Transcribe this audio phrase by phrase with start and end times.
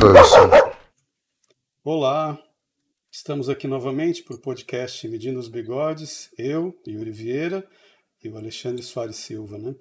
[0.00, 0.48] person.
[1.84, 2.42] Olá,
[3.12, 7.68] estamos aqui novamente para o podcast Medindo os Bigodes, eu, Yuri Vieira
[8.24, 9.74] e o Alexandre Soares Silva, né?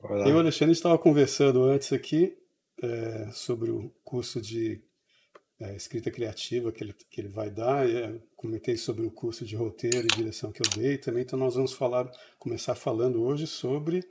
[0.00, 0.26] Olá.
[0.26, 2.36] Eu e o Alexandre estava conversando antes aqui
[2.82, 4.82] é, sobre o curso de
[5.60, 7.88] é, escrita criativa que ele, que ele vai dar.
[7.88, 11.22] E, é, comentei sobre o curso de roteiro e direção que eu dei também.
[11.22, 12.10] Então nós vamos falar,
[12.40, 14.04] começar falando hoje sobre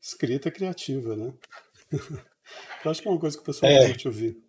[0.00, 1.34] escrita criativa, né?
[2.84, 3.88] eu acho que é uma coisa que o pessoal É.
[3.88, 4.43] curte ouvir.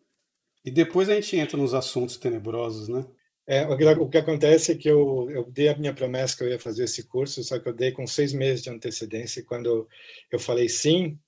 [0.66, 3.06] E depois a gente entra nos assuntos tenebrosos, né?
[3.48, 6.60] É, o, que, acontece é que eu, eu dei a minha promessa que eu ia
[6.60, 9.40] fazer esse curso, só que eu dei com seis meses de antecedência.
[9.40, 9.88] E quando
[10.32, 11.20] eu falei sim,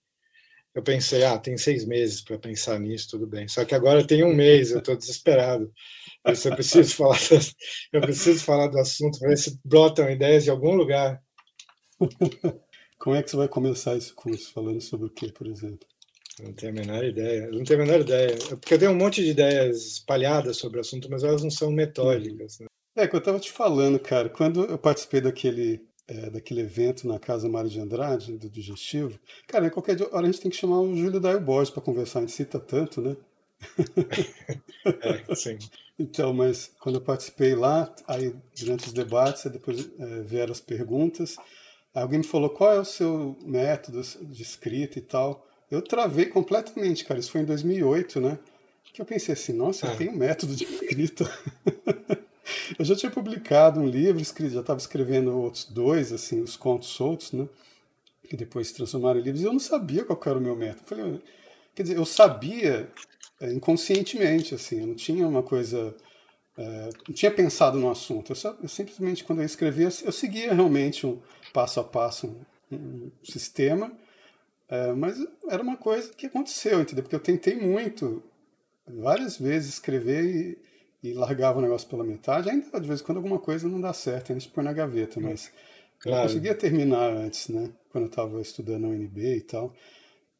[0.73, 3.47] eu pensei, ah, tem seis meses para pensar nisso, tudo bem.
[3.47, 5.71] Só que agora tem um mês, eu estou desesperado.
[6.27, 7.19] Isso eu preciso falar,
[7.93, 11.21] eu preciso falar do assunto, ver se brotam ideias de algum lugar.
[12.99, 14.51] Como é que você vai começar esse curso?
[14.51, 15.87] Falando sobre o que, por exemplo?
[16.41, 17.49] Não tenho a menor ideia.
[17.51, 18.31] Não tenho a menor ideia.
[18.33, 21.49] É Porque eu tenho um monte de ideias espalhadas sobre o assunto, mas elas não
[21.49, 22.59] são metódicas.
[22.59, 22.67] né?
[22.95, 27.19] É, que eu tava te falando, cara, quando eu participei daquele, é, daquele evento na
[27.19, 30.81] Casa Mário de Andrade, do Digestivo, cara, em qualquer hora a gente tem que chamar
[30.81, 33.15] o Júlio Daio Borges para conversar, a gente cita tanto, né?
[35.01, 35.57] É, sim.
[35.99, 40.61] Então, mas quando eu participei lá, aí durante os debates, aí depois é, vieram as
[40.61, 41.35] perguntas,
[41.93, 45.46] alguém me falou qual é o seu método de escrita e tal.
[45.69, 48.39] Eu travei completamente, cara, isso foi em 2008, né?
[48.93, 49.95] Que eu pensei assim, nossa, eu Ah.
[49.95, 51.25] tenho um método de escrita.
[52.79, 56.89] eu já tinha publicado um livro, escrito, já estava escrevendo outros dois, assim, os contos
[56.89, 57.47] soltos, né?
[58.29, 60.81] Que depois se transformaram em livros, e eu não sabia qual era o meu método.
[60.81, 61.21] Eu falei,
[61.75, 62.89] quer dizer, eu sabia
[63.39, 65.95] é, inconscientemente, assim, eu não tinha uma coisa,
[66.57, 68.31] é, não tinha pensado no assunto.
[68.31, 71.19] Eu, só- eu simplesmente, quando eu escrevia, eu, eu seguia realmente um
[71.53, 72.35] passo a passo,
[72.71, 73.91] um, um sistema,
[74.69, 75.17] é, mas
[75.49, 77.03] era uma coisa que aconteceu, entendeu?
[77.03, 78.21] Porque eu tentei muito,
[78.87, 80.57] várias vezes, escrever
[81.03, 82.49] e, e largava o negócio pela metade.
[82.49, 85.19] Ainda, de vez em quando, alguma coisa não dá certo, a gente põe na gaveta,
[85.19, 85.51] mas
[86.05, 86.27] eu Claro.
[86.27, 87.71] conseguia terminar antes, né?
[87.89, 89.73] Quando eu estava estudando na UNB e tal.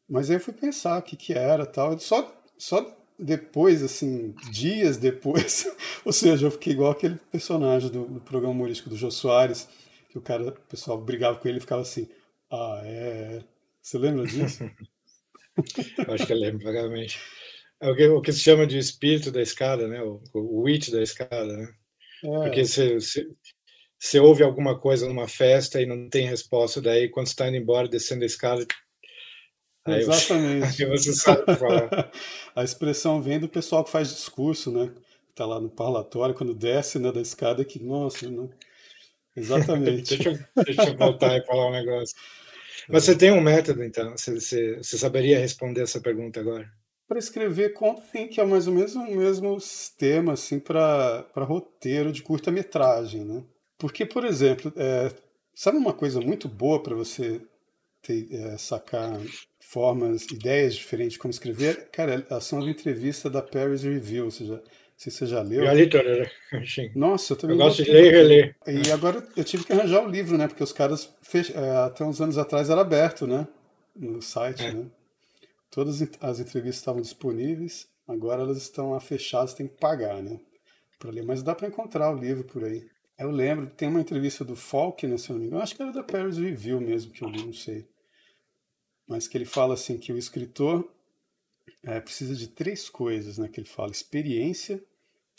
[0.08, 1.98] Mas aí eu fui pensar o que que era tal.
[1.98, 5.66] Só, só depois, assim, dias depois,
[6.04, 9.68] ou seja, eu fiquei igual aquele personagem do, do programa humorístico do Jô Soares,
[10.08, 12.08] que o cara, o pessoal brigava com ele e ficava assim,
[12.50, 13.40] ah, é...
[13.88, 14.70] Você lembra disso?
[16.12, 17.18] Acho que eu lembro vagamente.
[17.80, 20.02] É o que, o que se chama de espírito da escada, né?
[20.02, 21.72] O, o witch da escada, né?
[22.20, 23.26] Porque É, você, você,
[23.98, 27.88] você ouve alguma coisa numa festa e não tem resposta, daí quando está indo embora,
[27.88, 28.66] descendo a escada,
[29.86, 30.84] aí exatamente.
[32.54, 34.92] A expressão vem do pessoal que faz discurso, né?
[35.34, 38.50] Tá lá no parlatório, quando desce né, da escada, que, nossa, não...
[39.34, 40.12] exatamente.
[40.18, 42.14] Deixa eu, deixa eu voltar e falar um negócio.
[42.88, 44.10] Mas você tem um método, então?
[44.16, 46.70] Você, você, você saberia responder essa pergunta agora?
[47.06, 52.12] Para escrever conto tem que é mais ou menos o mesmo sistema assim para roteiro
[52.12, 53.42] de curta-metragem, né?
[53.78, 55.10] Porque, por exemplo, é,
[55.54, 57.40] sabe uma coisa muito boa para você
[58.02, 59.18] ter, é, sacar
[59.60, 61.88] formas, ideias diferentes de como escrever?
[61.90, 64.62] Cara, são as entrevistas da Paris Review, ou seja,
[64.98, 65.64] se você já leu.
[65.64, 66.30] Já li toda, né?
[66.66, 66.90] Sim.
[66.96, 68.56] Nossa, eu também Eu gosto de ler e reler.
[68.66, 70.48] E agora eu tive que arranjar o livro, né?
[70.48, 71.56] Porque os caras, fech...
[71.56, 73.46] é, até uns anos atrás, era aberto, né?
[73.94, 74.72] No site, É.
[74.74, 74.86] né?
[75.70, 80.40] Todas as entrevistas estavam disponíveis, agora elas estão lá fechadas, tem que pagar, né?
[80.98, 81.22] Pra ler.
[81.22, 82.84] Mas dá para encontrar o livro por aí.
[83.16, 85.92] Eu lembro, tem uma entrevista do Faulkner, se eu não me engano, acho que era
[85.92, 87.86] da Paris Review mesmo que eu li, não sei.
[89.06, 90.88] Mas que ele fala assim que o escritor
[91.88, 93.48] é, precisa de três coisas, né?
[93.48, 94.84] Que ele fala: experiência,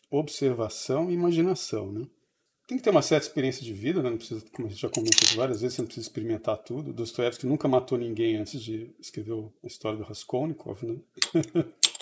[0.10, 2.08] observação e imaginação, né?
[2.68, 4.10] Tem que ter uma certa experiência de vida, né?
[4.10, 6.92] Não precisa, como a gente já comentou várias vezes, você não precisa experimentar tudo.
[6.92, 9.34] Dostoiévski nunca matou ninguém antes de escrever
[9.64, 10.98] a história do Raskolnikov, né?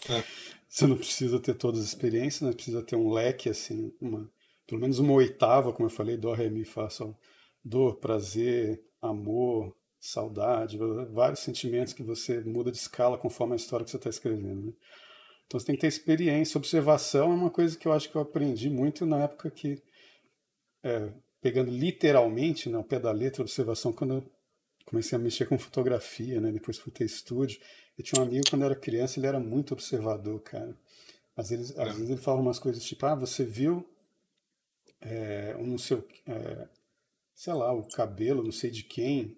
[0.10, 0.24] É.
[0.69, 2.54] Você não precisa ter todas as experiências, né?
[2.54, 4.30] Precisa ter um leque, assim, uma,
[4.68, 7.18] pelo menos uma oitava, como eu falei, dó, ré, mi, fá, sol.
[7.63, 9.74] Dor, prazer, amor,
[10.07, 10.77] saudade,
[11.12, 14.74] vários sentimentos que você muda de escala conforme a história que você está escrevendo, né?
[15.48, 18.21] Então você tem que ter experiência, observação é uma coisa que eu acho que eu
[18.21, 19.81] aprendi muito na época que,
[20.83, 21.12] é,
[21.42, 24.31] pegando literalmente, né, ao pé da letra, observação, quando eu
[24.86, 27.60] comecei a mexer com fotografia, né, depois fui ter estúdio.
[27.98, 30.75] Eu tinha um amigo quando eu era criança, ele era muito observador, cara.
[31.36, 33.88] Às vezes, às vezes ele falava umas coisas tipo, ah, você viu
[35.01, 36.68] é, um o- é,
[37.36, 39.38] sei lá, o cabelo, não sei de quem.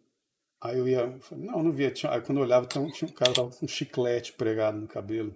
[0.62, 1.92] Aí eu ia, eu falei, não, não via.
[1.92, 4.78] Tinha, aí quando eu olhava, tinha, um- tinha um cara tava com um chiclete pregado
[4.80, 5.34] no cabelo.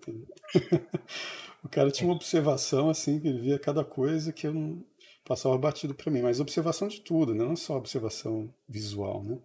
[1.64, 4.84] o cara tinha uma observação assim, que ele via cada coisa que eu não
[5.26, 7.46] passava batido para mim, mas observação de tudo, né?
[7.46, 9.38] não só observação visual, né?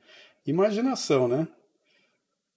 [0.44, 1.46] Imaginação, né?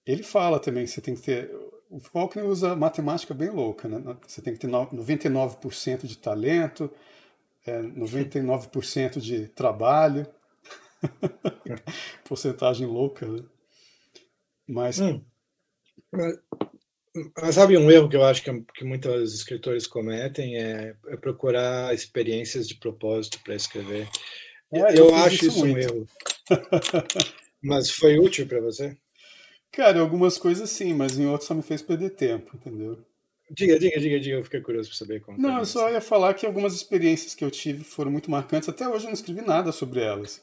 [0.04, 1.50] Ele fala também que você tem que ter
[1.92, 4.16] o Faulkner usa matemática bem louca, né?
[4.26, 6.90] Você tem que ter 99% de talento,
[7.66, 10.26] é, 99% de trabalho,
[12.24, 13.42] porcentagem louca, né?
[14.68, 15.00] Mas...
[15.00, 15.24] Hum.
[16.10, 16.38] mas...
[17.36, 21.92] Mas sabe um erro que eu acho que, que muitos escritores cometem é, é procurar
[21.92, 24.08] experiências de propósito para escrever.
[24.72, 26.06] É, eu, eu acho isso, um erro.
[27.62, 28.96] Mas foi útil para você?
[29.70, 33.04] Cara, algumas coisas sim, mas em outras só me fez perder tempo, entendeu?
[33.50, 35.38] Diga, diga, diga, diga, eu fiquei curioso para saber como.
[35.38, 38.68] Não, eu só ia falar que algumas experiências que eu tive foram muito marcantes.
[38.68, 40.42] Até hoje eu não escrevi nada sobre elas.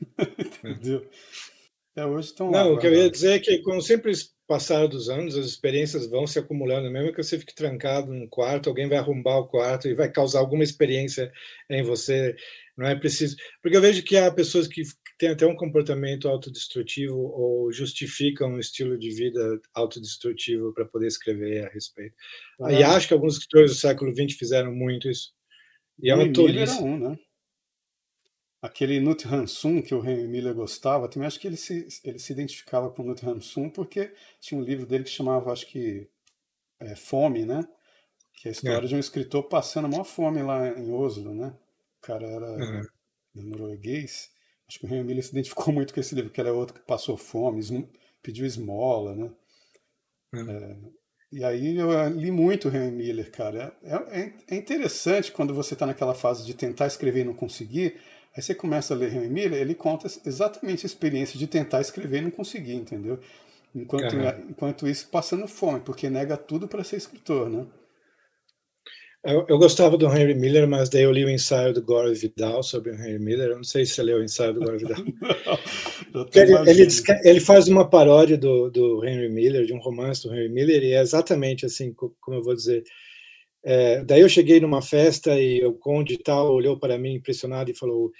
[0.64, 1.08] entendeu?
[1.92, 4.12] Até hoje estão Não, lá, o que eu ia dizer é que, com sempre
[4.46, 8.68] passar dos anos, as experiências vão se acumulando, mesmo que você fique trancado num quarto,
[8.68, 11.30] alguém vai arrombar o quarto e vai causar alguma experiência
[11.68, 12.34] em você.
[12.76, 13.36] Não é preciso.
[13.62, 14.82] Porque eu vejo que há pessoas que
[15.18, 21.66] têm até um comportamento autodestrutivo ou justificam um estilo de vida autodestrutivo para poder escrever
[21.66, 22.14] a respeito.
[22.60, 22.72] Ah.
[22.72, 25.32] E acho que alguns escritores do século XX fizeram muito isso.
[26.02, 26.82] E é uma tolice.
[26.82, 27.18] Um, né?
[28.62, 32.32] Aquele Nut Hansum que o Henry Miller gostava, também acho que ele se, ele se
[32.32, 36.08] identificava com o Nut Hansum porque tinha um livro dele que chamava, acho que,
[36.78, 37.66] é, Fome, né?
[38.34, 38.88] Que é a história é.
[38.88, 41.54] de um escritor passando a maior fome lá em Oslo, né?
[41.98, 42.82] O cara era uhum.
[43.34, 44.30] norueguês.
[44.66, 46.86] Acho que o Henry Miller se identificou muito com esse livro, que era outro que
[46.86, 47.60] passou fome,
[48.22, 49.30] pediu esmola, né?
[50.32, 50.50] Uhum.
[50.50, 50.76] É,
[51.32, 53.76] e aí eu li muito o Henry Miller, cara.
[53.82, 58.00] É, é, é interessante quando você está naquela fase de tentar escrever e não conseguir.
[58.36, 62.18] Aí você começa a ler Henry Miller, ele conta exatamente a experiência de tentar escrever
[62.18, 63.18] e não conseguir, entendeu?
[63.74, 64.16] Enquanto,
[64.48, 67.66] enquanto isso, passando fome, porque nega tudo para ser escritor, né?
[69.22, 72.62] Eu, eu, gostava do Henry Miller, mas daí eu li o ensaio do Gore Vidal
[72.62, 73.50] sobre o Henry Miller.
[73.50, 75.04] Eu não sei se você leu o ensaio do Gore Vidal.
[76.14, 76.88] não, ele, ele,
[77.22, 80.94] ele, faz uma paródia do, do Henry Miller, de um romance do Henry Miller, e
[80.94, 82.82] é exatamente assim, como eu vou dizer.
[83.62, 87.76] É, daí eu cheguei numa festa e o conde tal olhou para mim impressionado e
[87.76, 88.10] falou: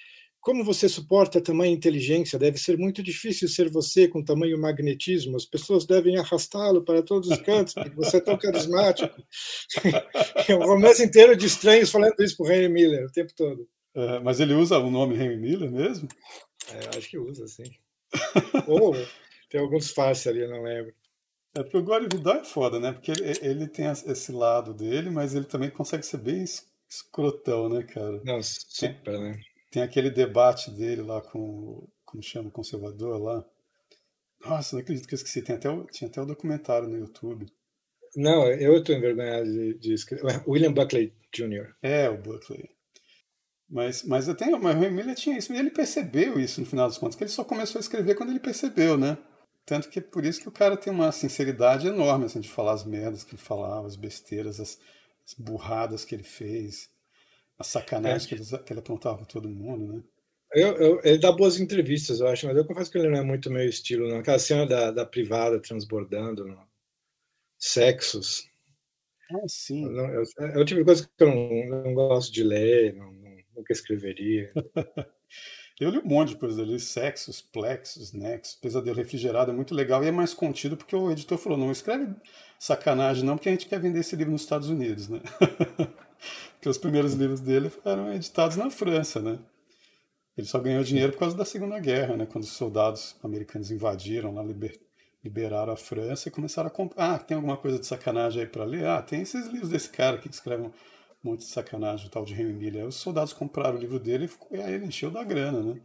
[0.40, 2.38] como você suporta tamanha inteligência?
[2.38, 5.36] Deve ser muito difícil ser você com tamanho magnetismo.
[5.36, 9.14] As pessoas devem arrastá-lo para todos os cantos, porque você é tão carismático.
[10.48, 13.68] é um romance inteiro de estranhos falando isso para o Henry Miller o tempo todo.
[13.94, 16.08] É, mas ele usa o nome Henry Miller mesmo?
[16.72, 17.64] É, acho que usa, sim.
[18.66, 18.94] Ou
[19.50, 20.94] tem alguns faces ali, eu não lembro.
[21.54, 22.92] É porque o Gore Vidal é foda, né?
[22.92, 26.44] Porque ele, ele tem esse lado dele, mas ele também consegue ser bem
[26.88, 28.20] escrotão, né, cara?
[28.24, 29.40] Não, super, né?
[29.70, 33.44] Tem aquele debate dele lá com, como chama, o conservador lá.
[34.44, 35.42] Nossa, não acredito que eu esqueci.
[35.42, 37.46] Tem até o, tinha até o documentário no YouTube.
[38.16, 40.42] Não, eu estou envergonhado de, de escrever.
[40.46, 41.74] William Buckley Jr.
[41.82, 42.70] É, o Buckley.
[43.68, 46.88] Mas, mas eu tenho, mas o Emília tinha isso, e ele percebeu isso no final
[46.88, 49.16] das contas, que ele só começou a escrever quando ele percebeu, né?
[49.70, 52.72] Tanto que é por isso que o cara tem uma sinceridade enorme, assim, de falar
[52.72, 54.80] as merdas que ele falava, as besteiras, as,
[55.24, 56.90] as burradas que ele fez
[57.56, 58.28] a sacanagem é.
[58.28, 60.02] que, ele, que ele apontava para todo mundo, né?
[60.52, 63.22] Eu, eu, ele dá boas entrevistas, eu acho, mas eu confesso que ele não é
[63.22, 64.18] muito meu estilo, não.
[64.18, 66.66] Aquela cena da, da privada transbordando, não.
[67.56, 68.50] sexos.
[69.30, 69.88] Ah, sim.
[69.88, 73.12] Não, eu, é o tipo de coisa que eu não, não gosto de ler, não,
[73.54, 74.52] nunca escreveria.
[75.80, 80.04] eu li um monte de coisa ali, sexos, plexos, nexos, pesadelo refrigerado, é muito legal
[80.04, 82.14] e é mais contido porque o editor falou, não escreve
[82.58, 85.20] sacanagem não, porque a gente quer vender esse livro nos Estados Unidos, né?
[86.52, 89.38] Porque os primeiros livros dele foram editados na França, né?
[90.36, 92.26] Ele só ganhou dinheiro por causa da Segunda Guerra, né?
[92.26, 94.78] Quando os soldados americanos invadiram lá, liber,
[95.24, 97.14] liberaram a França e começaram a comprar.
[97.14, 98.86] Ah, tem alguma coisa de sacanagem aí para ler?
[98.86, 100.70] Ah, tem esses livros desse cara que escreve
[101.22, 102.86] um monte de sacanagem, o tal de Henry Miller.
[102.86, 105.80] Os soldados compraram o livro dele e, ficou, e aí ele encheu da grana, né?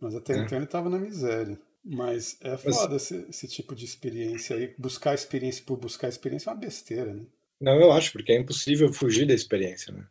[0.00, 0.38] Mas até é.
[0.38, 1.58] então ele estava na miséria.
[1.84, 3.10] Mas é foda Mas...
[3.10, 4.72] esse, esse, tipo de experiência aí.
[4.78, 7.22] Buscar experiência por buscar experiência é uma besteira, né?
[7.60, 10.04] Não, eu acho, porque é impossível fugir da experiência, né?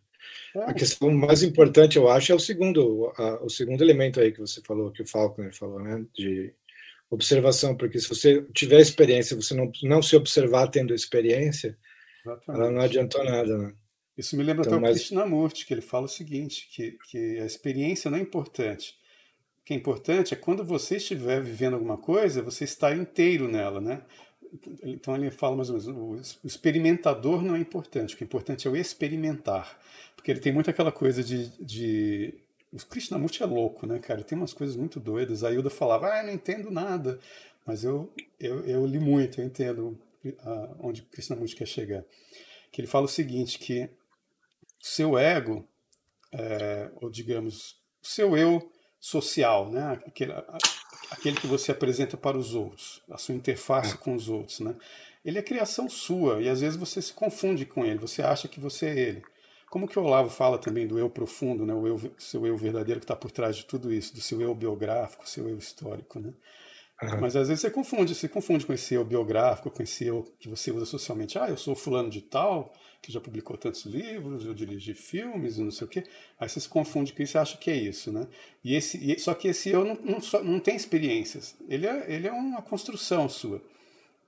[0.55, 0.63] É.
[0.63, 4.39] A questão mais importante, eu acho, é o segundo, a, o segundo elemento aí que
[4.39, 6.05] você falou, que o Faulkner falou, né?
[6.13, 6.53] De
[7.09, 11.77] observação, porque se você tiver experiência, você não, não se observar tendo experiência,
[12.25, 12.61] Exatamente.
[12.61, 13.73] ela não adiantou nada, né?
[14.17, 14.97] Isso me lembra então, até o mas...
[14.97, 18.95] Krishnamurti, que ele fala o seguinte, que, que a experiência não é importante.
[19.61, 23.79] O que é importante é quando você estiver vivendo alguma coisa, você estar inteiro nela,
[23.79, 24.01] né?
[24.83, 28.67] Então ele fala mais ou menos, o experimentador não é importante, o que é importante
[28.67, 29.79] é o experimentar.
[30.15, 31.47] Porque ele tem muito aquela coisa de.
[31.59, 32.33] de...
[32.71, 34.23] O Krishnamurti é louco, né, cara?
[34.23, 35.43] Tem umas coisas muito doidas.
[35.43, 37.19] A Hilda falava, ah, não entendo nada.
[37.65, 42.03] Mas eu, eu, eu li muito, eu entendo uh, onde o Krishnamurti quer chegar.
[42.71, 43.89] Que ele fala o seguinte, que
[44.81, 45.67] seu ego,
[46.31, 50.01] é, ou digamos, seu eu social, né?
[50.05, 50.33] Aquele,
[51.09, 54.75] aquele que você apresenta para os outros, a sua interface com os outros, né?
[55.23, 58.59] ele é criação sua e às vezes você se confunde com ele, você acha que
[58.59, 59.23] você é ele.
[59.69, 61.73] Como que o Olavo fala também do eu profundo, né?
[61.73, 64.53] o eu, seu eu verdadeiro que está por trás de tudo isso, do seu eu
[64.53, 66.33] biográfico, seu eu histórico, né?
[67.19, 70.47] Mas às vezes você confunde, você confunde com esse eu biográfico, com esse eu que
[70.47, 71.37] você usa socialmente.
[71.39, 75.71] Ah, eu sou fulano de tal, que já publicou tantos livros, eu dirigi filmes não
[75.71, 76.03] sei o quê.
[76.39, 78.27] Aí você se confunde com isso e acha que é isso, né?
[78.63, 81.55] E esse, e, só que esse eu não, não, não tem experiências.
[81.67, 83.59] Ele é, ele é uma construção sua.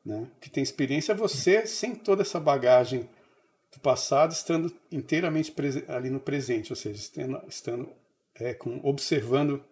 [0.04, 0.28] Né?
[0.36, 3.08] O que tem experiência é você sem toda essa bagagem
[3.72, 5.54] do passado estando inteiramente
[5.88, 7.90] ali no presente, ou seja, estando, estando
[8.36, 9.64] é, com, observando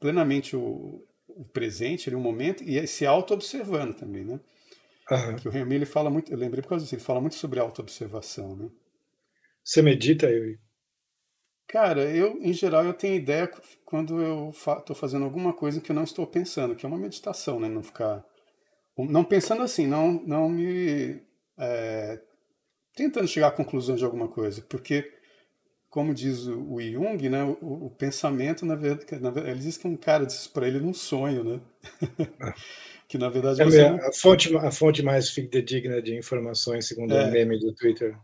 [0.00, 1.02] plenamente o,
[1.36, 4.40] o presente, ali, o momento, e se auto-observando também, né?
[5.10, 5.36] Uhum.
[5.36, 7.60] Que o Remy ele fala muito, eu lembrei por causa disso, ele fala muito sobre
[7.60, 8.68] auto-observação, né?
[9.62, 10.58] Você medita, Yuri?
[11.68, 13.50] Cara, eu, em geral, eu tenho ideia
[13.84, 16.98] quando eu estou fa fazendo alguma coisa que eu não estou pensando, que é uma
[16.98, 17.68] meditação, né?
[17.68, 18.24] Não ficar...
[18.96, 21.20] Não pensando assim, não, não me...
[21.58, 22.20] É,
[22.94, 25.12] tentando chegar à conclusão de alguma coisa, porque,
[25.88, 29.86] como diz o, Jung, né, o, o pensamento, na verdade, na verdade, ele diz que
[29.86, 31.60] um cara disse para ele num sonho, né?
[33.08, 33.98] que na verdade é você não...
[33.98, 37.28] a fonte a fonte mais fidedigna de informações segundo é.
[37.28, 38.18] o meme do Twitter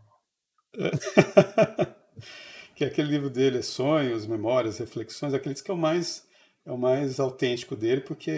[2.75, 6.27] que é aquele livro dele sonhos memórias reflexões aquele que é o mais
[6.65, 8.31] é o mais autêntico dele porque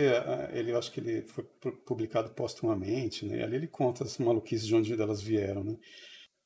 [0.53, 1.44] ele eu acho que ele foi
[1.84, 5.75] publicado postumamente né ali ele conta as maluquices de onde elas vieram né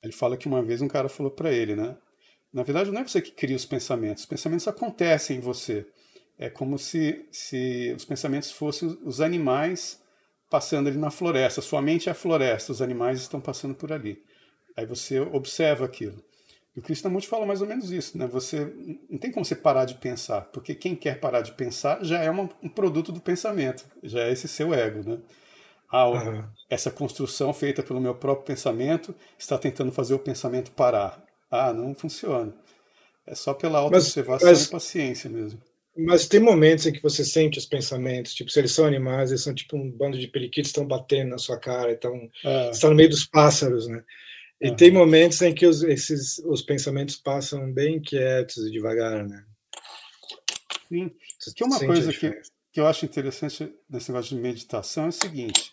[0.02, 1.98] ele fala que uma vez um cara falou para ele, né?
[2.52, 5.86] Na verdade, não é você que cria os pensamentos, os pensamentos acontecem em você.
[6.38, 10.02] É como se, se os pensamentos fossem os animais
[10.50, 11.62] passando ali na floresta.
[11.62, 14.24] Sua mente é a floresta, os animais estão passando por ali.
[14.76, 16.24] Aí você observa aquilo.
[16.76, 18.26] E o Krishnamurti fala mais ou menos isso, né?
[18.28, 18.74] Você
[19.10, 22.30] não tem como você parar de pensar, porque quem quer parar de pensar já é
[22.30, 25.20] uma, um produto do pensamento, já é esse seu ego, né?
[25.92, 26.44] Ah, uhum.
[26.70, 31.22] essa construção feita pelo meu próprio pensamento está tentando fazer o pensamento parar.
[31.50, 32.54] Ah, não funciona.
[33.26, 35.62] É só pela autoobservação e paciência mesmo.
[35.98, 39.44] Mas tem momentos em que você sente os pensamentos, tipo, se eles são animais, eles
[39.44, 42.70] são tipo um bando de periquitos estão batendo na sua cara, estão é.
[42.70, 44.04] está no meio dos pássaros, né?
[44.62, 49.44] E tem momentos em que os, esses, os pensamentos passam bem quietos e devagar, né?
[50.90, 51.12] Sim.
[51.56, 52.32] Que é uma coisa que,
[52.74, 55.72] que eu acho interessante nesse negócio de meditação é o seguinte: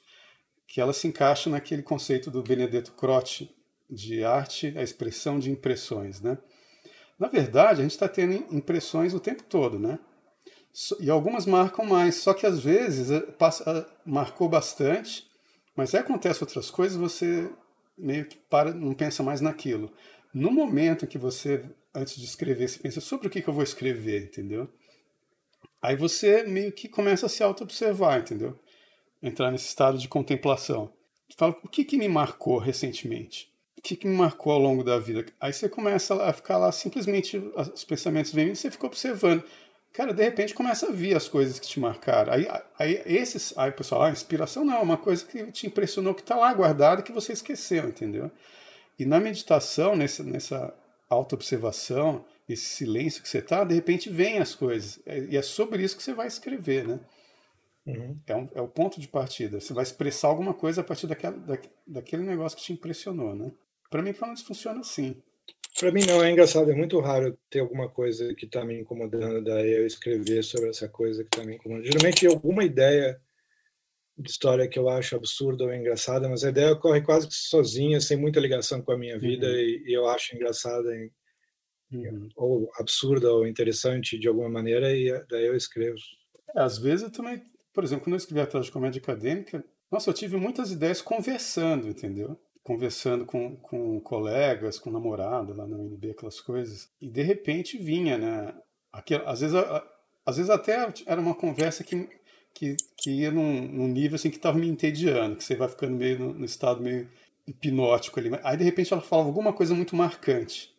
[0.68, 3.50] que ela se encaixa naquele conceito do Benedetto Croce
[3.88, 6.38] de arte, a expressão de impressões, né?
[7.18, 9.98] Na verdade, a gente está tendo impressões o tempo todo, né?
[11.00, 15.26] E algumas marcam mais, só que às vezes eh, passa, eh, marcou bastante,
[15.74, 17.50] mas aí acontece outras coisas, você
[17.96, 19.90] meio que para, não pensa mais naquilo.
[20.34, 21.64] No momento que você,
[21.94, 24.68] antes de escrever, você pensa sobre o que, que eu vou escrever, entendeu?
[25.80, 28.58] Aí você meio que começa a se auto-observar, entendeu?
[29.22, 30.92] entrar nesse estado de contemplação.
[31.36, 33.52] Fala, o que, que me marcou recentemente?
[33.86, 35.24] O que, que me marcou ao longo da vida?
[35.40, 37.38] Aí você começa a ficar lá, simplesmente
[37.72, 39.44] os pensamentos vêm e você fica observando.
[39.92, 42.32] Cara, de repente começa a vir as coisas que te marcaram.
[42.32, 46.22] Aí, aí esses, aí pessoal, a inspiração não, é uma coisa que te impressionou, que
[46.22, 48.28] está lá guardada que você esqueceu, entendeu?
[48.98, 50.74] E na meditação, nessa, nessa
[51.08, 54.98] auto-observação, esse silêncio que você está, de repente vem as coisas.
[55.06, 56.98] E é sobre isso que você vai escrever, né?
[57.86, 58.18] Uhum.
[58.26, 59.60] É, um, é, o ponto de partida.
[59.60, 63.52] Você vai expressar alguma coisa a partir daquela, da, daquele negócio que te impressionou, né?
[63.90, 65.20] Para mim, falando isso funciona assim.
[65.78, 69.44] Para mim não é engraçado, é muito raro ter alguma coisa que está me incomodando,
[69.44, 71.84] daí eu escrever sobre essa coisa que está me incomodando.
[71.84, 73.20] Geralmente alguma ideia
[74.16, 78.00] de história que eu acho absurda ou engraçada, mas a ideia ocorre quase que sozinha,
[78.00, 79.52] sem muita ligação com a minha vida, uhum.
[79.52, 81.10] e, e, eu acho engraçada em,
[81.92, 82.28] uhum.
[82.34, 85.98] ou absurda ou interessante de alguma maneira, e daí eu escrevo.
[86.56, 87.42] É, às vezes eu também
[87.76, 89.62] por exemplo, quando eu escrevi atrás de comédia acadêmica,
[89.92, 92.40] nossa, eu tive muitas ideias conversando, entendeu?
[92.66, 96.88] Conversando com, com colegas, com namorada lá na UNB, aquelas coisas.
[97.00, 98.52] E de repente vinha, né?
[98.92, 99.56] Aquilo, às, vezes,
[100.26, 102.08] às vezes até era uma conversa que,
[102.52, 105.94] que, que ia num, num nível assim que estava me entediando, que você vai ficando
[105.94, 107.08] meio no, no estado meio
[107.46, 108.30] hipnótico ali.
[108.42, 110.74] Aí de repente ela falava alguma coisa muito marcante.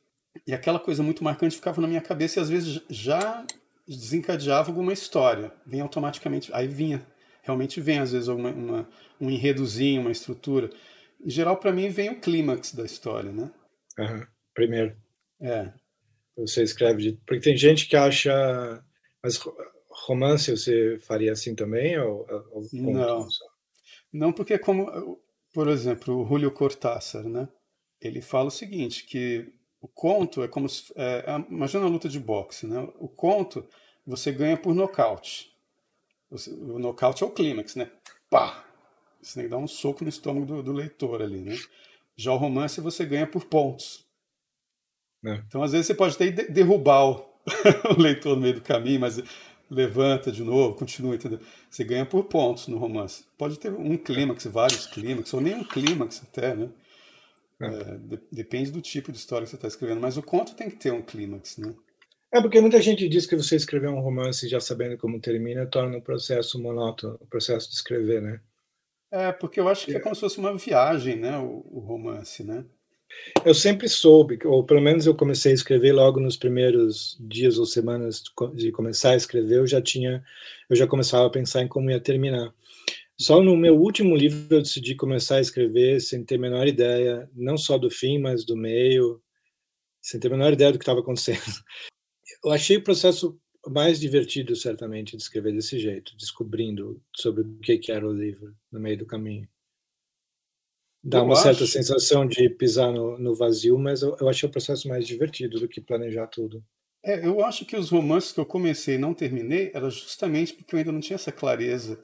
[0.45, 3.45] E aquela coisa muito marcante ficava na minha cabeça e às vezes já
[3.87, 7.01] desencadeava alguma história, vem automaticamente, aí vinha,
[7.41, 8.89] realmente vem às vezes uma, uma
[9.21, 10.69] um enredozinho, uma estrutura.
[11.23, 13.51] Em geral, para mim, vem o clímax da história, né?
[13.97, 14.25] Uhum.
[14.53, 14.95] Primeiro.
[15.41, 15.71] É.
[16.37, 17.19] Você escreve, de...
[17.25, 18.83] porque tem gente que acha,
[19.23, 19.39] mas
[19.89, 23.27] romance você faria assim também ou, ou não?
[24.13, 25.19] Não, porque como,
[25.53, 27.49] por exemplo, o Julio Cortázar, né?
[27.99, 32.07] Ele fala o seguinte, que o conto é como se, é, é, imagina a luta
[32.07, 32.79] de boxe, né?
[32.99, 33.67] O conto
[34.05, 35.51] você ganha por nocaute.
[36.29, 36.35] O,
[36.75, 37.91] o nocaute é o clímax, né?
[38.29, 38.66] Pá!
[39.21, 41.55] Você tem que dar um soco no estômago do, do leitor ali, né?
[42.15, 44.05] Já o romance você ganha por pontos.
[45.25, 45.41] É.
[45.47, 47.25] Então, às vezes, você pode até derrubar o,
[47.97, 49.21] o leitor no meio do caminho, mas
[49.69, 51.39] levanta de novo, continua, entendeu?
[51.69, 53.25] Você ganha por pontos no romance.
[53.37, 56.69] Pode ter um clímax, vários clímax, ou nem um clímax até, né?
[57.59, 57.65] É.
[57.65, 60.69] É, de, depende do tipo de história que você está escrevendo, mas o conto tem
[60.69, 61.73] que ter um clímax, né?
[62.31, 65.97] É porque muita gente diz que você escrever um romance já sabendo como termina torna
[65.97, 68.39] um processo monótono, o processo de escrever, né?
[69.11, 71.37] É, porque eu acho que é como se fosse uma viagem, né?
[71.37, 72.65] O, o romance, né?
[73.45, 77.65] Eu sempre soube, ou pelo menos eu comecei a escrever logo nos primeiros dias ou
[77.65, 78.21] semanas
[78.53, 80.23] de começar a escrever, eu já tinha,
[80.69, 82.53] eu já começava a pensar em como ia terminar.
[83.17, 87.29] Só no meu último livro eu decidi começar a escrever sem ter a menor ideia,
[87.33, 89.21] não só do fim, mas do meio,
[90.01, 91.41] sem ter a menor ideia do que estava acontecendo.
[92.43, 97.91] Eu achei o processo mais divertido, certamente, de escrever desse jeito, descobrindo sobre o que
[97.91, 99.47] era o livro no meio do caminho
[101.07, 101.43] dá eu uma acho...
[101.43, 105.59] certa sensação de pisar no, no vazio, mas eu, eu, achei o processo mais divertido
[105.59, 106.63] do que planejar tudo.
[107.03, 110.75] É, eu acho que os romances que eu comecei e não terminei era justamente porque
[110.75, 112.03] eu ainda não tinha essa clareza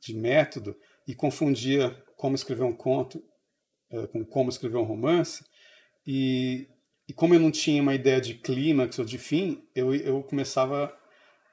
[0.00, 0.76] de método
[1.08, 3.22] e confundia como escrever um conto
[3.90, 5.44] é, com como escrever um romance
[6.06, 6.68] e,
[7.08, 10.92] e como eu não tinha uma ideia de clímax ou de fim, eu, eu começava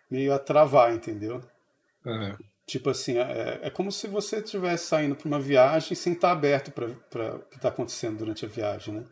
[0.10, 1.42] meio a travar, entendeu?
[2.06, 2.36] Uhum.
[2.66, 6.72] Tipo assim, é, é como se você estivesse saindo para uma viagem sem estar aberto
[6.72, 9.06] para o que está acontecendo durante a viagem, né?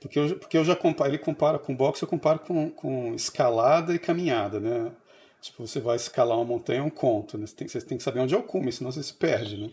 [0.00, 3.94] Porque eu, porque eu já comparo, ele compara com boxe, eu comparo com, com escalada
[3.94, 4.92] e caminhada, né?
[5.40, 7.46] Tipo, você vai escalar uma montanha, é um conto, né?
[7.46, 9.70] Você tem, você tem que saber onde é o cume, senão você se perde, né?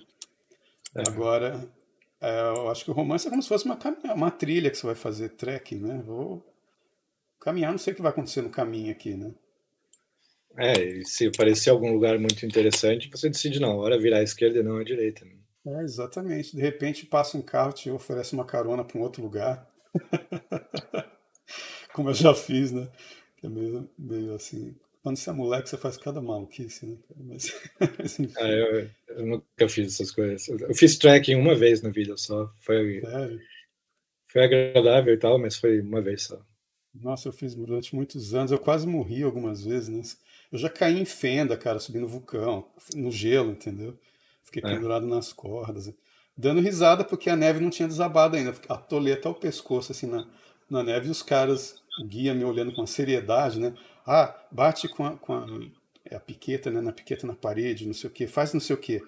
[0.95, 1.10] É.
[1.10, 1.62] Agora,
[2.21, 3.77] é, eu acho que o romance é como se fosse uma,
[4.15, 6.01] uma trilha que você vai fazer trekking, né?
[6.06, 6.45] Vou
[7.39, 9.34] caminhar, não sei o que vai acontecer no caminho aqui, né?
[10.58, 14.63] É, se aparecer algum lugar muito interessante, você decide na hora virar à esquerda e
[14.63, 15.23] não à direita.
[15.23, 15.38] Né?
[15.67, 16.56] É, exatamente.
[16.56, 19.69] De repente passa um carro te oferece uma carona para um outro lugar.
[21.93, 22.89] Como eu já fiz, né?
[23.43, 24.75] É meio, meio assim.
[25.08, 26.98] Quando você é moleque, você faz cada maluquice, né?
[27.15, 30.50] Mas, mas ah, eu, eu, nunca fiz essas coisas.
[30.50, 32.52] Eu fiz trekking uma vez na vida só.
[32.60, 33.39] Foi, Sério?
[34.26, 36.41] foi agradável e tal, mas foi uma vez só.
[36.93, 38.52] Nossa, eu fiz durante muitos anos.
[38.52, 40.02] Eu quase morri algumas vezes, né?
[40.52, 43.98] Eu já caí em fenda, cara, subindo vulcão, no gelo, entendeu?
[44.43, 44.74] Fiquei é.
[44.76, 45.89] pendurado nas cordas,
[46.36, 48.54] dando risada porque a neve não tinha desabado ainda.
[48.67, 50.28] Atolei até o pescoço, assim, na,
[50.70, 53.74] na neve, e os caras, o guia me olhando com uma seriedade, né?
[54.08, 55.46] Ah, bate com a, com a,
[56.06, 56.80] é a piqueta, né?
[56.82, 59.04] Na piqueta na parede, não sei o quê, faz não sei o quê.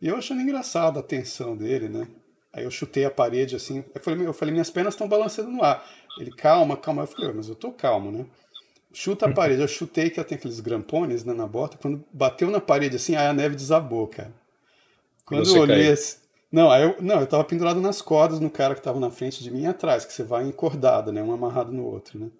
[0.00, 2.08] E eu achando engraçado a tensão dele, né?
[2.52, 5.62] Aí eu chutei a parede assim, eu falei, eu falei minhas pernas estão balançando no
[5.62, 5.88] ar.
[6.18, 7.02] Ele, calma, calma.
[7.04, 8.26] Eu falei, mas eu tô calmo, né?
[8.92, 9.62] Chuta a parede.
[9.62, 11.78] Eu chutei que tem aqueles grampones né, na bota.
[11.78, 14.32] Quando bateu na parede assim, aí a neve desabou, cara.
[15.24, 16.18] Quando eu olhei assim,
[16.50, 19.42] Não, aí eu, não, eu tava pendurado nas cordas no cara que tava na frente
[19.42, 21.22] de mim e atrás, que você vai encordado, né?
[21.22, 22.30] Um amarrado no outro, né?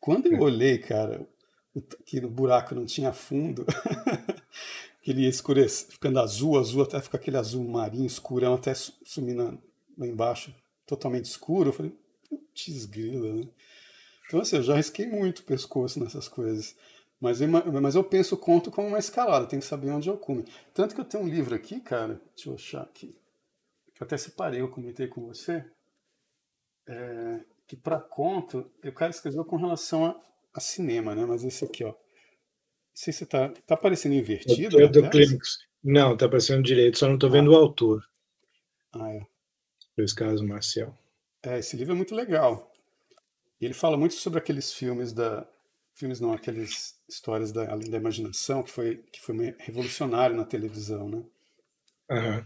[0.00, 0.40] Quando eu é.
[0.40, 1.28] olhei, cara,
[2.06, 3.64] que no buraco não tinha fundo,
[5.02, 9.36] que ele ia escurecer, ficando azul, azul, até ficar aquele azul marinho, escurão, até sumir
[9.36, 9.54] lá
[9.98, 10.54] embaixo,
[10.86, 11.68] totalmente escuro.
[11.68, 11.94] Eu falei,
[12.28, 13.48] putz, grila, né?
[14.26, 16.74] Então, assim, eu já risquei muito o pescoço nessas coisas.
[17.20, 20.16] Mas eu, mas eu penso o conto como uma escalada, tem que saber onde eu
[20.16, 20.46] cume.
[20.72, 23.14] Tanto que eu tenho um livro aqui, cara, deixa eu achar aqui,
[23.94, 25.62] que eu até separei, eu comentei com você,
[26.86, 30.20] é, que para conto, eu quero escrever com relação a,
[30.52, 31.24] a, cinema, né?
[31.24, 31.90] Mas esse aqui, ó.
[31.90, 31.96] Não
[32.92, 34.80] sei se tá, tá aparecendo invertido.
[34.80, 35.56] É do Clínicos.
[35.80, 37.54] Não, tá aparecendo direito, só não tô vendo ah.
[37.54, 38.04] o autor.
[38.92, 39.20] Ah, é.
[39.96, 40.98] Luiz Carlos Marcial.
[41.44, 42.72] É, esse livro é muito legal.
[43.60, 45.46] E ele fala muito sobre aqueles filmes da
[45.94, 51.08] filmes não, aquelas histórias da além da imaginação que foi que foi revolucionário na televisão,
[51.08, 51.22] né?
[52.10, 52.44] Uhum.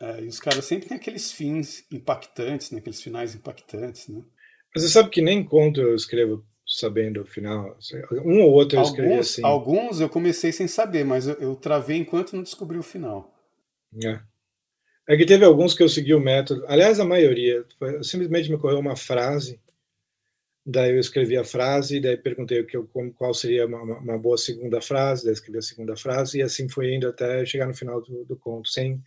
[0.00, 2.78] É, e os caras sempre têm aqueles fins impactantes, né?
[2.78, 4.22] aqueles finais impactantes, né?
[4.74, 7.78] Mas você sabe que nem conto eu escrevo sabendo o final.
[8.24, 9.44] Um ou outro eu alguns, escrevi assim.
[9.44, 13.34] Alguns eu comecei sem saber, mas eu, eu travei enquanto não descobri o final.
[14.04, 14.20] É.
[15.08, 16.64] É que teve alguns que eu segui o método.
[16.66, 17.64] Aliás, a maioria.
[17.78, 19.58] Foi, simplesmente me ocorreu uma frase
[20.68, 24.36] Daí eu escrevi a frase, daí perguntei o que eu, qual seria uma, uma, boa
[24.36, 28.02] segunda frase, daí escrevi a segunda frase, e assim foi indo até chegar no final
[28.02, 29.00] do, do conto, sem,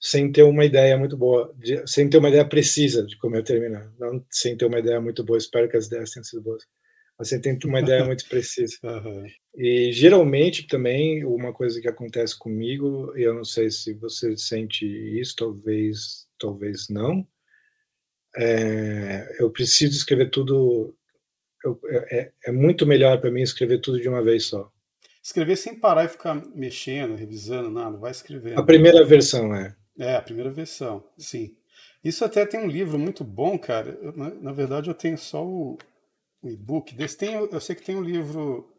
[0.00, 3.42] sem ter uma ideia muito boa, de, sem ter uma ideia precisa de como eu
[3.42, 3.92] terminar.
[3.98, 6.64] Não sem ter uma ideia muito boa, espero que as ideias tenham sido boas,
[7.18, 8.76] mas sem ter uma ideia muito precisa.
[8.84, 9.26] Uhum.
[9.58, 14.84] E geralmente também, uma coisa que acontece comigo, e eu não sei se você sente
[15.18, 17.26] isso, talvez, talvez não,
[18.36, 20.94] é, eu preciso escrever tudo.
[21.64, 24.70] Eu, é, é, é muito melhor para mim escrever tudo de uma vez só.
[25.22, 28.60] escrever sem parar e ficar mexendo, revisando, nada, vai escrevendo.
[28.60, 29.74] A primeira versão é.
[29.98, 31.56] É, a primeira versão, sim.
[32.04, 33.98] Isso até tem um livro muito bom, cara.
[34.00, 35.78] Eu, na, na, verdade, eu tenho só o,
[36.42, 37.16] o e-book desse.
[37.16, 38.72] Tem, eu sei que tem um livro.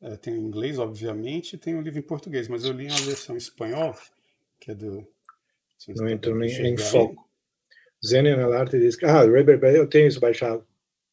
[0.00, 3.04] É, tem em inglês, obviamente, e tem um livro em português, mas eu li a
[3.04, 3.94] versão em espanhol,
[4.58, 5.06] que é do.
[5.88, 7.28] Não entrou nem em foco.
[8.04, 9.04] Zen na arte diz que.
[9.04, 10.66] Ah, Reber eu tenho isso baixado.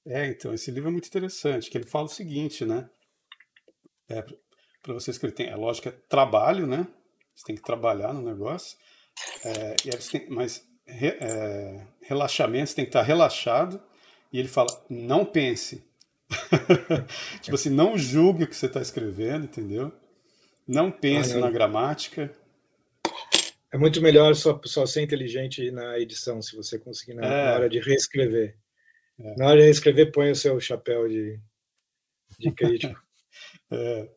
[0.06, 2.90] É, então, esse livro é muito interessante, que ele fala o seguinte, né?
[4.08, 4.24] É,
[4.82, 6.88] para você escrever, tem, é lógico que é trabalho, né?
[7.36, 8.78] Você tem que trabalhar no negócio.
[9.44, 9.76] É,
[10.12, 13.82] tem, mas re, é, relaxamento, você tem que estar relaxado.
[14.32, 15.84] E ele fala, não pense.
[17.42, 19.92] tipo assim, não julgue o que você está escrevendo, entendeu?
[20.68, 22.32] Não pense ah, na gramática.
[23.72, 27.46] É muito melhor só, só ser inteligente na edição, se você conseguir na, é.
[27.46, 28.56] na hora de reescrever.
[29.20, 29.36] É.
[29.36, 31.40] Na hora de reescrever, põe o seu chapéu de,
[32.38, 33.00] de crítico.
[33.72, 34.10] é.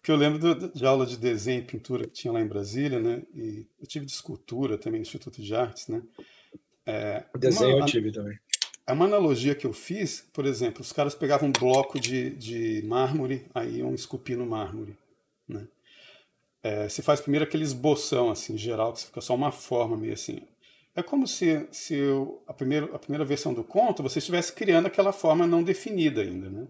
[0.00, 2.98] Porque eu lembro do, de aula de desenho e pintura que tinha lá em Brasília,
[2.98, 3.22] né?
[3.34, 6.02] E eu tive de escultura também no Instituto de Artes, né?
[6.86, 8.38] É, desenho uma, eu tive também.
[8.86, 12.82] É uma analogia que eu fiz, por exemplo, os caras pegavam um bloco de, de
[12.86, 14.96] mármore, aí iam esculpir no mármore,
[15.46, 15.68] né?
[16.62, 20.40] É, você faz primeiro aquele esboção, assim, geral, que fica só uma forma meio assim.
[20.94, 24.86] É como se, se eu, a, primeira, a primeira versão do conto você estivesse criando
[24.86, 26.66] aquela forma não definida ainda, né?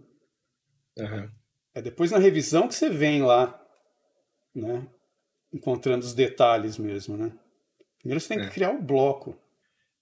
[0.98, 1.30] Uhum.
[1.74, 3.60] É depois na revisão que você vem lá,
[4.54, 4.86] né?
[5.52, 7.32] Encontrando os detalhes mesmo, né?
[7.98, 8.50] Primeiro você tem que é.
[8.50, 9.36] criar o um bloco.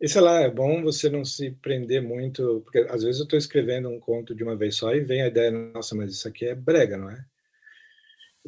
[0.00, 3.38] E sei lá, é bom você não se prender muito, porque às vezes eu estou
[3.38, 6.46] escrevendo um conto de uma vez só e vem a ideia, nossa, mas isso aqui
[6.46, 7.24] é brega, não é?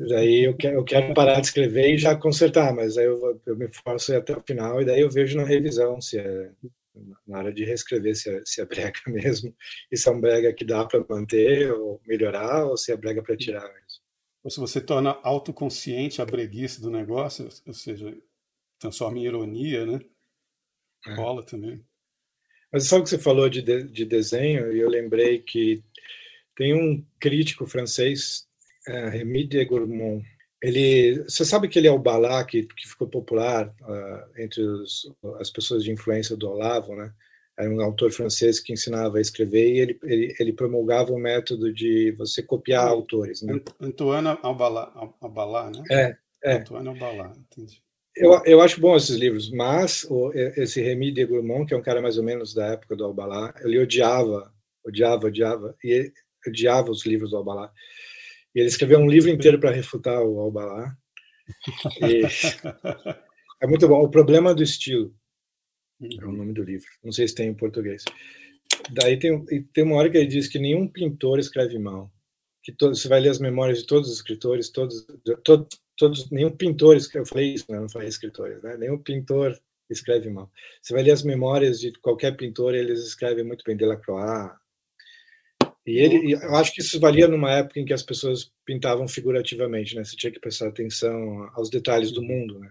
[0.09, 3.56] Daí eu quero, eu quero parar de escrever e já consertar, mas aí eu, eu
[3.56, 6.50] me forço até o final e daí eu vejo na revisão se é
[7.26, 9.54] na hora de reescrever se é, se é brega mesmo,
[9.90, 13.22] e se é um brega que dá para manter ou melhorar, ou se é brega
[13.22, 14.00] para tirar mesmo.
[14.42, 18.16] Ou se você torna autoconsciente a breguice do negócio, ou seja,
[18.78, 20.00] transforma em ironia, né?
[21.06, 21.14] É.
[21.14, 21.84] Rola também.
[22.72, 25.82] Mas sabe que você falou de, de, de desenho, e eu lembrei que
[26.56, 28.46] tem um crítico francês,
[28.86, 30.24] é, Rémi de Gourmont,
[30.62, 35.11] ele, você sabe que ele é o Balá que, que ficou popular uh, entre os,
[35.38, 37.12] as pessoas de influência do Olavo, né?
[37.59, 41.73] Era um autor francês que ensinava a escrever e ele, ele, ele promulgava o método
[41.73, 43.42] de você copiar autores.
[43.42, 43.61] Né?
[43.81, 45.83] Antoine Albalá, Albalá, né?
[45.90, 46.57] É, é.
[46.57, 47.83] Antoine Albalá, entendi.
[48.16, 51.83] Eu, eu acho bom esses livros, mas o, esse Remy de Gourmont, que é um
[51.83, 54.53] cara mais ou menos da época do Albalá, ele odiava,
[54.85, 56.12] odiava, odiava, e
[56.46, 57.70] odiava os livros do Albalá.
[58.54, 60.96] E ele escreveu um livro inteiro para refutar o Albalá.
[63.62, 64.02] É muito bom.
[64.02, 65.14] O problema do estilo
[66.00, 66.88] é o nome do livro.
[67.04, 68.04] Não sei se tem em português.
[68.90, 72.10] Daí tem, tem uma hora que ele diz que nenhum pintor escreve mal.
[72.62, 75.06] Que você vai ler as memórias de todos os escritores, todos,
[75.44, 77.78] todo, todos nenhum pintor, eu falei isso, né?
[77.78, 78.76] não falei escritores, né?
[78.76, 79.58] Nenhum pintor
[79.90, 80.50] escreve mal.
[80.80, 83.76] Você vai ler as memórias de qualquer pintor, eles escrevem muito bem.
[83.76, 84.52] Delacroix,
[85.87, 89.97] e ele, eu acho que isso valia numa época em que as pessoas pintavam figurativamente,
[89.97, 90.05] né?
[90.05, 92.71] Você tinha que prestar atenção aos detalhes do mundo, né?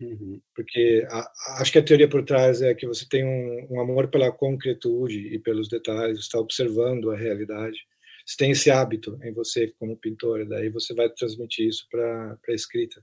[0.00, 0.40] Uhum.
[0.54, 4.08] Porque a, acho que a teoria por trás é que você tem um, um amor
[4.08, 7.78] pela concretude e pelos detalhes, está observando a realidade.
[8.26, 12.38] Você tem esse hábito em você como pintor, e daí você vai transmitir isso para
[12.48, 13.02] a escrita.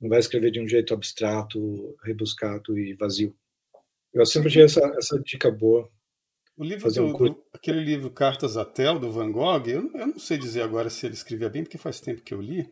[0.00, 3.34] Não vai escrever de um jeito abstrato, rebuscado e vazio.
[4.12, 5.90] Eu sempre tinha essa, essa dica boa.
[6.58, 10.06] O livro do, um do, aquele livro Cartas a Tel do Van Gogh, eu, eu,
[10.08, 12.68] não sei dizer agora se ele escrevia bem, porque faz tempo que eu li.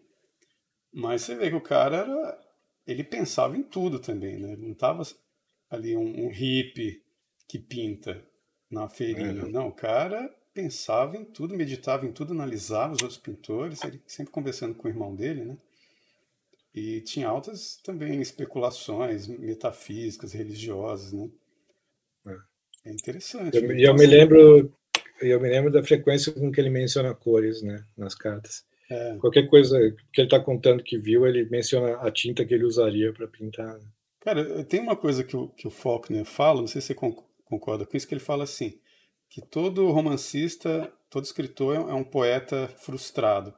[0.93, 2.41] Mas você vê que o cara era,
[2.85, 4.57] ele pensava em tudo também, né?
[4.57, 5.05] Não estava
[5.71, 7.01] ali um, um hippie
[7.47, 8.27] que pinta
[8.69, 9.43] na feirinha.
[9.43, 9.49] É.
[9.49, 14.33] Não, o cara pensava em tudo, meditava em tudo, analisava os outros pintores, ele sempre
[14.33, 15.57] conversando com o irmão dele, né?
[16.75, 21.31] E tinha altas também especulações metafísicas, religiosas, né?
[22.87, 23.59] É interessante.
[23.59, 24.73] E eu, eu, me lembro,
[25.21, 28.65] eu me lembro da frequência com que ele menciona cores, né, nas cartas.
[28.89, 29.17] É.
[29.17, 29.77] Qualquer coisa
[30.13, 33.75] que ele está contando que viu, ele menciona a tinta que ele usaria para pintar.
[33.75, 33.85] Né.
[34.21, 37.85] Cara, tem uma coisa que o, que o Faulkner fala, não sei se você concorda
[37.85, 38.79] com isso, que ele fala assim,
[39.29, 43.53] que todo romancista, todo escritor é um poeta frustrado.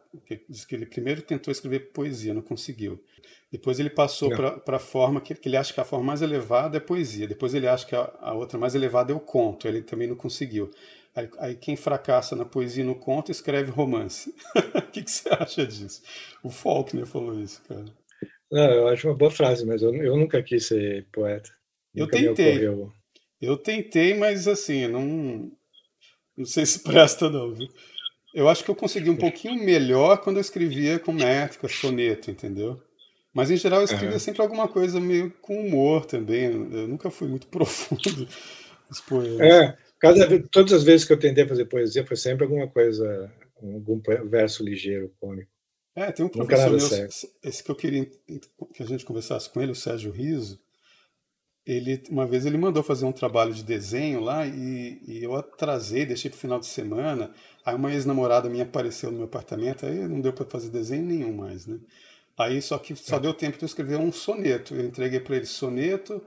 [0.49, 3.03] Diz que ele primeiro tentou escrever poesia, não conseguiu.
[3.51, 6.77] Depois ele passou para a forma que, que, ele acha que a forma mais elevada
[6.77, 7.27] é poesia.
[7.27, 9.67] Depois ele acha que a, a outra mais elevada é o conto.
[9.67, 10.71] Ele também não conseguiu.
[11.15, 14.35] Aí, aí quem fracassa na poesia e no conto escreve romance.
[14.75, 16.03] O que, que, você acha disso?
[16.43, 17.85] O Faulkner falou isso, cara.
[18.51, 21.51] Não, eu acho uma boa frase, mas eu, eu nunca quis ser poeta.
[21.95, 22.67] Eu tentei.
[23.41, 25.53] Eu tentei, mas assim, não,
[26.37, 27.55] não sei se presta não.
[27.55, 27.69] Viu?
[28.35, 32.81] Eu acho que eu consegui um pouquinho melhor quando eu escrevia com métrica, soneto, entendeu?
[33.39, 34.19] Mas em geral eu escrevia uhum.
[34.19, 36.47] sempre alguma coisa meio com humor também.
[36.47, 38.27] Eu nunca fui muito profundo
[38.91, 39.39] nos poemas.
[39.39, 44.03] É, cada, todas as vezes que eu tentei fazer poesia foi sempre alguma coisa, algum
[44.29, 45.49] verso ligeiro, cômico.
[45.95, 47.09] É, tem um professor meu,
[47.45, 48.07] esse que eu queria
[48.75, 50.59] que a gente conversasse com ele, o Sérgio Riso.
[51.65, 56.05] Ele, uma vez ele mandou fazer um trabalho de desenho lá e, e eu atrasei,
[56.05, 57.33] deixei para o final de semana.
[57.65, 61.37] Aí uma ex-namorada minha apareceu no meu apartamento, aí não deu para fazer desenho nenhum
[61.37, 61.79] mais, né?
[62.39, 63.21] Aí só que só é.
[63.21, 64.75] deu tempo de eu escrever um soneto.
[64.75, 66.23] Eu entreguei para ele soneto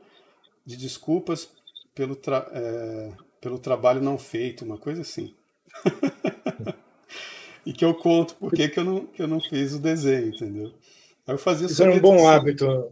[0.65, 1.50] de desculpas
[1.95, 5.34] pelo, tra é, pelo trabalho não feito, uma coisa assim.
[7.65, 10.74] e que eu conto por que, eu, não, que eu não fiz o desenho, entendeu?
[11.26, 12.28] Aí eu fazia Isso era um bom assim.
[12.28, 12.91] hábito.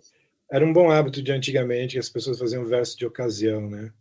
[0.50, 3.92] Era um bom hábito de antigamente que as pessoas faziam verso de ocasião, né?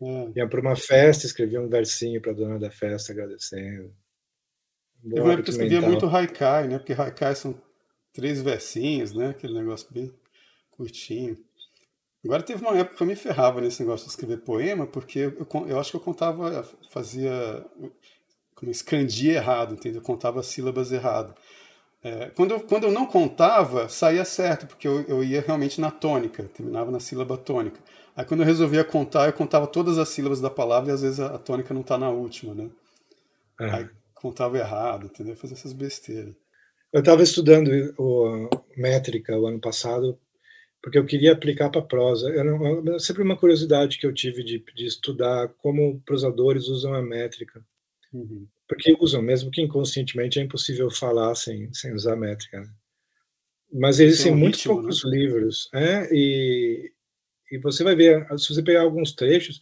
[0.00, 0.32] É.
[0.36, 3.94] Iam para uma festa, escreviam um versinho para a dona da festa agradecendo.
[5.04, 6.78] Um eu lembro que escrevia muito haikai, né?
[6.78, 7.54] Porque haikai são
[8.12, 9.30] três versinhos, né?
[9.30, 10.12] Aquele negócio bem
[10.70, 11.36] curtinho.
[12.24, 15.46] Agora teve uma época que eu me ferrava nesse negócio de escrever poema, porque eu,
[15.66, 17.64] eu acho que eu contava, fazia,
[18.54, 20.00] como escrandia errado, entendeu?
[20.00, 21.34] Eu contava sílabas errado.
[22.04, 25.90] É, quando, eu, quando eu não contava, saía certo, porque eu, eu ia realmente na
[25.90, 27.80] tônica, terminava na sílaba tônica.
[28.14, 31.18] Aí quando eu resolvia contar, eu contava todas as sílabas da palavra e às vezes
[31.18, 32.70] a, a tônica não está na última, né?
[33.60, 33.70] É.
[33.70, 35.36] Aí contava errado, entendeu?
[35.36, 36.34] Fazia essas besteiras.
[36.92, 40.18] Eu estava estudando o métrica o ano passado
[40.82, 42.28] porque eu queria aplicar para prosa.
[42.28, 47.00] Eu não, sempre uma curiosidade que eu tive de, de estudar como prosadores usam a
[47.00, 47.64] métrica.
[48.12, 48.46] Uhum.
[48.68, 52.60] Porque usam, mesmo que inconscientemente, é impossível falar sem, sem usar métrica.
[52.60, 52.68] Né?
[53.72, 55.10] Mas existem é um muito ritmo, poucos né?
[55.10, 55.70] livros.
[55.72, 56.92] É, e,
[57.52, 59.60] e você vai ver, se você pegar alguns trechos,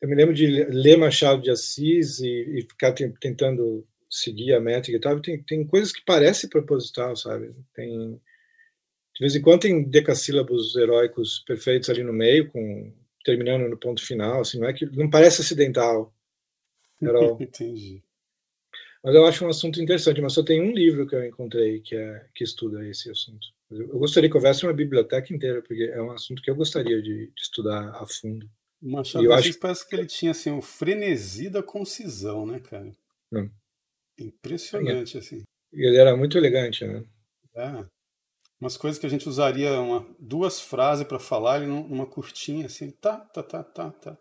[0.00, 4.96] eu me lembro de ler Machado de Assis e, e ficar tentando seguir a métrica
[4.96, 7.54] e tal, tem, tem coisas que parecem proposital, sabe?
[7.74, 8.20] Tem,
[9.14, 12.92] de vez em quando tem decassílabos heróicos perfeitos ali no meio, com
[13.24, 16.14] terminando no ponto final, assim, não é que não parece acidental.
[17.40, 18.02] Entendi.
[19.02, 21.94] Mas eu acho um assunto interessante, mas só tem um livro que eu encontrei que
[21.94, 23.48] é que estuda esse assunto.
[23.70, 27.26] Eu gostaria que houvesse uma biblioteca inteira, porque é um assunto que eu gostaria de,
[27.26, 28.48] de estudar a fundo.
[28.80, 29.58] O Machado acho...
[29.58, 32.92] parece que ele tinha assim, um frenesi da concisão, né, cara?
[33.32, 33.50] Hum.
[34.18, 35.42] Impressionante, assim.
[35.72, 37.04] E ele era muito elegante, né?
[37.56, 37.84] É.
[38.60, 42.90] Umas coisas que a gente usaria uma, duas frases para falar, ele numa curtinha, assim,
[42.90, 44.18] tá, tá, tá, tá, tá.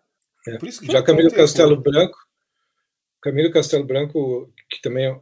[0.48, 0.58] É.
[0.58, 2.18] Por isso que Já Camilo Castelo Branco,
[3.22, 5.22] Camilo Castelo Branco, que também eu,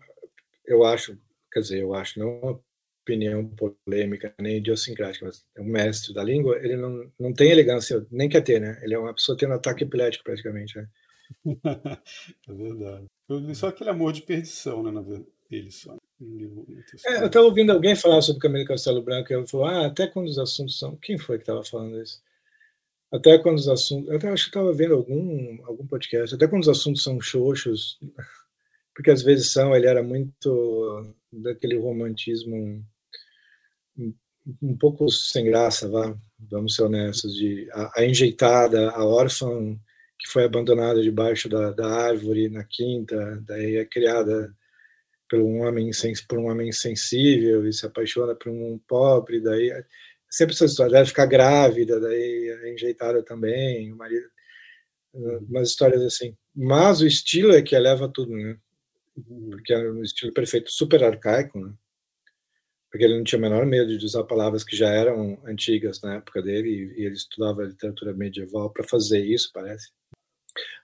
[0.66, 1.18] eu acho,
[1.52, 2.60] quer dizer, eu acho, não uma
[3.04, 3.48] opinião
[3.86, 8.30] polêmica nem idiosincrática, mas é um mestre da língua, ele não, não tem elegância, nem
[8.30, 8.80] quer ter, né?
[8.82, 10.88] Ele é uma pessoa tendo ataque epilético praticamente, né?
[12.48, 13.08] é verdade.
[13.56, 15.98] Só aquele amor de perdição, né, na dele só.
[17.06, 20.08] É, eu estava ouvindo alguém falar sobre Camilo Castelo Branco e ele falou, ah, até
[20.08, 20.96] quando os assuntos são...
[20.96, 22.22] Quem foi que estava falando isso?
[23.12, 24.10] Até quando os assuntos...
[24.10, 26.36] Eu até acho que estava vendo algum, algum podcast.
[26.36, 28.00] Até quando os assuntos são xoxos,
[28.96, 32.86] porque às vezes são, ele era muito daquele romantismo
[33.98, 34.14] um,
[34.62, 39.78] um pouco sem graça, vá, vamos ser honestos, de a, a enjeitada, a órfã
[40.22, 44.56] que foi abandonada debaixo da, da árvore na quinta, daí é criada
[45.28, 45.90] por um homem
[46.28, 49.84] por um homem insensível e se apaixona por um pobre, daí é
[50.30, 54.28] sempre essa história, deve ficar grávida, daí é enjeitada também, o marido,
[55.14, 55.48] uhum.
[55.50, 56.36] umas histórias assim.
[56.56, 58.58] Mas o estilo é que eleva tudo, né?
[59.18, 59.50] Uhum.
[59.52, 61.74] Porque é um estilo perfeito, super arcaico, né?
[62.92, 66.16] Porque ele não tinha o menor medo de usar palavras que já eram antigas na
[66.16, 69.90] época dele e, ele estudava literatura medieval para fazer isso, parece.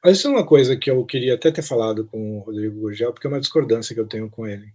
[0.03, 3.11] Mas isso é uma coisa que eu queria até ter falado com o Rodrigo Gurgel,
[3.11, 4.73] porque é uma discordância que eu tenho com ele.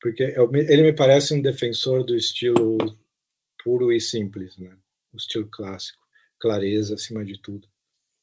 [0.00, 2.78] Porque ele me parece um defensor do estilo
[3.62, 4.74] puro e simples, né?
[5.12, 6.00] o estilo clássico,
[6.38, 7.66] clareza acima de tudo.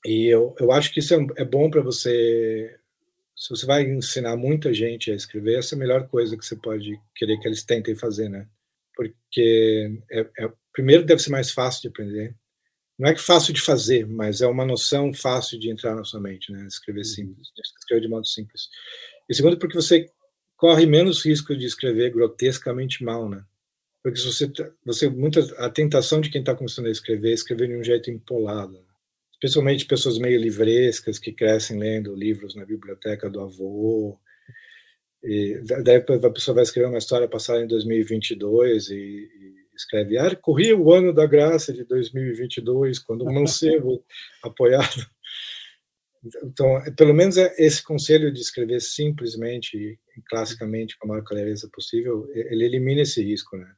[0.06, 2.80] E eu, eu acho que isso é, é bom para você.
[3.36, 6.56] Se você vai ensinar muita gente a escrever, essa é a melhor coisa que você
[6.56, 8.48] pode querer que eles tentem fazer, né?
[8.96, 12.36] Porque, é, é, primeiro, deve ser mais fácil de aprender,
[12.98, 16.22] não é que fácil de fazer, mas é uma noção fácil de entrar na sua
[16.22, 16.65] mente, né?
[16.67, 17.06] Escrever uhum.
[17.06, 17.48] simples,
[17.80, 18.69] escrever de modo simples.
[19.28, 20.10] E segundo, porque você
[20.56, 23.43] corre menos risco de escrever grotescamente mal, né?
[24.04, 24.52] Porque se você,
[24.86, 28.12] você muita a tentação de quem está começando a escrever é escrever de um jeito
[28.12, 28.93] empolado, né?
[29.44, 34.18] Especialmente pessoas meio livrescas que crescem lendo livros na biblioteca do avô.
[35.22, 40.34] E daí a pessoa vai escrever uma história passada em 2022 e, e escreve, ah,
[40.36, 44.04] corria o ano da graça de 2022, quando o mancebo,
[44.42, 45.06] apoiado,
[46.44, 52.30] Então, pelo menos é esse conselho de escrever simplesmente classicamente com a maior clareza possível,
[52.34, 53.74] ele elimina esse risco, né?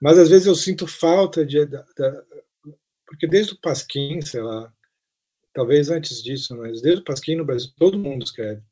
[0.00, 1.76] Mas às vezes eu sinto falta de, de
[3.06, 4.72] porque desde o Pasquim, sei lá,
[5.52, 8.62] talvez antes disso, mas desde o Pasquim no Brasil todo mundo escreve,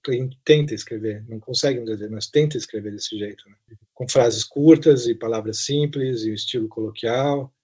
[0.45, 3.57] tenta escrever, não consegue dizer, mas tenta escrever desse jeito, né?
[3.95, 7.55] com frases curtas e palavras simples e o estilo coloquial.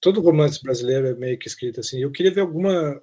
[0.00, 2.00] Todo romance brasileiro é meio que escrito assim.
[2.00, 3.00] Eu queria ver alguma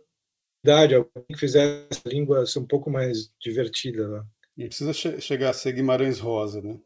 [0.64, 4.08] idade, alguém que fizesse a língua ser um pouco mais divertida.
[4.08, 4.26] Né?
[4.58, 6.80] Não precisa che chegar a ser Guimarães Rosa, né?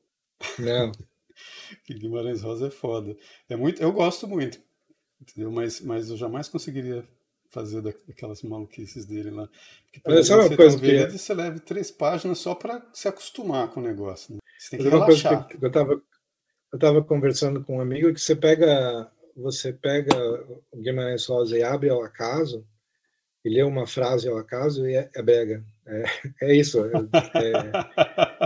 [0.57, 0.91] Não.
[1.89, 3.15] Guimarães Rosa é foda.
[3.47, 4.61] É muito, eu gosto muito,
[5.21, 5.51] entendeu?
[5.51, 7.03] Mas, mas eu jamais conseguiria
[7.49, 9.49] fazer daquelas maluquices dele lá.
[9.91, 11.17] Porque, Mas sabe uma coisa que...
[11.17, 14.35] você leva três páginas só para se acostumar com o negócio.
[14.35, 14.39] Né?
[14.57, 15.45] Você tem que uma relaxar.
[15.45, 16.01] Coisa que eu estava
[16.71, 20.15] eu tava conversando com um amigo que você pega você pega
[20.71, 22.65] o Guimarães Rosa e abre ao acaso
[23.43, 25.63] e lê uma frase ao acaso e é, é brega.
[25.87, 26.03] É,
[26.43, 26.83] é isso.
[26.85, 26.91] É,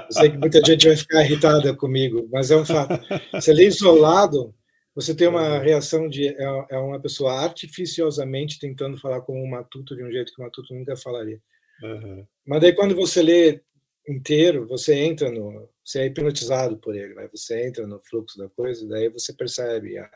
[0.08, 2.94] eu sei que muita gente vai ficar irritada comigo, mas é um fato.
[3.34, 4.54] Você lê isolado,
[4.96, 6.28] você tem uma reação de.
[6.28, 10.44] É, é uma pessoa artificiosamente tentando falar com o Matuto de um jeito que o
[10.44, 11.42] Matuto nunca falaria.
[11.82, 12.26] Uhum.
[12.46, 13.62] Mas daí, quando você lê
[14.08, 15.70] inteiro, você entra no.
[15.84, 17.28] Você é hipnotizado por ele, né?
[17.34, 20.10] você entra no fluxo da coisa, daí você percebe a,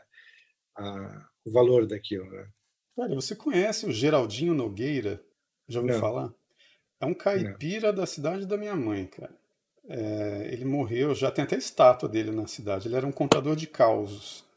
[0.76, 2.24] a, o valor daquilo.
[2.24, 2.48] Né?
[2.96, 5.22] Cara, você conhece o Geraldinho Nogueira?
[5.68, 6.00] Já ouviu Não.
[6.00, 6.32] falar?
[7.00, 7.98] É um caipira Não.
[7.98, 9.36] da cidade da minha mãe, cara.
[9.90, 12.88] É, ele morreu, já tem até estátua dele na cidade.
[12.88, 14.47] Ele era um contador de causos.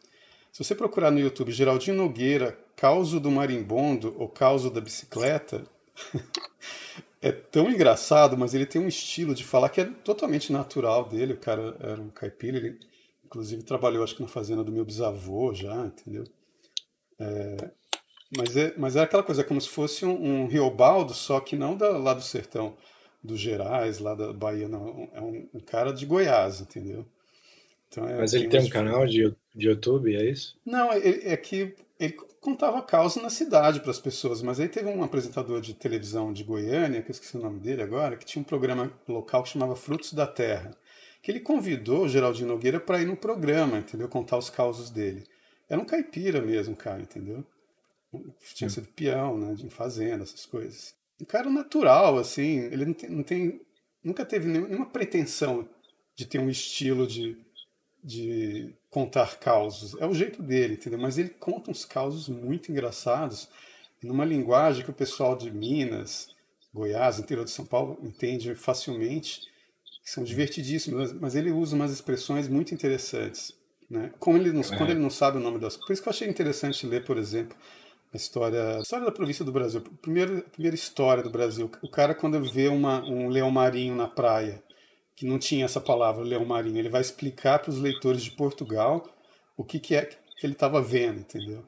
[0.52, 5.64] Se você procurar no YouTube Geraldinho Nogueira, causo do marimbondo ou causo da bicicleta,
[7.22, 11.34] é tão engraçado, mas ele tem um estilo de falar que é totalmente natural dele.
[11.34, 12.78] O cara era um caipira, ele
[13.24, 16.26] inclusive trabalhou, acho que na fazenda do meu bisavô já, entendeu?
[17.18, 17.72] É,
[18.38, 21.56] mas, é, mas é aquela coisa, é como se fosse um, um Riobaldo, só que
[21.56, 22.76] não da, lá do sertão,
[23.24, 25.10] dos Gerais, lá da Bahia, não.
[25.14, 27.06] É um, um cara de Goiás, entendeu?
[27.92, 30.58] Então, é, mas ele tem um canal de, de YouTube, é isso?
[30.66, 34.90] Não, é, é que ele contava causa na cidade para as pessoas, mas aí teve
[34.90, 38.42] um apresentador de televisão de Goiânia, que eu esqueci o nome dele agora, que tinha
[38.42, 40.72] um programa local que chamava Frutos da Terra,
[41.22, 44.08] que ele convidou o Geraldinho Nogueira para ir no programa, entendeu?
[44.08, 45.26] Contar os causos dele.
[45.70, 47.46] Era um caipira mesmo, cara, entendeu?
[48.56, 50.96] Tinha sido peão, né, de fazenda, essas coisas.
[51.22, 53.62] Um cara natural, assim, ele não tem, não tem
[54.04, 55.68] nunca teve nenhuma pretensão
[56.16, 57.38] de ter um estilo de,
[58.04, 59.96] de contar causos.
[60.00, 61.00] É o jeito dele, entendeu?
[61.00, 63.48] Mas ele conta uns causos muito engraçados,
[64.04, 66.30] numa linguagem que o pessoal de Minas,
[66.74, 69.42] Goiás, interior de São Paulo, entende facilmente,
[70.04, 73.54] que são divertidíssimos, mas ele usa umas expressões muito interessantes.
[73.90, 74.12] Né?
[74.20, 74.78] Como ele não, é.
[74.78, 75.86] Quando ele não sabe o nome das coisas.
[75.86, 77.56] Por isso que eu achei interessante ler, por exemplo,
[78.14, 79.82] a história, a história da província do Brasil.
[80.02, 81.70] Primeira, primeira história do Brasil.
[81.82, 84.64] O cara, quando vê uma, um leão marinho na praia,
[85.22, 86.80] que não tinha essa palavra, leão marinho.
[86.80, 89.08] Ele vai explicar para os leitores de Portugal
[89.56, 91.64] o que, que é que ele estava vendo, entendeu?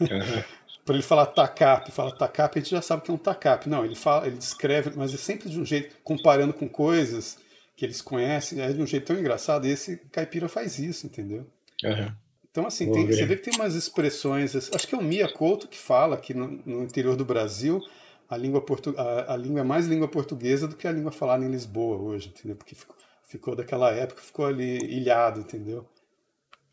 [0.00, 0.42] Uhum.
[0.84, 3.68] para ele falar TACAP, fala TACAP, a gente já sabe que é um TACAP.
[3.68, 7.38] Não, ele fala, ele descreve, mas é sempre de um jeito, comparando com coisas
[7.76, 9.64] que eles conhecem, é de um jeito tão engraçado.
[9.64, 11.46] E esse caipira faz isso, entendeu?
[11.84, 12.12] Uhum.
[12.50, 14.56] Então, assim, tem, você vê que tem umas expressões.
[14.74, 17.80] Acho que é o Mia Couto que fala que no, no interior do Brasil
[18.28, 21.44] a língua, portu, a, a, língua é mais língua portuguesa do que a língua falada
[21.44, 22.56] em Lisboa hoje, entendeu?
[22.56, 25.88] Porque ficou, ficou daquela época, ficou ali ilhado, entendeu?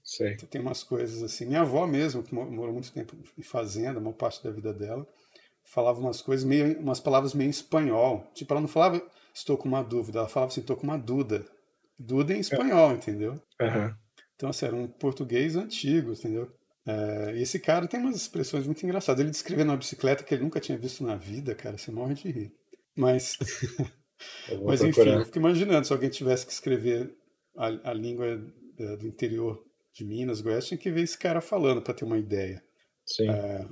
[0.03, 0.33] Sei.
[0.33, 1.45] Então, tem umas coisas assim.
[1.45, 5.07] Minha avó mesmo, que morou muito tempo em fazenda, uma parte da vida dela,
[5.63, 8.27] falava umas coisas meio, umas palavras meio em espanhol.
[8.33, 9.01] Tipo, ela não falava
[9.35, 11.45] estou com uma dúvida, ela falava assim, estou com uma duda.
[11.99, 13.33] Duda em espanhol, entendeu?
[13.59, 13.95] Uhum.
[14.35, 16.51] Então, assim, era um português antigo, entendeu?
[17.35, 19.21] E esse cara tem umas expressões muito engraçadas.
[19.21, 22.31] Ele descrevendo uma bicicleta que ele nunca tinha visto na vida, cara, você morre de
[22.31, 22.53] rir.
[22.95, 23.37] Mas,
[24.63, 27.13] mas enfim, eu fico imaginando se alguém tivesse que escrever
[27.57, 28.39] a, a língua
[28.77, 29.63] é, do interior
[29.93, 32.61] de Minas, Goiás, tinha que ver esse cara falando para ter uma ideia.
[33.05, 33.29] Sim.
[33.29, 33.65] É...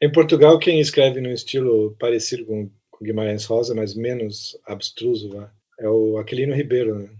[0.00, 5.50] Em Portugal, quem escreve no estilo parecido com, com Guimarães Rosa, mas menos abstruso, né?
[5.78, 7.10] é o Aquilino Ribeiro, né?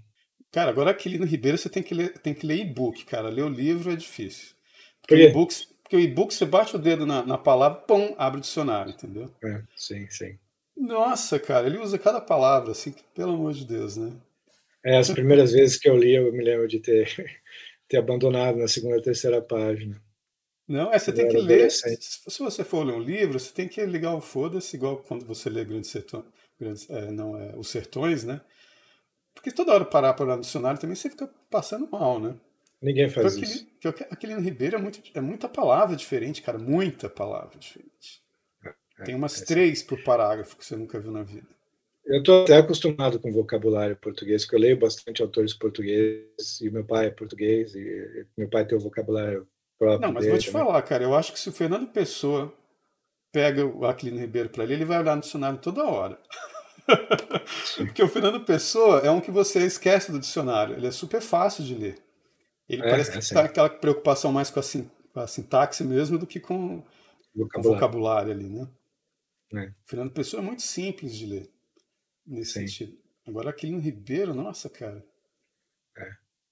[0.52, 3.28] Cara, agora Aquilino Ribeiro você tem que ler, tem que ler e-book, cara.
[3.28, 4.54] Ler o livro é difícil.
[5.06, 8.38] Porque, o e-book, porque o e-book, você bate o dedo na, na palavra, pum, abre
[8.38, 9.30] o dicionário, entendeu?
[9.44, 10.38] É, sim, sim.
[10.76, 14.12] Nossa, cara, ele usa cada palavra, assim, pelo amor de Deus, né?
[14.84, 17.06] É, as primeiras vezes que eu li, eu me lembro de ter,
[17.88, 20.02] ter abandonado na segunda, terceira página.
[20.66, 21.70] Não, é, você eu tem que ler.
[21.70, 25.50] Se você for ler um livro, você tem que ligar o foda-se, igual quando você
[25.50, 26.24] lê Grandes Sertões,
[26.58, 28.40] Grandes, é, não, é, Os Sertões, né?
[29.34, 32.34] Porque toda hora parar para olhar no dicionário também você fica passando mal, né?
[32.80, 33.66] Ninguém faz aquele, isso.
[34.10, 36.58] Aquele no Ribeiro é, muito, é muita palavra diferente, cara.
[36.58, 38.22] Muita palavra diferente.
[38.98, 41.48] É, Tem umas é três por parágrafo que você nunca viu na vida.
[42.06, 46.84] Eu estou até acostumado com vocabulário português, porque eu leio bastante autores portugueses, e meu
[46.84, 49.48] pai é português, e meu pai tem o vocabulário
[49.78, 50.06] próprio.
[50.06, 50.66] Não, mas vou te também.
[50.66, 52.52] falar, cara, eu acho que se o Fernando Pessoa
[53.32, 56.18] pega o Aquilino Ribeiro para ler, ele vai olhar no dicionário toda hora.
[57.78, 61.64] porque o Fernando Pessoa é um que você esquece do dicionário, ele é super fácil
[61.64, 62.03] de ler.
[62.68, 64.62] Ele é, parece que está é aquela preocupação mais com a,
[65.12, 66.82] com a, sintaxe mesmo do que com
[67.34, 67.58] vocabulário.
[67.58, 68.68] o vocabulário ali, né?
[69.54, 69.72] É.
[69.84, 71.50] Fernando Pessoa é muito simples de ler
[72.26, 72.66] nesse Sim.
[72.66, 72.98] sentido.
[73.26, 75.04] Agora, Aquilino Ribeiro, nossa, cara.
[75.96, 76.10] É.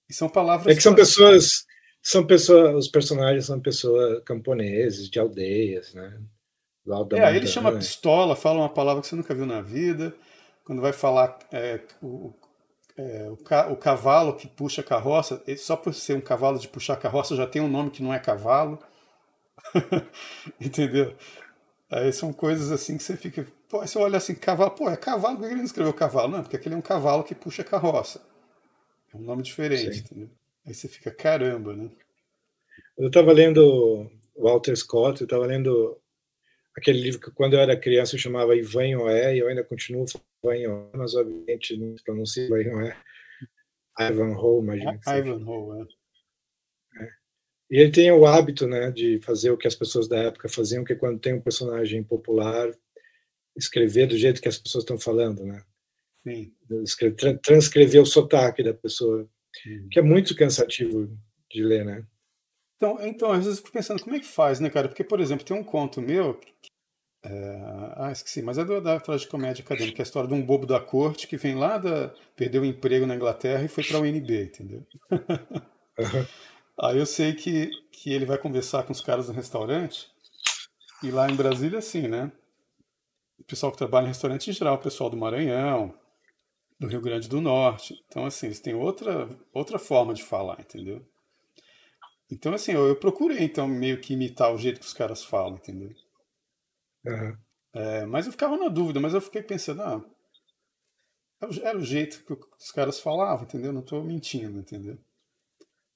[0.08, 0.72] E são palavras.
[0.72, 1.66] É que são pessoas.
[2.02, 2.74] São pessoas.
[2.74, 6.20] Os personagens são pessoas camponeses, de aldeias, né?
[7.12, 10.14] é, aí ele chama pistola, fala uma palavra que você nunca viu na vida.
[10.64, 12.34] Quando vai falar é, o,
[13.10, 16.68] é, o, ca, o, cavalo que puxa a carroça, só por ser um cavalo de
[16.68, 18.78] puxar a carroça já tem um nome que não é cavalo.
[20.60, 21.16] Entendeu?
[21.90, 23.46] Aí são coisas assim que você fica.
[23.68, 26.28] Pô, você olha assim, cavalo, pô, é cavalo, por que ele não escreveu cavalo?
[26.32, 28.20] Não, porque aquele é um cavalo que puxa carroça.
[29.12, 30.30] É um nome diferente, entendeu?
[30.66, 31.90] Aí você fica, caramba, né?
[32.96, 35.98] Eu estava lendo Walter Scott, eu estava lendo
[36.76, 40.06] aquele livro que quando eu era criança eu chamava Ivan Oé, e eu ainda continuo
[40.06, 42.96] falando Ivan Oé, mas obviamente não pronuncio Ivan Oé.
[43.98, 45.00] Ivanhoe, imagina.
[45.06, 45.86] Ivanhoe,
[46.98, 47.04] é.
[47.04, 47.08] é.
[47.70, 50.84] E ele tem o hábito né, de fazer o que as pessoas da época faziam,
[50.84, 52.70] que é quando tem um personagem popular,
[53.56, 55.62] escrever do jeito que as pessoas estão falando, né?
[56.26, 56.52] Sim.
[57.42, 59.28] Transcrever o sotaque da pessoa,
[59.62, 59.88] Sim.
[59.90, 61.10] que é muito cansativo
[61.50, 62.06] de ler, né?
[62.82, 64.88] Então, então, às vezes eu fico pensando, como é que faz, né, cara?
[64.88, 66.40] Porque, por exemplo, tem um conto meu.
[67.24, 67.60] É...
[67.96, 70.66] Ah, esqueci, mas é do, da tragicomédia acadêmica, que é a história de um bobo
[70.66, 72.12] da corte que vem lá da.
[72.34, 74.84] perdeu o emprego na Inglaterra e foi para a UNB, entendeu?
[76.80, 80.10] Aí eu sei que, que ele vai conversar com os caras do restaurante,
[81.04, 82.32] e lá em Brasília, assim, né?
[83.38, 85.94] O pessoal que trabalha em restaurante em geral, o pessoal do Maranhão,
[86.80, 87.94] do Rio Grande do Norte.
[88.08, 91.06] Então, assim, eles têm outra, outra forma de falar, entendeu?
[92.30, 95.56] Então, assim, eu, eu procurei, então, meio que imitar o jeito que os caras falam,
[95.56, 95.90] entendeu?
[97.04, 97.36] Uhum.
[97.74, 100.04] É, mas eu ficava na dúvida, mas eu fiquei pensando, ah,
[101.62, 103.72] era o jeito que os caras falavam, entendeu?
[103.72, 104.98] Não estou mentindo, entendeu?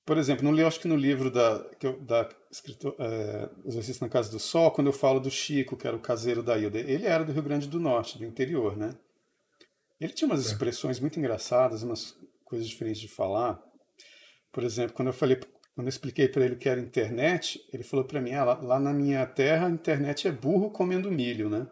[0.04, 1.58] Por exemplo, no, acho que no livro da,
[2.00, 5.96] da escritor, é, Exorcista na Casa do Sol, quando eu falo do Chico, que era
[5.96, 8.96] o caseiro da Ilha, ele era do Rio Grande do Norte, do interior, né?
[10.00, 10.52] Ele tinha umas é.
[10.52, 13.60] expressões muito engraçadas, umas coisas diferentes de falar.
[14.52, 15.40] Por exemplo, quando eu falei,
[15.76, 18.54] quando eu expliquei para ele o que era internet, ele falou para mim, ah, lá,
[18.62, 21.68] lá na minha terra a internet é burro comendo milho, né?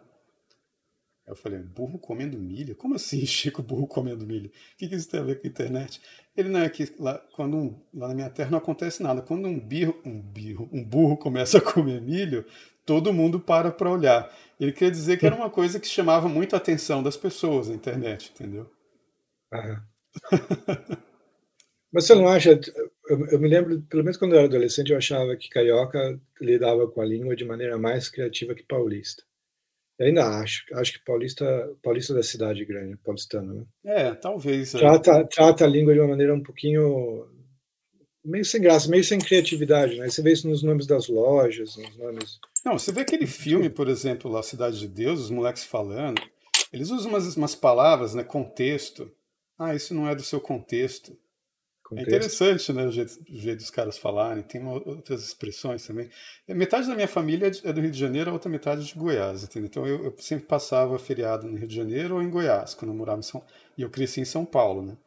[1.27, 2.75] Eu falei, burro comendo milho?
[2.75, 4.49] Como assim, Chico, burro comendo milho?
[4.49, 5.99] O que, que isso tem a ver com a internet?
[6.37, 9.23] Ele não é que lá, quando um, lá na minha terra não acontece nada.
[9.23, 12.45] Quando um birro, um birro, um burro começa a comer milho,
[12.85, 14.31] todo mundo para para olhar.
[14.59, 17.73] Ele quer dizer que era uma coisa que chamava muito a atenção das pessoas, a
[17.73, 18.69] internet, entendeu?
[21.91, 22.59] Mas você não acha?
[23.07, 26.87] Eu, eu, me lembro, pelo menos quando eu era adolescente, eu achava que carioca lidava
[26.87, 29.23] com a língua de maneira mais criativa que paulista.
[29.97, 30.65] Eu ainda acho.
[30.73, 31.45] Acho que paulista,
[31.81, 33.65] paulista da cidade grande, paulistano, né?
[33.85, 34.75] É, talvez.
[34.75, 34.79] É.
[34.79, 35.23] Trata, é.
[35.23, 37.27] trata a língua de uma maneira um pouquinho
[38.23, 40.09] meio sem graça, meio sem criatividade, né?
[40.09, 42.39] Você vê isso nos nomes das lojas, nos nomes.
[42.65, 46.19] Não, você vê aquele filme, por exemplo, lá Cidade de Deus, os moleques falando,
[46.73, 48.23] eles usam umas, umas palavras, né?
[48.23, 49.09] Contexto.
[49.57, 51.15] Ah, isso não é do seu contexto.
[51.93, 56.09] É interessante, né, o jeito, o jeito dos caras falarem, tem uma, outras expressões também.
[56.47, 59.43] Metade da minha família é do Rio de Janeiro, a outra metade é de Goiás,
[59.43, 59.67] entendeu?
[59.67, 62.97] Então eu, eu, sempre passava feriado no Rio de Janeiro ou em Goiás, quando eu
[62.97, 63.43] morava em São
[63.77, 64.97] e eu cresci em São Paulo, né?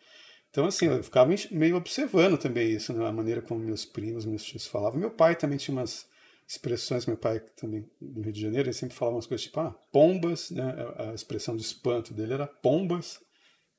[0.50, 3.06] Então, assim, eu ficava meio observando também isso, né?
[3.06, 4.98] a maneira como meus primos, meus tios falavam.
[4.98, 6.08] Meu pai também tinha umas
[6.46, 9.74] expressões, meu pai também no Rio de Janeiro, ele sempre falava umas coisas tipo, ah,
[9.92, 10.74] pombas, né?
[10.96, 13.20] A expressão de espanto dele era pombas.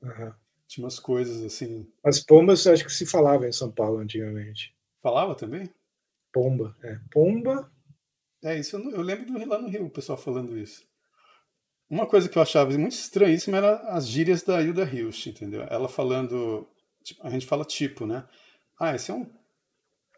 [0.00, 0.32] Uhum.
[0.70, 1.84] Tinha umas coisas assim.
[2.04, 4.72] As pombas acho que se falava em São Paulo antigamente.
[5.02, 5.68] Falava também?
[6.32, 6.96] Pomba, é.
[7.10, 7.68] Pomba.
[8.44, 10.88] É, isso eu, eu lembro do, lá no Rio o pessoal falando isso.
[11.90, 15.62] Uma coisa que eu achava muito estranhíssima era as gírias da Hilda Hilst, entendeu?
[15.62, 16.68] Ela falando.
[17.02, 18.24] Tipo, a gente fala tipo, né?
[18.78, 19.26] Ah, esse é um,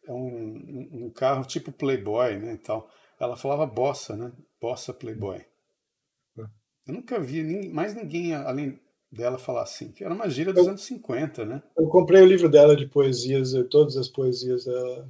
[0.06, 2.52] é um, um carro tipo Playboy, né?
[2.52, 2.90] E tal.
[3.18, 4.30] Ela falava bossa, né?
[4.60, 5.38] Bossa Playboy.
[5.38, 6.42] É.
[6.88, 8.78] Eu nunca vi mais ninguém além
[9.12, 11.62] dela falar assim, que era uma gíria dos eu, anos 50, né?
[11.76, 15.06] Eu comprei o livro dela de poesias, todas as poesias dela,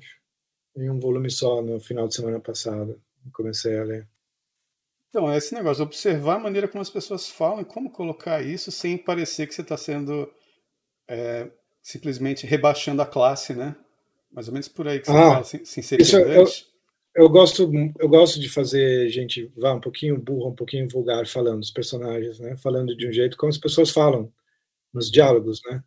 [0.76, 2.96] em um volume só no final de semana passada.
[3.32, 4.08] Comecei a ler.
[5.08, 8.72] Então, é esse negócio, observar a maneira como as pessoas falam e como colocar isso
[8.72, 10.28] sem parecer que você está sendo
[11.06, 11.48] é,
[11.82, 13.76] simplesmente rebaixando a classe, né?
[14.32, 16.46] Mais ou menos por aí que você ah, fala, sem, sem ser isso eu,
[17.14, 21.60] eu gosto, eu gosto de fazer gente vá um pouquinho burro, um pouquinho vulgar falando
[21.60, 22.56] dos personagens, né?
[22.56, 24.32] Falando de um jeito como as pessoas falam
[24.92, 25.82] nos diálogos, né?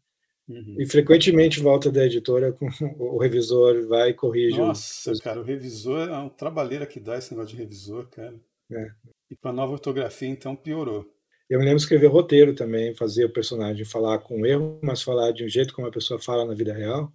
[0.47, 0.75] Uhum.
[0.79, 2.67] E frequentemente volta da editora com
[2.99, 4.57] o revisor vai e corrige.
[4.57, 5.19] Nossa, os...
[5.19, 8.35] cara, o revisor é um trabalheira que dá esse negócio de revisor, cara.
[8.71, 8.87] É.
[9.31, 11.11] E para nova ortografia, então, piorou.
[11.49, 15.31] Eu me lembro de escrever roteiro também, fazer o personagem falar com erro, mas falar
[15.31, 17.11] de um jeito como a pessoa fala na vida real,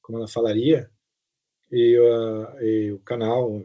[0.00, 0.90] como ela falaria
[1.70, 3.62] e, uh, e o canal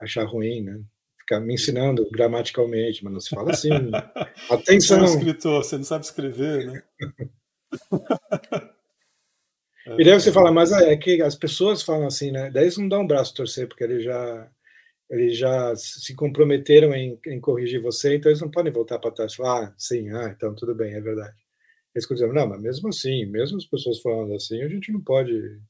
[0.00, 0.80] achar ruim, né?
[1.18, 3.70] Ficar me ensinando gramaticalmente, mas não se fala assim.
[4.50, 4.98] Atenção!
[4.98, 6.82] Você é um escritor, você não sabe escrever, né?
[9.98, 12.50] e daí você fala, mas é que as pessoas falam assim, né?
[12.50, 14.50] Daí eles não dão um braço a torcer, porque eles já,
[15.08, 19.32] eles já se comprometeram em, em corrigir você, então eles não podem voltar para trás
[19.32, 21.36] e falar, ah, sim, ah, então tudo bem, é verdade.
[21.94, 25.60] Eles dizem, não, mas mesmo assim, mesmo as pessoas falando assim, a gente não pode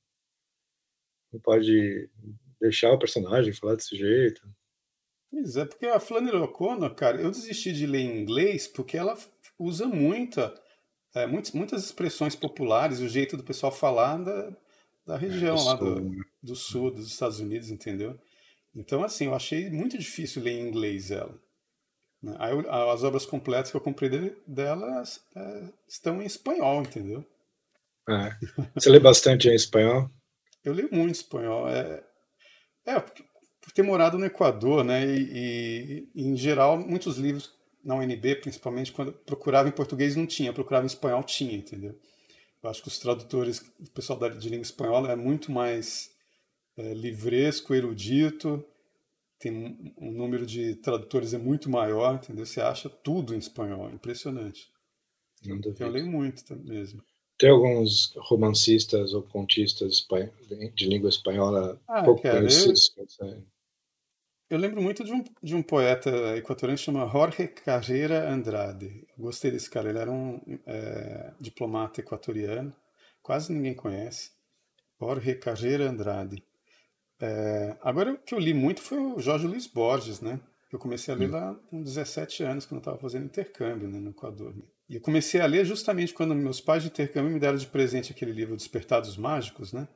[1.32, 2.08] não pode
[2.60, 4.42] deixar o personagem falar desse jeito.
[5.30, 9.16] Pois é, porque a Flannery O'Connor, cara, eu desisti de ler em inglês porque ela
[9.58, 10.54] usa muita,
[11.14, 14.56] é, muitas, muitas expressões populares, o jeito do pessoal falar da,
[15.06, 16.22] da região é, lá do, né?
[16.42, 18.18] do sul dos Estados Unidos, entendeu?
[18.74, 21.38] Então, assim, eu achei muito difícil ler em inglês ela.
[22.22, 22.36] Né?
[22.38, 22.52] Aí,
[22.92, 25.02] as obras completas que eu comprei dela
[25.36, 27.24] é, estão em espanhol, entendeu?
[28.08, 28.36] É.
[28.74, 30.10] Você lê bastante em espanhol?
[30.64, 31.68] Eu leio muito espanhol.
[31.68, 32.04] É,
[32.86, 35.06] é por ter morado no Equador, né?
[35.06, 37.54] E, e, em geral, muitos livros
[37.84, 41.98] na UNB, principalmente quando procurava em português não tinha, procurava em espanhol tinha, entendeu?
[42.62, 46.10] Eu acho que os tradutores, o pessoal da, de língua espanhola é muito mais
[46.76, 48.64] é, livresco, erudito,
[49.38, 52.46] tem um, um número de tradutores é muito maior, entendeu?
[52.46, 54.70] Você acha tudo em espanhol, impressionante.
[55.44, 57.02] Então, eu leio muito mesmo.
[57.42, 60.06] Tem alguns romancistas ou contistas
[60.76, 62.94] de língua espanhola ah, pouco cara, conhecidos.
[63.18, 63.42] Eu,
[64.48, 69.04] eu, lembro muito de um, de um poeta equatoriano que chama Jorge Carreira Andrade.
[69.18, 69.88] gostei desse cara.
[69.88, 72.72] Ele era um é, diplomata equatoriano.
[73.20, 74.30] Quase ninguém conhece.
[75.00, 76.44] Jorge Carreira Andrade.
[77.20, 80.38] É, agora, o que eu li muito foi o Jorge Luiz Borges, né?
[80.72, 81.32] Eu comecei a ler hum.
[81.32, 84.54] lá com 17 anos, quando eu estava fazendo intercâmbio né, no Equador.
[84.88, 88.12] E eu comecei a ler justamente quando meus pais de intercâmbio me deram de presente
[88.12, 89.88] aquele livro Despertados Mágicos, né?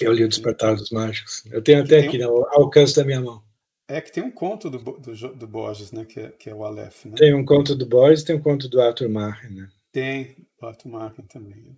[0.00, 1.44] Eu li o Despertados Mágicos.
[1.50, 2.28] Eu tenho até aqui, um...
[2.28, 3.42] ao alcance da minha mão.
[3.88, 6.04] É que tem um conto do, do, do Borges, né?
[6.04, 7.14] Que é, que é o Aleph, né?
[7.16, 9.68] Tem um conto do Borges tem um conto do Arthur Martin, né?
[9.92, 11.76] Tem, do Arthur Martin também.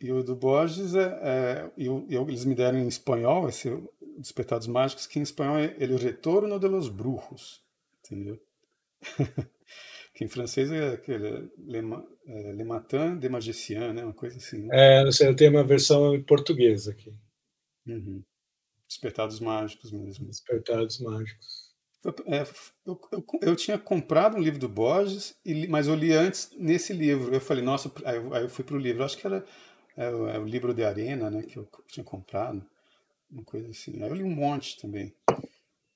[0.00, 3.70] E o do Borges, é, é eu, eu, eles me deram em espanhol, esse
[4.16, 7.62] Despertados Mágicos, que em espanhol é Ele Retorno de los Brujos,
[8.04, 8.40] entendeu?
[10.20, 11.78] que em francês é aquele Le,
[12.26, 14.04] é, Le Matin de Magicien, né?
[14.04, 14.66] Uma coisa assim.
[14.66, 14.98] Né?
[14.98, 17.10] É, não sei, eu tenho uma versão em português aqui.
[17.86, 18.22] Uhum.
[18.86, 20.26] Despertados Mágicos mesmo.
[20.26, 21.70] Despertados Mágicos.
[22.26, 22.42] É,
[22.84, 25.34] eu, eu, eu, tinha comprado um livro do Borges,
[25.70, 27.32] mas eu li antes nesse livro.
[27.32, 29.00] Eu falei, nossa, aí eu, aí eu fui para o livro.
[29.00, 29.42] Eu acho que era
[29.96, 32.62] é, é, o livro de Arena, né, que eu tinha comprado.
[33.30, 34.02] Uma coisa assim.
[34.02, 35.14] Aí eu li um monte também.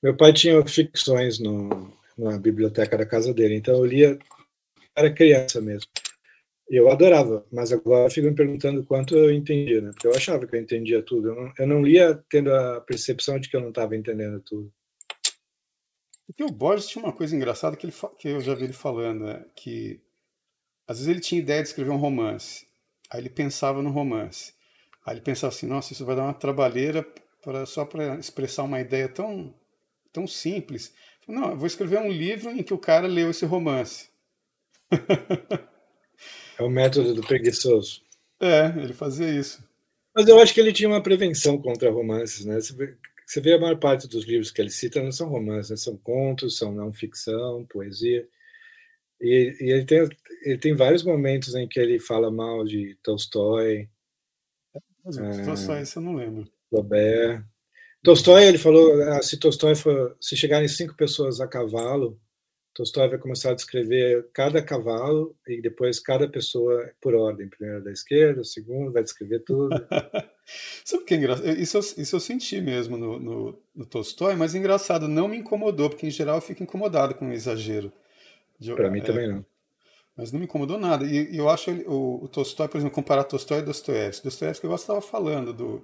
[0.02, 3.56] Meu pai tinha ficções no, na biblioteca da casa dele.
[3.56, 4.18] Então eu lia,
[4.96, 5.90] era criança mesmo.
[6.68, 9.90] Eu adorava, mas agora fico me perguntando quanto eu entendia, né?
[9.92, 11.28] Porque eu achava que eu entendia tudo.
[11.28, 14.72] Eu não, eu não lia tendo a percepção de que eu não estava entendendo tudo.
[16.26, 19.24] Porque o Borges tinha uma coisa engraçada que, ele, que eu já vi ele falando,
[19.24, 19.44] né?
[19.54, 20.00] que
[20.86, 22.66] às vezes ele tinha ideia de escrever um romance,
[23.10, 24.54] aí ele pensava no romance,
[25.04, 27.06] aí ele pensava assim, nossa, isso vai dar uma trabalheira
[27.42, 29.54] para só para expressar uma ideia tão
[30.12, 30.94] tão simples.
[31.26, 34.08] Não, eu vou escrever um livro em que o cara leu esse romance.
[36.58, 38.02] É o método do preguiçoso.
[38.40, 39.62] É, ele fazia isso.
[40.14, 42.60] Mas eu acho que ele tinha uma prevenção contra romances, né?
[42.60, 45.76] Você vê, a maior parte dos livros que ele cita não são romances, né?
[45.76, 48.28] são contos, são não ficção, poesia.
[49.20, 50.08] E, e, ele, tem,
[50.44, 53.88] ele tem vários momentos em que ele fala mal de Tolstói.
[55.04, 56.48] Mas, é, Tolstói, isso eu não lembro.
[56.70, 57.44] Flaubert.
[58.04, 62.20] Tolstói, ele falou, ah, se Tolstói for, se chegarem cinco pessoas a cavalo,
[62.74, 67.48] Tolstói vai começar a descrever cada cavalo e depois cada pessoa por ordem.
[67.48, 69.70] Primeiro da esquerda, segundo, vai descrever tudo.
[70.84, 71.48] Sabe o que é engraçado?
[71.48, 75.88] Isso, eu, isso eu senti mesmo no, no, no, Tolstói, mas engraçado, não me incomodou,
[75.88, 77.90] porque em geral eu fico incomodado com o exagero.
[78.76, 79.46] Para mim é, também não.
[80.14, 81.06] Mas não me incomodou nada.
[81.06, 84.24] E, e eu acho ele, o, o, Tolstói, por exemplo, comparar Tolstói e Dostoiévski.
[84.24, 85.82] Dostoiévski eu estava falando do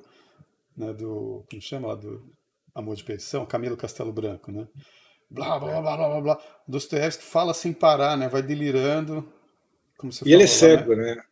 [0.80, 1.44] né, do.
[1.48, 1.94] Como chama lá?
[1.94, 2.32] Do
[2.74, 4.66] Amor de Perdição, Camilo Castelo Branco, né?
[5.30, 6.40] Blá, blá, blá, blá, blá, blá.
[6.66, 8.28] Dostoiévski fala sem parar, né?
[8.28, 9.30] Vai delirando.
[9.96, 11.14] Como você e ele é cego, né?
[11.14, 11.22] né?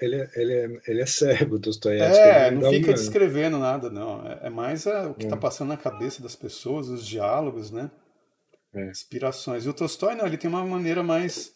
[0.00, 2.22] ele, ele, ele é cego, Dostoiévski.
[2.22, 4.24] É, não, fica descrevendo nada, não.
[4.26, 5.40] É, é mais a, o que está é.
[5.40, 7.90] passando na cabeça das pessoas, os diálogos, né?
[8.72, 8.90] É.
[8.90, 9.64] Inspirações.
[9.64, 11.52] E o Tolstói, não, ele tem uma maneira mais.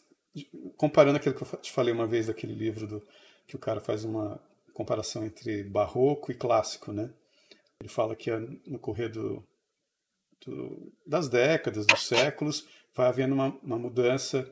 [0.77, 3.03] Comparando aquilo que eu te falei uma vez daquele livro do,
[3.47, 4.41] que o cara faz uma
[4.79, 7.11] comparação entre barroco e clássico, né?
[7.81, 8.31] Ele fala que
[8.65, 9.45] no correr do,
[10.47, 12.65] do, das décadas, dos séculos,
[12.95, 14.49] vai havendo uma, uma mudança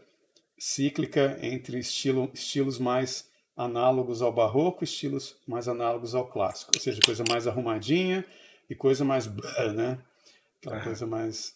[0.59, 7.01] cíclica entre estilo, estilos mais análogos ao barroco, estilos mais análogos ao clássico, ou seja,
[7.05, 8.25] coisa mais arrumadinha
[8.69, 9.29] e coisa mais
[9.77, 9.97] né?
[10.59, 11.55] Aquela coisa mais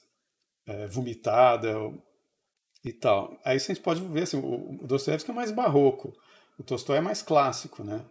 [0.65, 1.75] é, vomitada
[2.85, 3.37] e tal.
[3.45, 6.13] Aí a gente pode ver assim, o, o Dostoevsky é mais barroco,
[6.57, 8.07] o Tolstói é mais clássico, né?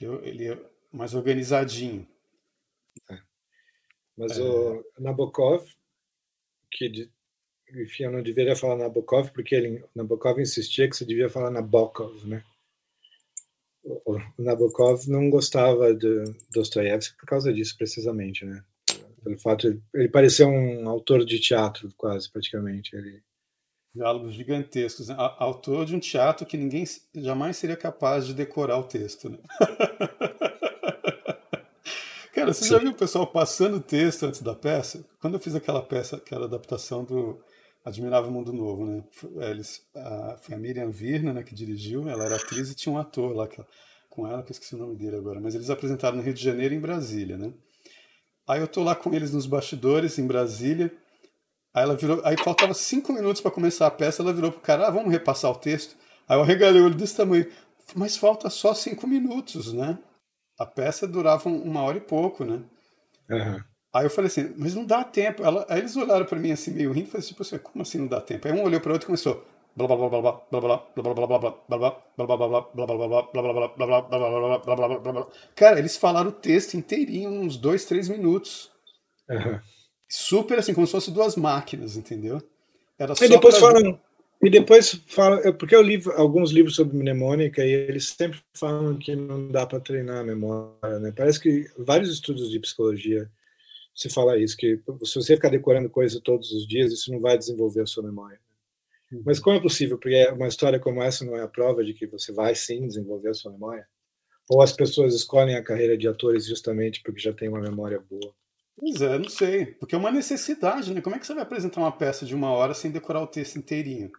[0.00, 0.58] Ele, é,
[0.92, 2.06] mais organizadinho.
[3.10, 3.18] É.
[4.16, 4.42] Mas é...
[4.42, 5.66] o Nabokov,
[6.70, 7.10] que
[7.74, 12.24] enfim, eu não deveria falar Nabokov, porque ele, Nabokov insistia que você devia falar Nabokov,
[12.26, 12.42] né?
[13.82, 18.64] O, o Nabokov não gostava de Dostoiévski por causa disso, precisamente, né?
[19.22, 22.94] Pelo fato ele parecer um autor de teatro, quase, praticamente.
[22.96, 23.22] Ele...
[23.94, 25.08] Diálogos gigantescos.
[25.08, 25.16] Né?
[25.18, 26.84] Autor de um teatro que ninguém
[27.14, 29.38] jamais seria capaz de decorar o texto, né?
[32.32, 32.70] Cara, você Sim.
[32.70, 35.04] já viu o pessoal passando o texto antes da peça?
[35.20, 37.38] Quando eu fiz aquela peça, aquela adaptação do
[37.84, 39.02] Admirável Mundo Novo, né?
[39.50, 42.98] Eles, a, foi a Miriam Virna, né, que dirigiu, ela era atriz e tinha um
[42.98, 43.62] ator lá que,
[44.08, 46.42] com ela, que eu esqueci o nome dele agora, mas eles apresentaram no Rio de
[46.42, 47.52] Janeiro e em Brasília, né?
[48.46, 50.92] Aí eu tô lá com eles nos bastidores em Brasília.
[51.72, 54.88] Aí ela virou, aí faltava cinco minutos para começar a peça, ela virou pro cara,
[54.88, 55.96] ah, vamos repassar o texto.
[56.28, 57.46] Aí eu regalei o olho desse tamanho,
[57.94, 59.98] mas falta só cinco minutos, né?
[60.58, 62.62] A peça durava uma hora e pouco, né?
[63.30, 63.60] Uhum.
[63.92, 65.42] Aí eu falei assim, mas não dá tempo.
[65.42, 67.98] Ela, aí eles olharam para mim assim, meio rindo, e falaram tipo assim, como assim
[67.98, 68.46] não dá tempo?
[68.46, 69.44] Aí um olhou para o outro e começou.
[75.54, 78.70] Cara, eles falaram o texto inteirinho, uns dois, três minutos.
[80.10, 82.42] Super assim, como se fossem duas máquinas, entendeu?
[82.98, 83.70] Era só e depois pra...
[83.70, 84.00] falam.
[84.42, 89.14] E depois falam, porque eu li alguns livros sobre mnemônica e eles sempre falam que
[89.14, 91.12] não dá para treinar a memória, né?
[91.14, 93.30] Parece que vários estudos de psicologia
[93.94, 97.36] se fala isso, que se você ficar decorando coisa todos os dias, isso não vai
[97.36, 98.40] desenvolver a sua memória.
[99.12, 99.22] Uhum.
[99.26, 99.98] Mas como é possível?
[99.98, 103.28] Porque uma história como essa não é a prova de que você vai sim desenvolver
[103.28, 103.86] a sua memória?
[104.48, 108.34] Ou as pessoas escolhem a carreira de atores justamente porque já tem uma memória boa?
[108.80, 109.66] Pois é, não sei.
[109.74, 111.02] Porque é uma necessidade, né?
[111.02, 113.56] Como é que você vai apresentar uma peça de uma hora sem decorar o texto
[113.56, 114.10] inteirinho?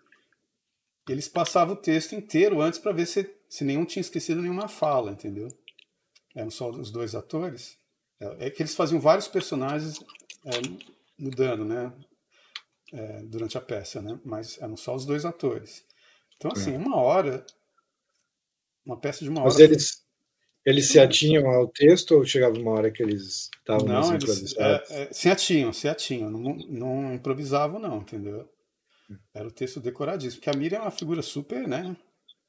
[1.09, 5.11] Eles passavam o texto inteiro antes para ver se, se nenhum tinha esquecido nenhuma fala,
[5.11, 5.47] entendeu?
[6.35, 7.75] Eram só os dois atores.
[8.19, 9.99] É, é que eles faziam vários personagens
[10.45, 10.51] é,
[11.17, 11.91] mudando, né?
[12.93, 14.19] É, durante a peça, né?
[14.23, 15.83] Mas eram só os dois atores.
[16.37, 16.77] Então, assim, é.
[16.77, 17.43] uma hora,
[18.85, 19.63] uma peça de uma Mas hora.
[19.63, 20.05] Mas eles,
[20.65, 24.83] eles se atinham ao texto ou chegava uma hora que eles estavam não, eles, é,
[24.89, 26.29] é, se atinham, se atinham.
[26.29, 28.47] Não, não improvisavam, não, entendeu?
[29.33, 30.41] Era o texto decoradíssimo.
[30.41, 31.95] Porque a Miriam é uma figura super, né?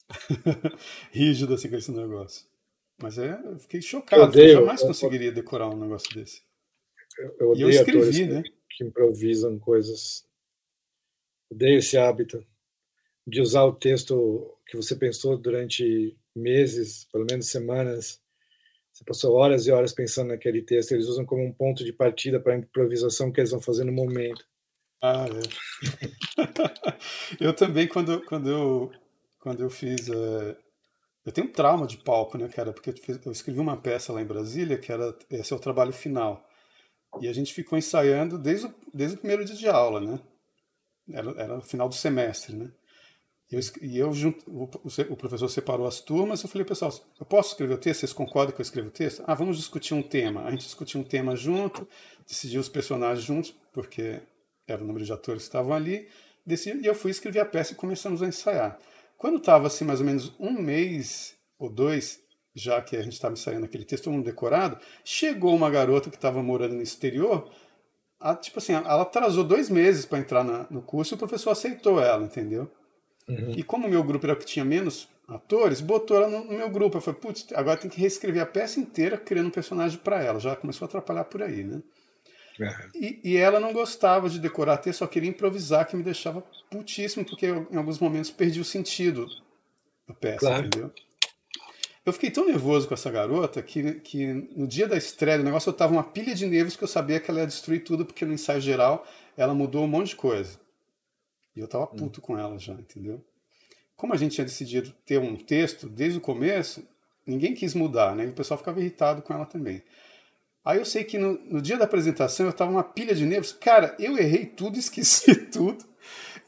[1.11, 2.47] rígida assim com esse negócio.
[3.01, 4.23] Mas é, eu fiquei chocado.
[4.23, 6.43] Eu, odeio, eu jamais eu, conseguiria decorar um negócio desse.
[7.19, 8.43] Eu, eu odeio e eu escrevi, né?
[8.71, 10.27] que improvisam coisas.
[11.51, 12.47] Odeio esse hábito
[13.27, 18.20] de usar o texto que você pensou durante meses, pelo menos semanas.
[18.93, 20.93] Você passou horas e horas pensando naquele texto.
[20.93, 23.93] Eles usam como um ponto de partida para a improvisação que eles vão fazer no
[23.93, 24.45] momento.
[25.03, 25.41] Ah, é.
[27.41, 28.93] eu também, quando, quando, eu,
[29.41, 30.09] quando eu fiz.
[30.09, 30.57] Uh,
[31.24, 32.72] eu tenho um trauma de palco, né, cara?
[32.72, 32.91] Porque
[33.24, 36.49] eu escrevi uma peça lá em Brasília, que era esse é o trabalho final.
[37.20, 40.20] E a gente ficou ensaiando desde o, desde o primeiro dia de aula, né?
[41.11, 42.72] Era, era o final do semestre, né?
[43.53, 46.42] E eu, e eu junto, o, o, professor separou as turmas.
[46.42, 46.90] Eu falei, pessoal,
[47.20, 48.00] eu posso escrever o texto?
[48.00, 49.22] Vocês concordam que eu escrevo o texto?
[49.26, 50.44] Ah, vamos discutir um tema.
[50.44, 51.86] A gente discutiu um tema junto,
[52.26, 54.22] decidiu os personagens juntos, porque
[54.66, 56.09] era o número de atores que estavam ali.
[56.46, 58.78] Decidi, e eu fui escrever a peça e começamos a ensaiar.
[59.18, 62.20] Quando estava assim, mais ou menos um mês ou dois,
[62.55, 66.16] já que a gente estava ensaiando aquele texto, todo mundo decorado, chegou uma garota que
[66.16, 67.50] estava morando no exterior,
[68.18, 71.50] a, tipo assim, ela atrasou dois meses para entrar na, no curso e o professor
[71.50, 72.70] aceitou ela, entendeu?
[73.29, 73.53] Uhum.
[73.57, 76.53] E como o meu grupo era o que tinha menos atores, botou ela no, no
[76.53, 76.97] meu grupo.
[76.97, 80.41] Eu falei, putz, agora tem que reescrever a peça inteira criando um personagem para ela.
[80.41, 81.83] Já começou a atrapalhar por aí, né?
[82.61, 82.91] Uhum.
[82.95, 87.25] E, e, ela não gostava de decorar texto, só queria improvisar, que me deixava putíssimo,
[87.25, 89.27] porque eu, em alguns momentos perdi o sentido
[90.07, 90.66] da peça, claro.
[90.66, 90.93] entendeu?
[92.05, 95.70] Eu fiquei tão nervoso com essa garota que, que no dia da estreia do negócio
[95.70, 98.25] eu tava uma pilha de nervos que eu sabia que ela ia destruir tudo, porque
[98.25, 99.07] no ensaio geral
[99.37, 100.59] ela mudou um monte de coisa.
[101.55, 102.22] E eu tava puto hum.
[102.22, 103.24] com ela já, entendeu?
[104.03, 106.82] como a gente tinha decidido ter um texto desde o começo,
[107.24, 108.24] ninguém quis mudar, né?
[108.24, 109.80] E o pessoal ficava irritado com ela também.
[110.64, 113.53] Aí eu sei que no, no dia da apresentação eu estava uma pilha de nervos.
[113.53, 115.84] Cara, eu errei tudo, esqueci tudo.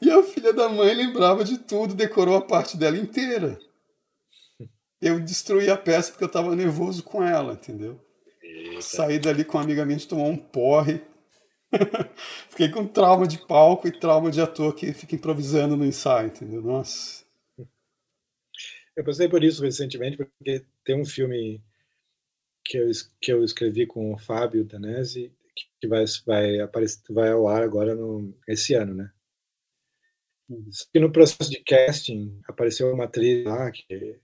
[0.01, 3.57] E a filha da mãe lembrava de tudo, decorou a parte dela inteira.
[5.01, 7.97] Eu destruí a peça porque eu estava nervoso com ela, entendeu?
[8.43, 8.81] Eita.
[8.81, 11.01] Saí dali com uma amiga minha, a gente tomou um porre.
[12.49, 16.61] Fiquei com trauma de palco e trauma de ator que fica improvisando no ensaio, entendeu?
[16.61, 17.25] Nossa.
[18.95, 21.61] Eu passei por isso recentemente, porque tem um filme
[22.63, 22.89] que eu,
[23.21, 25.31] que eu escrevi com o Fábio Danese,
[25.79, 29.11] que vai, vai, aparecer, vai ao ar agora no, esse ano, né?
[30.93, 34.19] E no processo de casting apareceu uma atriz lá que,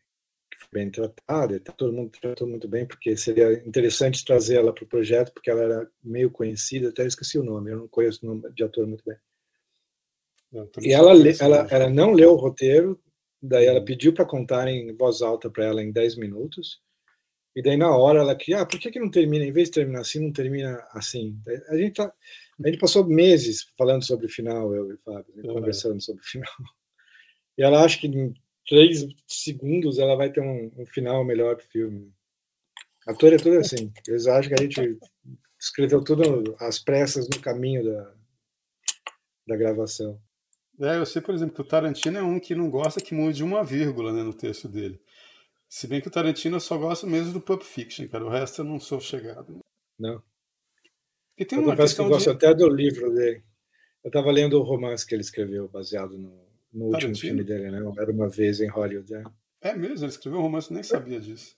[0.72, 4.88] bem tratada, tá, todo mundo tratou muito bem, porque seria interessante trazer ela para o
[4.88, 8.52] projeto, porque ela era meio conhecida, até esqueci o nome, eu não conheço o nome
[8.54, 9.18] de ator muito bem.
[10.82, 13.00] E ela, ela, ela não leu o roteiro,
[13.42, 13.86] daí ela uhum.
[13.86, 16.82] pediu para contar em voz alta para ela em 10 minutos,
[17.56, 19.76] e daí na hora ela queria, ah, por que, que não termina, em vez de
[19.76, 21.38] terminar assim, não termina assim?
[21.68, 22.14] A gente tá,
[22.64, 26.22] a gente passou meses falando sobre o final, eu e o Fábio, né, conversando sobre
[26.22, 26.52] o final.
[27.58, 28.34] E ela acha que em
[28.66, 32.14] três segundos ela vai ter um, um final melhor do filme.
[33.08, 33.92] A ator é tudo assim.
[34.08, 35.00] Eles acham que a gente
[35.60, 38.14] escreveu tudo às pressas no caminho da,
[39.48, 40.20] da gravação.
[40.80, 43.44] É, eu sei, por exemplo, que o Tarantino é um que não gosta que mude
[43.44, 45.00] uma vírgula né, no texto dele.
[45.70, 48.26] Se bem que o Tarantino eu só gosto mesmo do Pulp Fiction, cara.
[48.26, 49.60] O resto eu não sou chegado.
[49.98, 50.22] Não.
[51.38, 52.36] E tem eu uma confesso que eu gosto de...
[52.36, 53.44] até do livro dele.
[54.04, 57.80] Eu estava lendo o romance que ele escreveu, baseado no, no último filme dele, né?
[57.98, 59.14] Era uma vez em Hollywood.
[59.14, 59.24] É,
[59.70, 61.56] é mesmo, ele escreveu um romance, nem sabia disso.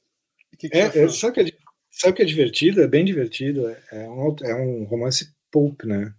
[0.58, 1.58] Que que é, é, sabe, que é,
[1.92, 2.82] sabe que é divertido?
[2.82, 3.68] É bem divertido.
[3.68, 6.14] É, é um, é um romance pulp, né?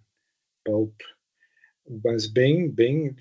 [0.63, 0.93] Pulp.
[2.03, 3.15] Mas bem, bem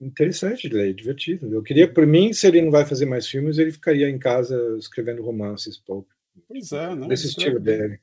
[0.00, 1.52] interessante de ler, divertido.
[1.52, 4.76] Eu queria, por mim, se ele não vai fazer mais filmes, ele ficaria em casa
[4.78, 6.08] escrevendo romances pulp.
[6.46, 7.08] Pois é, né?
[7.08, 8.00] Desse estilo dele.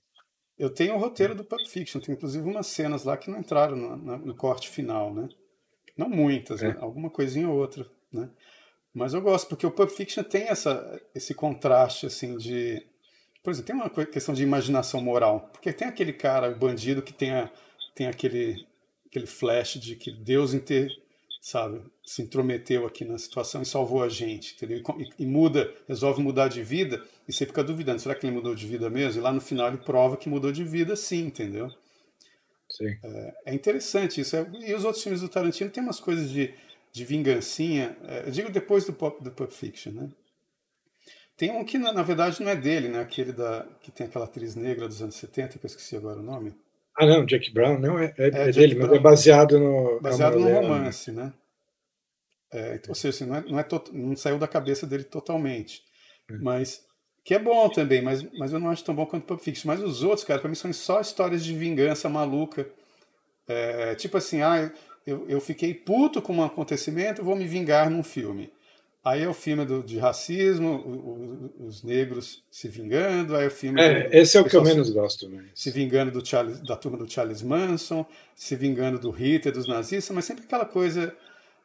[0.58, 3.76] Eu tenho o roteiro do Pulp Fiction, tem inclusive umas cenas lá que não entraram
[3.76, 5.28] no, no corte final, né?
[5.98, 6.70] Não muitas, é.
[6.70, 6.78] né?
[6.80, 8.30] alguma coisinha ou outra, né?
[8.94, 12.82] Mas eu gosto, porque o Pulp Fiction tem essa, esse contraste, assim, de...
[13.44, 17.14] Por exemplo, tem uma questão de imaginação moral, porque tem aquele cara, o bandido, que
[17.14, 17.52] tem, a,
[17.94, 18.66] tem aquele,
[19.06, 20.90] aquele flash de que Deus inter,
[21.42, 24.82] sabe, se intrometeu aqui na situação e salvou a gente, entendeu?
[24.98, 28.56] E, e, muda, resolve mudar de vida, e você fica duvidando, será que ele mudou
[28.56, 29.20] de vida mesmo?
[29.20, 31.70] E lá no final ele prova que mudou de vida sim, entendeu?
[32.76, 32.98] Sim.
[33.04, 34.36] É, é interessante isso.
[34.36, 36.54] É, e os outros filmes do Tarantino tem umas coisas de,
[36.92, 40.10] de vingancinha, é, eu digo depois do Pop, do Pulp Fiction, né?
[41.38, 43.02] Tem um que na, na, verdade não é dele, né?
[43.02, 46.24] Aquele da, que tem aquela atriz negra dos anos 70, que eu esqueci agora o
[46.24, 46.54] nome.
[46.98, 50.00] Ah, não, Jack Brown, não, é, é, é, é dele, Brown, mas é baseado no.
[50.00, 51.34] Baseado no romance, né?
[52.54, 55.84] Então, ou seja, assim, não, é, não, não saiu da cabeça dele totalmente.
[56.30, 56.38] É.
[56.38, 56.85] Mas.
[57.26, 59.68] Que é bom também, mas, mas eu não acho tão bom quanto Pulp Fiction.
[59.68, 62.70] Mas os outros, cara, pra mim são só histórias de vingança maluca.
[63.48, 64.72] É, tipo assim, ah,
[65.08, 68.54] eu, eu fiquei puto com um acontecimento, vou me vingar num filme.
[69.04, 73.48] Aí é o filme do, de racismo, o, o, os negros se vingando, aí é
[73.48, 73.82] o filme.
[73.82, 75.28] É, do, esse é o que eu menos gosto.
[75.28, 75.46] Mas...
[75.56, 78.06] Se vingando do Charles, da turma do Charles Manson,
[78.36, 81.16] se vingando do Hitler, dos nazistas, mas sempre aquela coisa,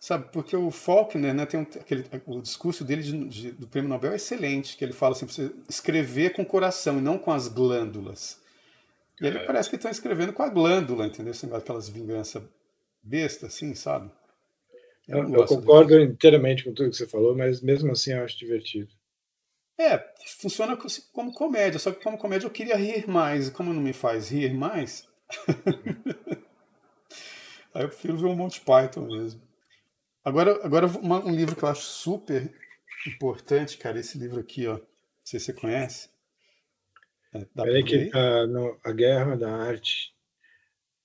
[0.01, 0.29] sabe?
[0.33, 4.13] Porque o Faulkner, né, tem um, aquele, o discurso dele de, de, do prêmio Nobel
[4.13, 7.47] é excelente, que ele fala assim: você escrever com o coração e não com as
[7.47, 8.41] glândulas.
[9.21, 9.45] E ele é.
[9.45, 11.35] parece que estão escrevendo com a glândula, entendeu?
[11.53, 12.43] Aquelas vinganças
[13.03, 14.11] bestas, assim, sabe?
[15.07, 18.89] Eu, eu concordo inteiramente com tudo que você falou, mas mesmo assim eu acho divertido.
[19.77, 19.99] É,
[20.39, 20.79] funciona
[21.13, 24.31] como comédia, só que como comédia eu queria rir mais, e como não me faz
[24.31, 25.09] rir mais,
[27.75, 29.50] aí eu prefiro ver um Monty Python mesmo.
[30.31, 32.55] Agora, agora uma, um livro que eu acho super
[33.05, 34.87] importante, cara, esse livro aqui, ó, não
[35.25, 36.09] sei se você conhece.
[37.35, 40.15] É, Peraí que tá no, A Guerra da Arte.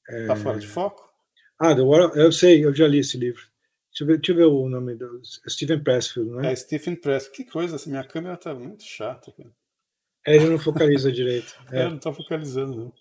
[0.07, 0.28] É...
[0.28, 1.11] Tá fora de foco?
[1.57, 3.41] Ah, The War, eu sei, eu já li esse livro.
[3.89, 6.51] Deixa eu, ver, deixa eu ver o nome do Stephen Pressfield, não é?
[6.51, 7.36] É Stephen Pressfield.
[7.36, 9.32] Que coisa, minha câmera tá muito chata.
[9.32, 9.49] Cara.
[10.28, 11.55] É, ele não focaliza direito.
[11.71, 11.82] É.
[11.82, 12.93] é, não tá focalizando, não.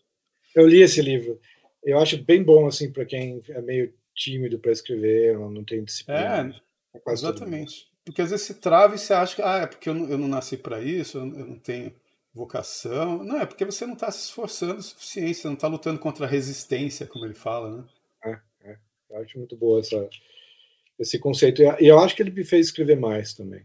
[0.54, 1.38] Eu li esse livro.
[1.82, 5.84] Eu acho bem bom, assim, para quem é meio tímido para escrever, ou não tem
[5.84, 6.54] disciplina.
[6.94, 7.88] É, é exatamente.
[8.04, 10.18] Porque às vezes se trava e você acha que ah, é porque eu não, eu
[10.18, 11.92] não nasci para isso, eu não tenho
[12.34, 13.24] vocação.
[13.24, 16.26] Não, é porque você não está se esforçando o suficiente, você não está lutando contra
[16.26, 17.84] a resistência, como ele fala, né?
[18.24, 18.78] É, é.
[19.10, 20.08] Eu acho muito boa essa,
[20.98, 21.62] esse conceito.
[21.62, 23.64] E eu acho que ele me fez escrever mais também.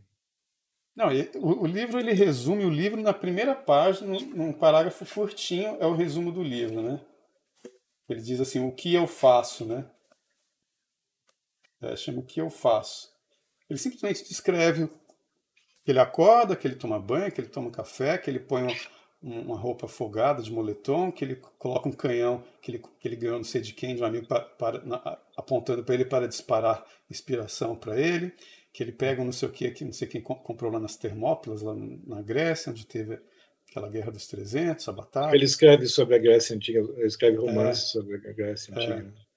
[0.95, 5.85] Não, o, o livro ele resume o livro na primeira página, num parágrafo curtinho, é
[5.85, 7.01] o resumo do livro, né?
[8.07, 9.85] Ele diz assim, o que eu faço, né?
[11.81, 13.09] É, chama o que eu faço.
[13.69, 14.87] Ele simplesmente descreve
[15.83, 18.67] que ele acorda, que ele toma banho, que ele toma café, que ele põe
[19.21, 23.37] uma roupa folgada de moletom, que ele coloca um canhão que ele, que ele ganhou
[23.37, 26.85] não sei de quem, de um amigo, para, para, na, apontando para ele para disparar
[27.09, 28.33] inspiração para ele,
[28.71, 30.95] que ele pega um não sei o que, que não sei quem comprou lá nas
[30.95, 33.19] Termópilas, lá na Grécia, onde teve
[33.69, 35.35] aquela Guerra dos 300, a batalha.
[35.35, 39.13] Ele escreve sobre a Grécia Antiga, ele escreve romances é, sobre a Grécia Antiga.
[39.15, 39.28] É.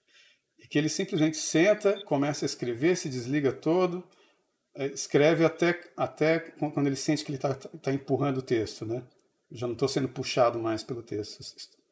[0.73, 4.03] Que ele simplesmente senta, começa a escrever, se desliga todo,
[4.75, 9.03] é, escreve até, até quando ele sente que ele está tá empurrando o texto, né?
[9.53, 11.41] já não estou sendo puxado mais pelo texto.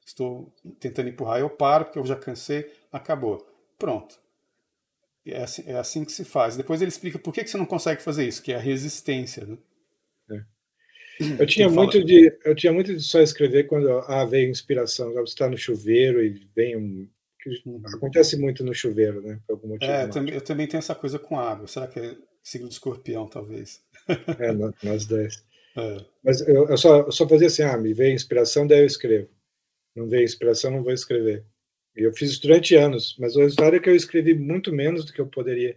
[0.05, 3.47] Estou tentando empurrar, eu paro, porque eu já cansei, acabou.
[3.79, 4.19] Pronto.
[5.27, 6.57] É assim, é assim que se faz.
[6.57, 9.47] Depois ele explica por que, que você não consegue fazer isso, que é a resistência.
[9.47, 9.59] Né?
[10.31, 11.43] É.
[11.43, 15.13] Eu tinha muito de eu tinha muito de só escrever quando ah, veio inspiração.
[15.13, 17.09] Você está no chuveiro e vem um
[17.67, 17.83] uhum.
[17.95, 19.41] acontece muito no chuveiro, né?
[19.47, 19.91] Por algum motivo.
[19.91, 21.67] É, eu também, eu também tenho essa coisa com água.
[21.67, 23.83] Será que é signo de escorpião, talvez?
[24.39, 25.45] É, nós dois.
[25.77, 26.05] É.
[26.23, 29.29] Mas eu, eu, só, eu só fazia assim, ah, me veio inspiração, daí eu escrevo.
[29.95, 31.45] Não veio inspiração, não vou escrever.
[31.97, 35.05] E eu fiz isso durante anos, mas o resultado é que eu escrevi muito menos
[35.05, 35.77] do que eu poderia.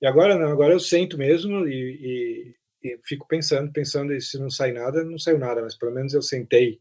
[0.00, 4.38] E agora não, agora eu sento mesmo e, e, e fico pensando, pensando, e se
[4.38, 6.80] não sai nada, não saiu nada, mas pelo menos eu sentei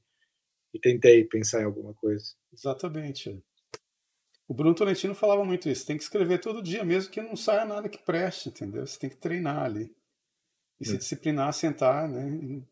[0.74, 2.24] e tentei pensar em alguma coisa.
[2.54, 3.42] Exatamente.
[4.50, 7.66] O Bruno Tolentino falava muito isso, tem que escrever todo dia, mesmo que não saia
[7.66, 8.86] nada que preste, entendeu?
[8.86, 9.96] Você tem que treinar ali
[10.82, 10.98] e se é.
[10.98, 12.64] disciplinar, sentar, né, e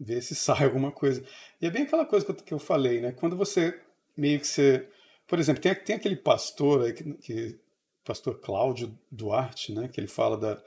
[0.00, 1.22] ver se sai alguma coisa.
[1.60, 3.12] E é bem aquela coisa que eu, que eu falei, né?
[3.12, 3.78] Quando você
[4.16, 4.88] meio que você,
[5.26, 7.60] por exemplo, tem, tem aquele pastor aí que, que
[8.02, 10.62] pastor Cláudio Duarte, né, que ele fala da,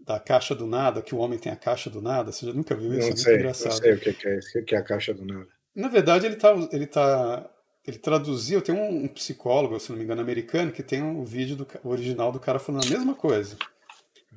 [0.00, 2.32] da caixa do nada, que o homem tem a caixa do nada.
[2.32, 3.08] Você já nunca viu isso?
[3.08, 3.72] Não é sei, engraçado.
[3.72, 5.48] Não sei o que é, o que é a caixa do nada.
[5.74, 7.50] Na verdade, ele tá, ele tá,
[7.86, 8.60] ele traduziu.
[8.60, 12.32] Tem um, um psicólogo, se não me engano, americano, que tem um vídeo do original
[12.32, 13.56] do cara falando a mesma coisa.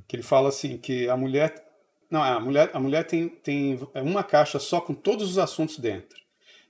[0.08, 1.54] Que ele fala assim que a mulher
[2.10, 6.18] não, a mulher, a mulher tem, tem uma caixa só com todos os assuntos dentro.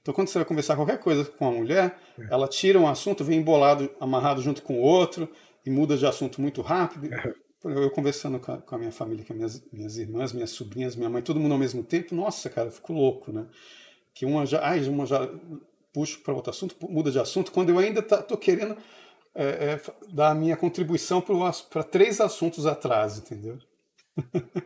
[0.02, 2.28] Então, quando você vai conversar qualquer coisa com a mulher, é.
[2.30, 5.30] ela tira um assunto, vem embolado, amarrado junto com o outro,
[5.66, 7.14] e muda de assunto muito rápido.
[7.14, 7.34] É.
[7.64, 11.10] Eu conversando com a, com a minha família, com minhas, minhas irmãs, minhas sobrinhas, minha
[11.10, 13.46] mãe, todo mundo ao mesmo tempo, nossa, cara, eu fico louco, né?
[14.14, 15.30] Que uma já, ai, uma já
[16.00, 18.78] puxo para outro assunto, muda de assunto, quando eu ainda estou querendo
[19.36, 21.22] é, é, dar a minha contribuição
[21.70, 23.58] para três assuntos atrás, entendeu?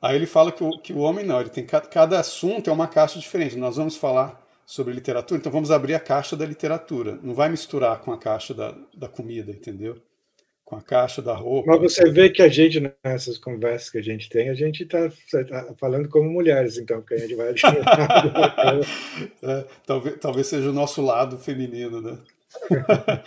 [0.00, 2.72] Aí ele fala que o, que o homem não, ele tem cada, cada assunto é
[2.72, 3.56] uma caixa diferente.
[3.56, 7.18] Nós vamos falar sobre literatura, então vamos abrir a caixa da literatura.
[7.22, 10.00] Não vai misturar com a caixa da, da comida, entendeu?
[10.64, 11.72] Com a caixa da roupa.
[11.72, 15.10] Mas você vê que a gente, nessas conversas que a gente tem, a gente está
[15.10, 17.52] tá falando como mulheres, então, porque a gente vai.
[19.42, 22.18] é, talvez, talvez seja o nosso lado feminino, né?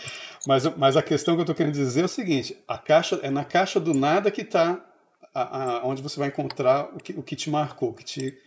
[0.47, 3.29] mas, mas a questão que eu estou querendo dizer é o seguinte: a caixa é
[3.29, 4.83] na caixa do nada que está
[5.83, 8.37] onde você vai encontrar o que, o que te marcou, o que te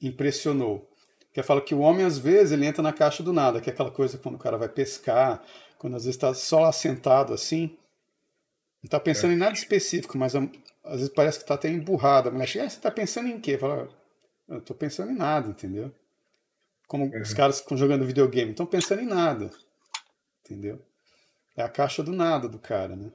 [0.00, 0.88] impressionou.
[1.32, 3.72] Que fala que o homem, às vezes, ele entra na caixa do nada, que é
[3.72, 5.42] aquela coisa quando o cara vai pescar,
[5.76, 7.76] quando às vezes está só assentado assim,
[8.82, 9.34] não está pensando é.
[9.34, 12.28] em nada específico, mas às vezes parece que está até emburrado.
[12.28, 13.58] A mulher chega, ah, você está pensando em quê?
[13.58, 13.88] Fala,
[14.48, 15.92] eu estou pensando em nada, entendeu?
[16.86, 17.20] Como uhum.
[17.20, 19.50] os caras estão jogando videogame, estão pensando em nada,
[20.44, 20.80] entendeu?
[21.56, 23.12] É a caixa do nada do cara, né?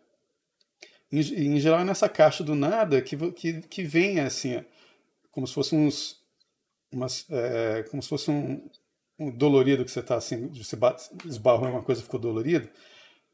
[1.13, 4.65] em, em geral é nessa caixa do nada que, que, que vem assim,
[5.31, 6.21] como se fosse uns.
[6.91, 8.69] Umas, é, como se fosse um,
[9.17, 10.77] um dolorido que você está assim, você
[11.25, 12.69] esbarrou em uma coisa ficou dolorido.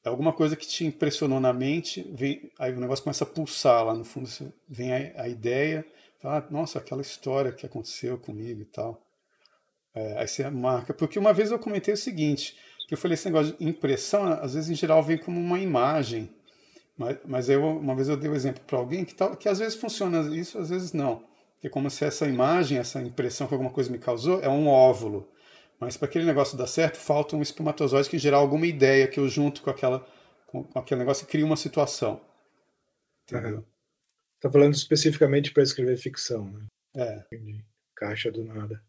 [0.09, 3.93] Alguma coisa que te impressionou na mente, vem, aí o negócio começa a pulsar lá
[3.93, 4.29] no fundo,
[4.67, 5.85] vem a, a ideia,
[6.21, 9.01] fala, ah, nossa, aquela história que aconteceu comigo e tal.
[9.93, 10.93] É, aí você marca.
[10.93, 12.55] Porque uma vez eu comentei o seguinte,
[12.87, 16.29] que eu falei esse negócio de impressão, às vezes em geral vem como uma imagem.
[16.97, 19.47] Mas, mas eu, uma vez eu dei o um exemplo para alguém que, tal, que
[19.47, 21.23] às vezes funciona isso, às vezes não.
[21.63, 25.27] É como se essa imagem, essa impressão que alguma coisa me causou, é um óvulo.
[25.79, 29.29] Mas para aquele negócio dar certo, falta um espermatozoide que gerar alguma ideia que eu
[29.29, 30.05] junto com, aquela,
[30.45, 32.21] com aquele negócio e cria uma situação.
[33.23, 33.65] Entendeu?
[34.35, 36.65] Está falando especificamente para escrever ficção, né?
[36.95, 37.23] É.
[37.95, 38.81] Caixa do nada.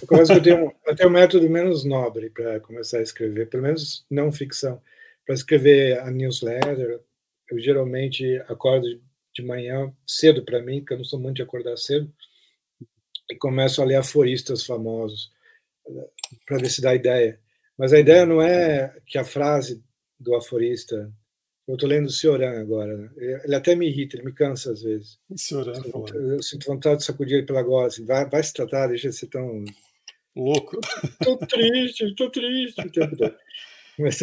[0.00, 3.62] Eu, que eu, tenho, eu tenho um método menos nobre para começar a escrever, pelo
[3.62, 4.82] menos não ficção
[5.24, 7.00] para escrever a newsletter,
[7.50, 8.86] eu geralmente acordo
[9.32, 12.12] de manhã cedo para mim, porque eu não sou muito de acordar cedo,
[13.30, 15.32] e começo a ler aforistas famosos
[16.46, 17.40] para ver se dá ideia.
[17.76, 19.82] Mas a ideia não é que a frase
[20.18, 21.12] do aforista.
[21.66, 22.96] Eu estou lendo o Cioran agora.
[22.96, 23.10] Né?
[23.44, 25.18] Ele até me irrita, ele me cansa às vezes.
[25.36, 27.86] Cioran, eu, eu sinto vontade de sacudir ele pela gola.
[27.86, 29.64] Assim, vai, vai se tratar, deixa de ser tão.
[30.36, 30.78] Louco.
[31.04, 33.34] Estou triste, estou triste o tempo todo.
[33.98, 34.18] Mas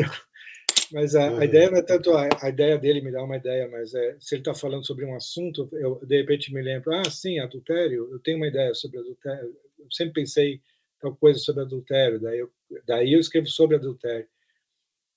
[0.91, 3.67] Mas a, a, ideia não é tanto a, a, ideia dele me dá uma ideia,
[3.69, 7.09] mas é se ele está falando sobre um assunto, eu de repente me lembro, ah,
[7.09, 10.61] sim, adultério, eu tenho uma ideia sobre adultério, eu sempre pensei
[10.99, 12.51] tal coisa sobre adultério, daí eu,
[12.85, 14.27] daí eu escrevo sobre adultério.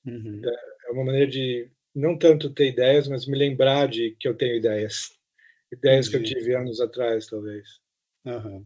[0.07, 0.41] Uhum.
[0.45, 4.35] É, é uma maneira de não tanto ter ideias, mas me lembrar de que eu
[4.35, 5.11] tenho ideias,
[5.73, 6.25] ideias Entendi.
[6.25, 7.81] que eu tive anos atrás, talvez.
[8.25, 8.65] Uhum.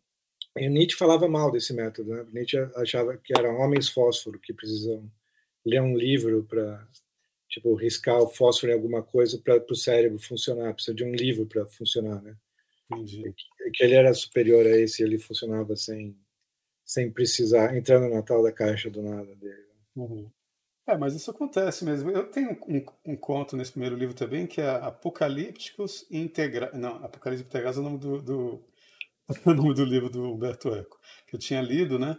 [0.57, 2.27] E Nietzsche falava mal desse método, né?
[2.33, 5.11] Nietzsche achava que eram homens fósforo que precisam
[5.65, 6.87] ler um livro para
[7.49, 11.47] tipo riscar o fósforo em alguma coisa para o cérebro funcionar, precisa de um livro
[11.47, 12.37] para funcionar, né?
[12.91, 13.23] Entendi.
[13.23, 16.17] Que, que ele era superior a esse, ele funcionava sem
[16.89, 19.69] sem precisar entrar na tal da caixa do nada dele.
[19.95, 20.31] Uhum.
[20.87, 22.11] É, mas isso acontece mesmo.
[22.11, 26.81] Eu tenho um, um, conto nesse primeiro livro também que é Apocalípticos Integrados.
[26.81, 28.65] Não, Apocalipse Integrados é o nome do, do,
[29.45, 32.17] o nome do livro do Humberto Eco, que eu tinha lido, né?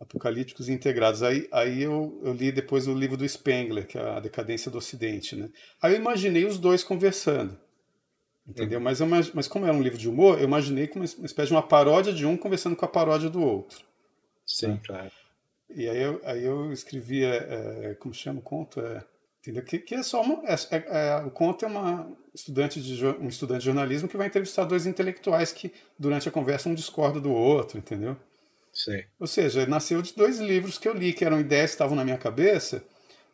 [0.00, 1.22] Apocalípticos Integrados.
[1.22, 4.78] Aí, aí eu, eu li depois o livro do Spengler, que é A Decadência do
[4.78, 5.50] Ocidente, né?
[5.80, 7.58] Aí eu imaginei os dois conversando.
[8.46, 8.78] Entendeu?
[8.78, 8.84] Uhum.
[8.84, 11.54] Mas, eu, mas como era um livro de humor, eu imaginei como uma espécie de
[11.54, 13.84] uma paródia de um conversando com a paródia do outro.
[14.46, 14.80] Sim, né?
[14.84, 15.10] claro.
[15.68, 18.80] E aí eu, aí eu escrevi, é, como chama o conto?
[18.80, 19.04] É,
[19.40, 19.62] entendeu?
[19.62, 23.28] Que, que é só uma, é, é, é, o conto é uma estudante de, um
[23.28, 27.30] estudante de jornalismo que vai entrevistar dois intelectuais que, durante a conversa, um discorda do
[27.30, 28.16] outro, entendeu?
[29.18, 32.04] Ou seja, nasceu de dois livros que eu li, que eram ideias que estavam na
[32.04, 32.84] minha cabeça,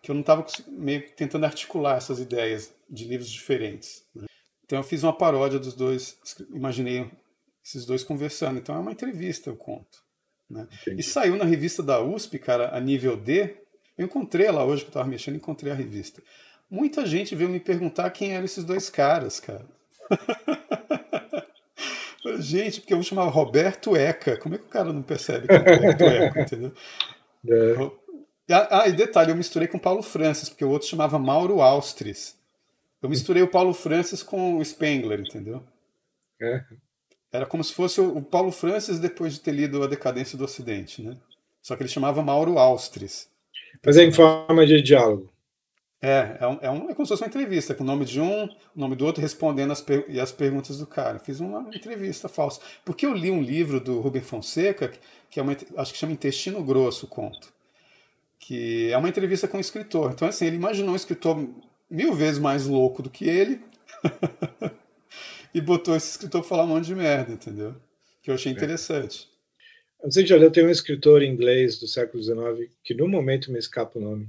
[0.03, 4.05] que eu não estava meio tentando articular essas ideias de livros diferentes.
[4.15, 4.27] Né?
[4.65, 6.19] Então eu fiz uma paródia dos dois,
[6.51, 7.11] imaginei
[7.65, 8.59] esses dois conversando.
[8.59, 10.03] Então é uma entrevista, eu conto.
[10.49, 10.67] Né?
[10.97, 13.57] E saiu na revista da USP, cara, a nível D.
[13.97, 16.23] Eu encontrei ela hoje que eu estava mexendo, encontrei a revista.
[16.71, 19.67] Muita gente veio me perguntar quem eram esses dois caras, cara.
[22.39, 24.37] gente, porque eu vou chamar Roberto Eca.
[24.37, 26.73] Como é que o cara não percebe que é Roberto Eca, entendeu?
[27.47, 27.75] É.
[28.71, 32.39] Ah, e detalhe, eu misturei com Paulo Francis, porque o outro chamava Mauro Austris.
[33.03, 35.63] Eu misturei o Paulo Francis com o Spengler, entendeu?
[36.41, 36.65] É.
[37.31, 41.03] Era como se fosse o Paulo Francis depois de ter lido A Decadência do Ocidente,
[41.03, 41.19] né?
[41.61, 43.29] Só que ele chamava Mauro Austris.
[43.85, 45.34] Mas é em forma de diálogo.
[46.05, 48.21] É, é, um, é, um, é como se fosse uma entrevista, com o nome de
[48.21, 51.19] um, o nome do outro, respondendo as, e as perguntas do cara.
[51.19, 52.61] Fiz uma entrevista falsa.
[52.85, 54.93] Porque eu li um livro do Rubem Fonseca,
[55.31, 57.51] que é uma, acho que chama Intestino Grosso, o conto.
[58.39, 60.13] Que é uma entrevista com um escritor.
[60.13, 61.43] Então, assim, ele imaginou um escritor
[61.89, 63.63] mil vezes mais louco do que ele.
[65.55, 67.75] e botou esse escritor para falar um monte de merda, entendeu?
[68.23, 68.55] Que eu achei é.
[68.55, 69.27] interessante.
[70.03, 73.59] Não sei se eu tenho um escritor inglês do século XIX que no momento me
[73.59, 74.29] escapa o nome,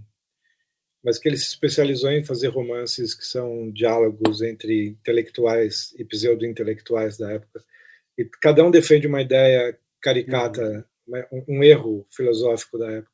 [1.05, 7.15] mas que ele se especializou em fazer romances que são diálogos entre intelectuais e pseudo-intelectuais
[7.15, 7.63] da época.
[8.17, 11.23] E cada um defende uma ideia caricata, uhum.
[11.31, 13.11] um, um, erro filosófico da época.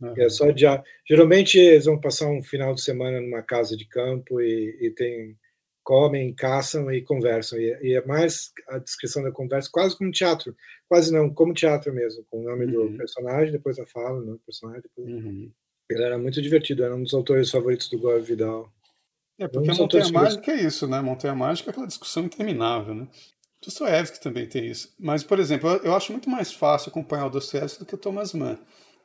[0.00, 0.14] Uhum.
[0.16, 0.80] é só dia...
[1.08, 5.36] Geralmente eles vão passar um final de semana numa casa de campo e, e tem
[5.82, 7.58] comem, caçam e conversam.
[7.58, 10.54] E, e, é mais a descrição da conversa, quase como teatro.
[10.88, 12.92] Quase não, como teatro mesmo, com o nome uhum.
[12.92, 14.82] do personagem, depois a fala, o nome do personagem.
[14.82, 15.12] Depois...
[15.12, 15.50] Uhum.
[15.90, 18.72] Ele era muito divertido, era um dos autores favoritos do Gore Vidal.
[19.38, 21.00] É, porque um a Montanha Mágica é isso, né?
[21.00, 23.08] Montanha Mágica é aquela discussão interminável, né?
[23.62, 24.94] Dostoiévski também tem isso.
[24.98, 27.98] Mas, por exemplo, eu, eu acho muito mais fácil acompanhar o Dostoiévski do que o
[27.98, 28.58] Thomas Mann.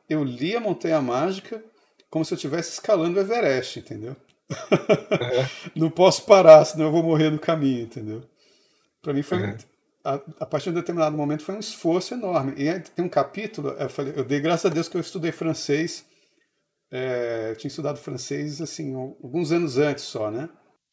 [0.08, 1.62] Eu li a Montanha Mágica
[2.10, 4.16] como se eu estivesse escalando o Everest, entendeu?
[5.76, 8.22] não posso parar, senão eu vou morrer no caminho, entendeu?
[9.00, 9.56] Para mim foi uhum.
[10.04, 12.52] a, a, partir de um determinado momento foi um esforço enorme.
[12.56, 16.04] E tem um capítulo, eu falei, eu dei graças a Deus que eu estudei francês.
[16.90, 20.48] É, tinha estudado francês assim alguns anos antes só, né?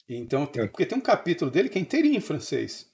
[0.08, 0.68] E então, é.
[0.68, 2.90] porque tem um capítulo dele que é inteirinho em francês,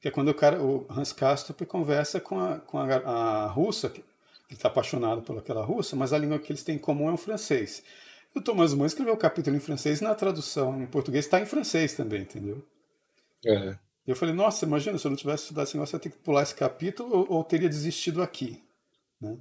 [0.00, 3.90] que é quando o cara, o Hans Castorp conversa com a, com a, a russa,
[3.90, 4.06] que ele
[4.50, 7.16] está apaixonado por aquela russa, mas a língua que eles têm em comum é o
[7.16, 7.82] francês.
[8.34, 11.46] O Thomas Mann escreveu o capítulo em francês e na tradução em português está em
[11.46, 12.62] francês também, entendeu?
[13.44, 13.76] É.
[14.06, 16.18] Eu falei, nossa, imagina, se eu não tivesse estudado esse negócio, eu ia ter que
[16.18, 18.62] pular esse capítulo ou, ou teria desistido aqui.
[19.20, 19.36] Né?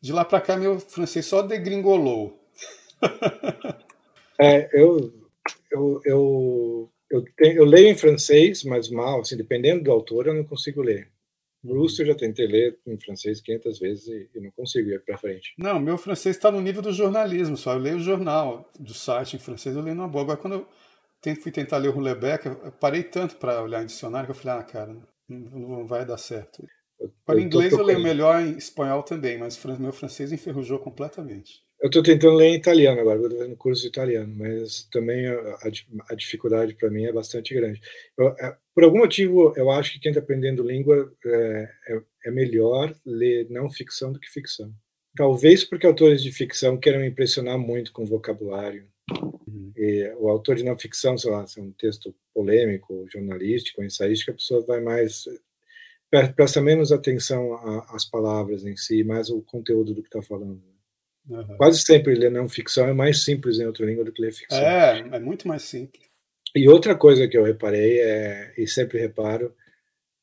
[0.00, 2.43] De lá para cá, meu francês só degringolou.
[4.40, 5.12] É, eu,
[5.70, 10.44] eu, eu, eu, eu leio em francês, mas mal, assim, dependendo do autor, eu não
[10.44, 11.12] consigo ler.
[11.64, 15.16] Proust eu já tentei ler em francês 500 vezes e, e não consigo ir para
[15.16, 15.54] frente.
[15.56, 17.72] Não, meu francês está no nível do jornalismo só.
[17.72, 20.24] Eu leio o jornal do site em francês, eu leio numa boa.
[20.24, 20.54] Agora, quando
[21.24, 24.36] eu fui tentar ler o Roulebec, eu parei tanto para olhar em dicionário que eu
[24.36, 24.94] falei, ah, cara,
[25.26, 26.62] não, não vai dar certo.
[27.24, 31.63] Para inglês eu leio melhor em espanhol também, mas meu francês enferrujou completamente.
[31.84, 35.34] Eu estou tentando ler em italiano agora, estou fazendo curso de italiano, mas também a,
[35.34, 35.70] a,
[36.08, 37.78] a dificuldade para mim é bastante grande.
[38.16, 42.30] Eu, é, por algum motivo, eu acho que quem está aprendendo língua é, é, é,
[42.30, 44.72] melhor ler não ficção do que ficção.
[45.14, 48.88] Talvez porque autores de ficção queiram impressionar muito com vocabulário.
[49.76, 54.30] E o autor de não ficção, sei lá, se é um texto polêmico, jornalístico, ensaístico,
[54.30, 55.26] a pessoa vai mais
[56.34, 57.54] presta menos atenção
[57.90, 60.73] às palavras em si, mais o conteúdo do que está falando.
[61.28, 61.56] Uhum.
[61.56, 64.58] Quase sempre ler não ficção é mais simples em outra língua do que ler ficção.
[64.58, 66.04] É, é muito mais simples.
[66.54, 69.54] E outra coisa que eu reparei é e sempre reparo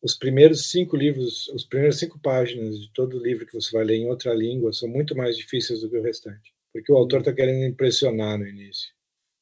[0.02, 3.98] os primeiros cinco livros, os primeiros cinco páginas de todo livro que você vai ler
[3.98, 7.32] em outra língua são muito mais difíceis do que o restante, porque o autor está
[7.32, 8.90] querendo impressionar no início.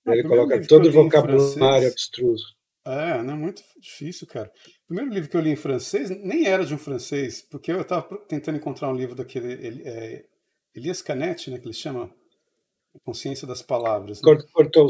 [0.05, 2.43] Não, ele coloca todo o vocabulário abstruso.
[2.86, 4.51] É, não é muito difícil, cara.
[4.84, 7.82] O primeiro livro que eu li em francês nem era de um francês, porque eu
[7.82, 10.26] estava tentando encontrar um livro daquele ele, é,
[10.76, 12.13] Elias Canetti, né, que ele chama
[12.95, 14.22] A Consciência das Palavras.
[14.22, 14.24] Né?
[14.53, 14.88] Cortou,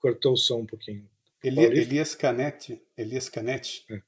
[0.00, 1.08] cortou o som um pouquinho.
[1.42, 2.80] Eli, Elias Canetti.
[2.96, 3.84] Elias Canetti.
[3.90, 4.00] É.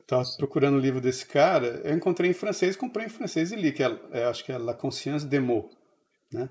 [0.00, 3.70] Estava procurando o livro desse cara, eu encontrei em francês, comprei em francês e li,
[3.70, 5.72] que é, é acho que é La Conscience des mots,
[6.32, 6.50] né?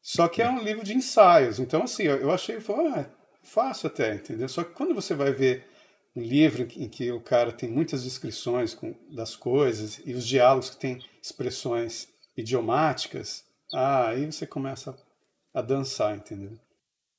[0.00, 3.10] Só que é um livro de ensaios, então assim, eu, eu achei, foi, ah,
[3.42, 4.48] fácil até, entendeu?
[4.48, 5.68] Só que quando você vai ver
[6.16, 10.70] um livro em que o cara tem muitas descrições com, das coisas e os diálogos
[10.70, 12.08] que tem expressões
[12.42, 14.94] idiomáticas, ah, aí você começa
[15.54, 16.58] a dançar, entendeu?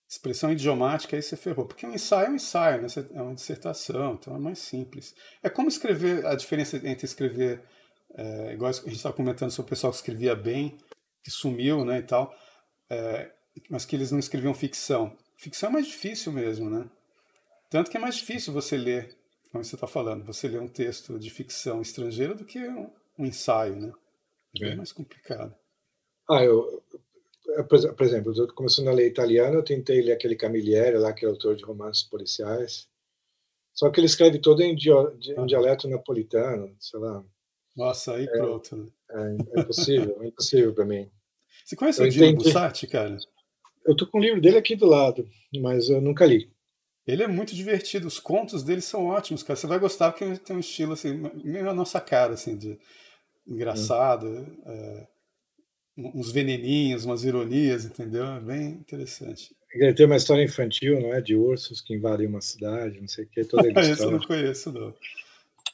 [0.08, 1.66] Expressão idiomática, aí você ferrou.
[1.66, 2.88] Porque um ensaio é um ensaio, né?
[3.14, 5.16] é uma dissertação, então é mais simples.
[5.42, 7.64] É como escrever, a diferença entre escrever,
[8.16, 10.78] é, igual a gente estava comentando sobre o pessoal que escrevia bem,
[11.24, 12.36] que sumiu, né, e tal,
[12.90, 13.32] é,
[13.70, 15.18] mas que eles não escreviam ficção.
[15.38, 16.88] Ficção é mais difícil mesmo, né?
[17.70, 19.18] Tanto que é mais difícil você ler,
[19.52, 23.26] como você está falando, você ler um texto de ficção estrangeira do que um, um
[23.26, 23.92] ensaio, né?
[24.62, 25.56] É, é mais complicado.
[26.30, 26.84] Ah, eu,
[27.68, 31.56] por exemplo, começando a ler italiano, eu tentei ler aquele Camilleri lá, que é autor
[31.56, 32.88] de romances policiais.
[33.74, 35.46] Só que ele escreve todo em, ah.
[35.46, 37.24] dialeto napolitano, sei lá.
[37.76, 38.76] Nossa, aí é, pronto.
[38.76, 38.88] Né?
[39.10, 41.10] É, é impossível, é impossível para mim.
[41.66, 43.18] Você conhece eu o Dino Bussati, cara?
[43.86, 45.28] Eu tô com o livro dele aqui do lado,
[45.60, 46.52] mas eu nunca li.
[47.06, 49.58] Ele é muito divertido, os contos dele são ótimos, cara.
[49.58, 52.80] Você vai gostar porque ele tem um estilo assim, meio a nossa cara, assim, de
[53.48, 54.28] engraçado.
[54.28, 54.64] Hum.
[54.66, 55.08] É
[55.98, 58.26] uns veneninhos, umas ironias, entendeu?
[58.26, 59.56] É bem interessante.
[59.74, 61.22] Ele tem uma história infantil, não é?
[61.22, 63.44] De ursos que invadem uma cidade, não sei o que.
[63.46, 64.94] Toda Esse eu não conheço, não.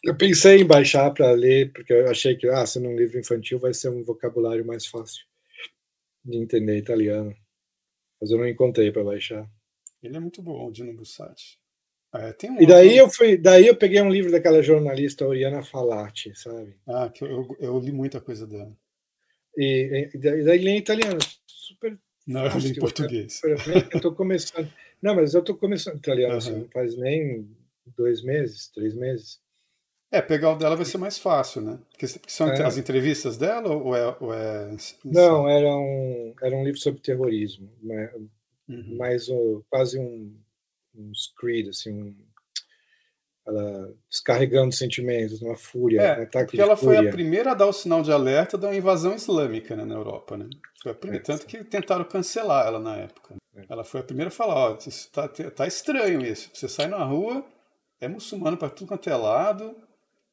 [0.03, 3.59] Eu pensei em baixar para ler, porque eu achei que, ah, sendo um livro infantil,
[3.59, 5.25] vai ser um vocabulário mais fácil
[6.23, 7.35] de entender italiano.
[8.21, 9.49] Mas eu não encontrei para baixar.
[10.01, 11.59] Ele é muito bom, o Dino Bussati.
[12.13, 16.31] É, um e daí eu fui, daí eu peguei um livro daquela jornalista Oriana Falati,
[16.35, 16.75] sabe?
[16.87, 18.75] Ah, que eu, eu, li muita coisa dela.
[19.55, 21.99] E, e daí em italiano, super.
[22.25, 23.41] Não, eu li em português.
[23.43, 24.71] Eu estou começando.
[25.01, 26.37] Não, mas eu estou começando italiano, uhum.
[26.39, 27.47] assim, não faz nem
[27.95, 29.39] dois meses, três meses.
[30.11, 31.79] É, pegar o dela vai ser mais fácil, né?
[31.91, 32.63] Porque, são é.
[32.63, 34.17] as entrevistas dela ou é.
[34.19, 34.75] Ou é...
[35.05, 38.11] Não, era um, era um livro sobre terrorismo, mas,
[38.67, 38.97] uhum.
[38.97, 40.35] mais um, quase um,
[40.95, 42.15] um screed, assim, um,
[43.47, 47.67] ela descarregando sentimentos, uma fúria, é, um ataque porque ela foi a primeira a dar
[47.67, 50.47] o sinal de alerta da invasão islâmica né, na Europa, né?
[50.81, 53.35] Foi a primeira, é, tanto que tentaram cancelar ela na época.
[53.55, 53.65] É.
[53.69, 56.49] Ela foi a primeira a falar, ó, isso tá, tá estranho isso.
[56.53, 57.45] Você sai na rua,
[57.99, 59.75] é muçulmano para tudo quanto é lado,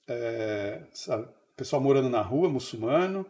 [0.07, 1.27] é, sabe,
[1.57, 3.27] pessoal morando na rua, muçulmano,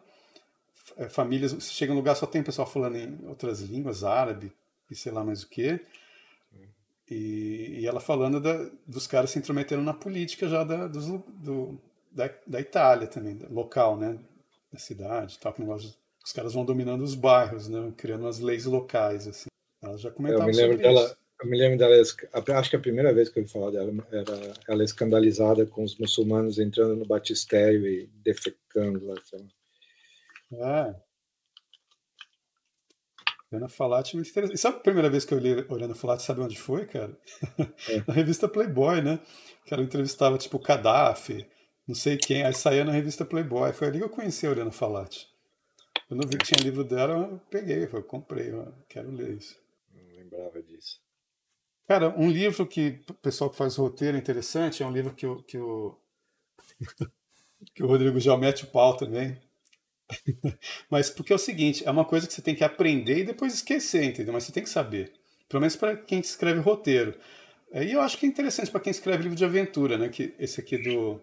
[0.97, 4.53] é, famílias, você chega no lugar só tem pessoal falando em outras línguas, árabe
[4.91, 5.81] e sei lá mais o que.
[7.11, 11.81] E, e ela falando da, dos caras se intrometendo na política já da, do, do,
[12.11, 14.19] da, da Itália também, local, né?
[14.73, 17.93] Da cidade, tal, que negócio, os caras vão dominando os bairros, né?
[17.97, 19.47] Criando umas leis locais, assim.
[19.83, 21.17] Ela já comentava eu me lembro dela, isso.
[21.43, 22.03] Eu me lembro dela,
[22.59, 25.97] acho que a primeira vez que eu ouvi falar dela era ela escandalizada com os
[25.99, 29.15] muçulmanos entrando no batistério e defecando lá.
[29.23, 29.47] Sabe?
[30.53, 30.95] É,
[33.51, 34.57] Oriana Falati, muito interessante.
[34.57, 37.17] E sabe a primeira vez que eu li Oriana Falati, sabe onde foi, cara?
[37.89, 38.03] É.
[38.07, 39.21] na revista Playboy, né?
[39.65, 41.47] Que ela entrevistava, tipo, Gaddafi,
[41.87, 43.73] não sei quem, aí saía na revista Playboy.
[43.73, 45.29] Foi ali que eu conheci a Oriana Falati.
[46.09, 49.59] Quando eu vi que tinha livro dela, eu peguei, eu comprei, eu quero ler isso.
[49.93, 51.01] Não lembrava disso.
[51.87, 55.27] Cara, um livro que o pessoal que faz roteiro é interessante, é um livro que
[55.27, 55.97] o, que o,
[57.75, 59.41] que o Rodrigo já mete o pau também,
[60.91, 63.55] Mas porque é o seguinte, é uma coisa que você tem que aprender e depois
[63.55, 64.33] esquecer, entendeu?
[64.33, 65.13] Mas você tem que saber.
[65.49, 67.15] Pelo menos para quem escreve roteiro.
[67.73, 70.09] E eu acho que é interessante para quem escreve livro de aventura, né?
[70.09, 71.21] Que esse aqui do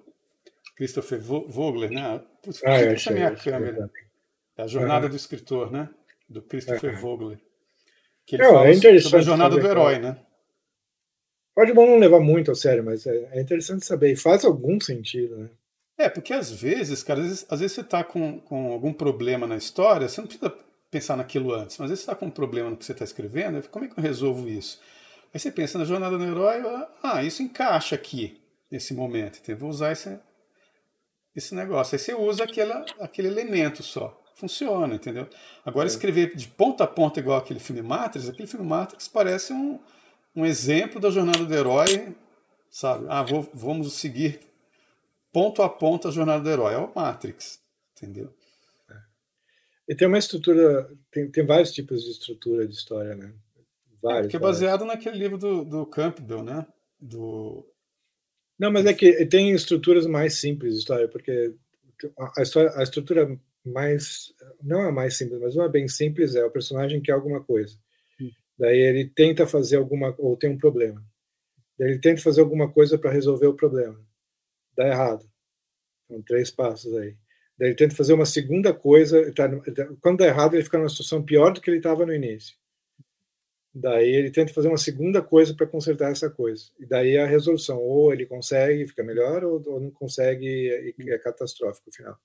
[0.75, 2.21] Christopher Vogler, né?
[2.41, 3.89] Putz, ah, é, essa é minha câmera.
[4.57, 5.11] É a jornada uhum.
[5.11, 5.89] do escritor, né?
[6.29, 6.99] Do Christopher uhum.
[6.99, 7.39] Vogler.
[8.25, 10.17] Que ele fala é sobre a jornada do herói, né?
[11.55, 14.11] Pode não levar muito a sério, mas é, é interessante saber.
[14.11, 15.49] E faz algum sentido, né?
[16.03, 19.47] É, porque às vezes, cara, às vezes, às vezes você está com, com algum problema
[19.47, 20.53] na história, você não precisa
[20.91, 23.05] pensar naquilo antes, mas às vezes você está com um problema no que você está
[23.05, 24.81] escrevendo, como é que eu resolvo isso?
[25.33, 26.61] Aí você pensa na jornada do herói,
[27.01, 28.37] ah, isso encaixa aqui,
[28.69, 30.19] nesse momento, então vou usar esse,
[31.33, 31.95] esse negócio.
[31.95, 34.21] Aí você usa aquela, aquele elemento só.
[34.35, 35.29] Funciona, entendeu?
[35.65, 35.89] Agora, é.
[35.89, 39.79] escrever de ponta a ponta igual aquele filme Matrix, aquele filme Matrix parece um,
[40.35, 42.13] um exemplo da jornada do herói,
[42.69, 43.05] sabe?
[43.07, 44.52] Ah, vou, vamos seguir
[45.33, 46.75] ponto a ponto a jornada do herói.
[46.75, 47.59] É o Matrix,
[47.97, 48.33] entendeu?
[48.89, 48.95] É.
[49.89, 53.33] E tem uma estrutura, tem, tem vários tipos de estrutura de história, né?
[54.01, 54.27] Vários.
[54.27, 54.95] É, que é baseado vários.
[54.95, 56.65] naquele livro do, do Campbell, né?
[57.01, 57.67] Do...
[58.57, 61.53] Não, mas é que tem estruturas mais simples de história, porque
[62.37, 66.51] a, história, a estrutura mais, não é mais simples, mas uma bem simples é o
[66.51, 67.77] personagem quer alguma coisa.
[68.57, 71.03] Daí ele tenta fazer alguma, ou tem um problema.
[71.77, 73.99] Daí ele tenta fazer alguma coisa para resolver o problema.
[74.75, 75.25] Dá errado.
[76.07, 77.15] São três passos aí.
[77.57, 79.31] Daí ele tenta fazer uma segunda coisa.
[79.33, 79.49] Tá,
[80.01, 82.55] quando dá errado, ele fica numa situação pior do que ele estava no início.
[83.73, 86.65] Daí ele tenta fazer uma segunda coisa para consertar essa coisa.
[86.79, 87.79] E daí a resolução.
[87.79, 92.19] Ou ele consegue, fica melhor, ou, ou não consegue e é catastrófico no final.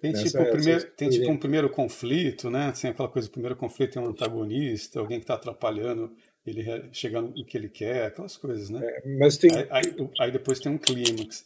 [0.00, 2.66] Tem, tipo, primeiro, tem tipo um primeiro conflito, né?
[2.66, 6.14] Assim, aquela coisa, o primeiro conflito tem um antagonista, alguém que está atrapalhando
[6.46, 8.80] ele chegando no que ele quer, aquelas coisas, né?
[8.82, 9.50] É, mas tem...
[9.54, 11.44] Aí, aí, aí, depois tem um clímax.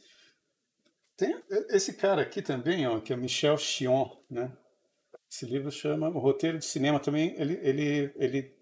[1.16, 1.36] Tem
[1.70, 4.52] esse cara aqui também, ó, que é Michel Chion, né?
[5.31, 7.35] Esse livro chama O Roteiro de Cinema também.
[7.39, 8.55] Ele, ele, ele,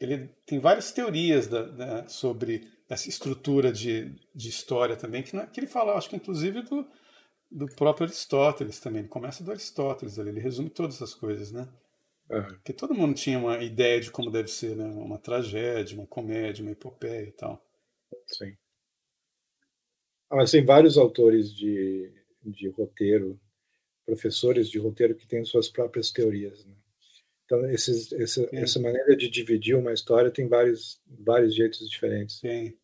[0.00, 5.60] ele tem várias teorias da, da, sobre essa estrutura de, de história também, que, que
[5.60, 6.86] ele fala, acho que inclusive do,
[7.50, 9.00] do próprio Aristóteles também.
[9.00, 11.68] Ele começa do Aristóteles ali, ele resume todas essas coisas, né?
[12.30, 12.42] Uhum.
[12.42, 14.84] Porque todo mundo tinha uma ideia de como deve ser, né?
[14.84, 17.64] Uma tragédia, uma comédia, uma epopeia e tal.
[18.26, 18.56] Sim.
[20.30, 22.12] Ah, mas tem vários autores de,
[22.44, 23.38] de roteiro,
[24.06, 26.74] professores de roteiro que têm suas próprias teorias, né?
[27.46, 32.38] Então, esses, essa, essa maneira de dividir uma história tem vários, vários jeitos diferentes.
[32.40, 32.74] Sim.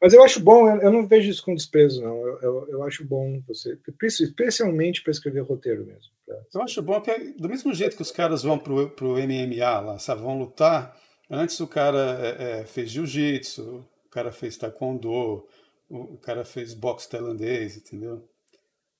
[0.00, 2.16] Mas eu acho bom, eu não vejo isso com desprezo, não.
[2.26, 6.12] Eu, eu, eu acho bom você, especialmente para escrever roteiro mesmo.
[6.54, 9.98] Eu acho bom que, do mesmo jeito que os caras vão pro, pro MMA lá,
[9.98, 10.96] sabe, vão lutar,
[11.30, 15.46] antes o cara é, é, fez jiu-jitsu, o cara fez taekwondo, o,
[15.88, 18.28] o cara fez boxe tailandês, entendeu?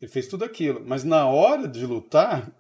[0.00, 2.52] Ele fez tudo aquilo, mas na hora de lutar,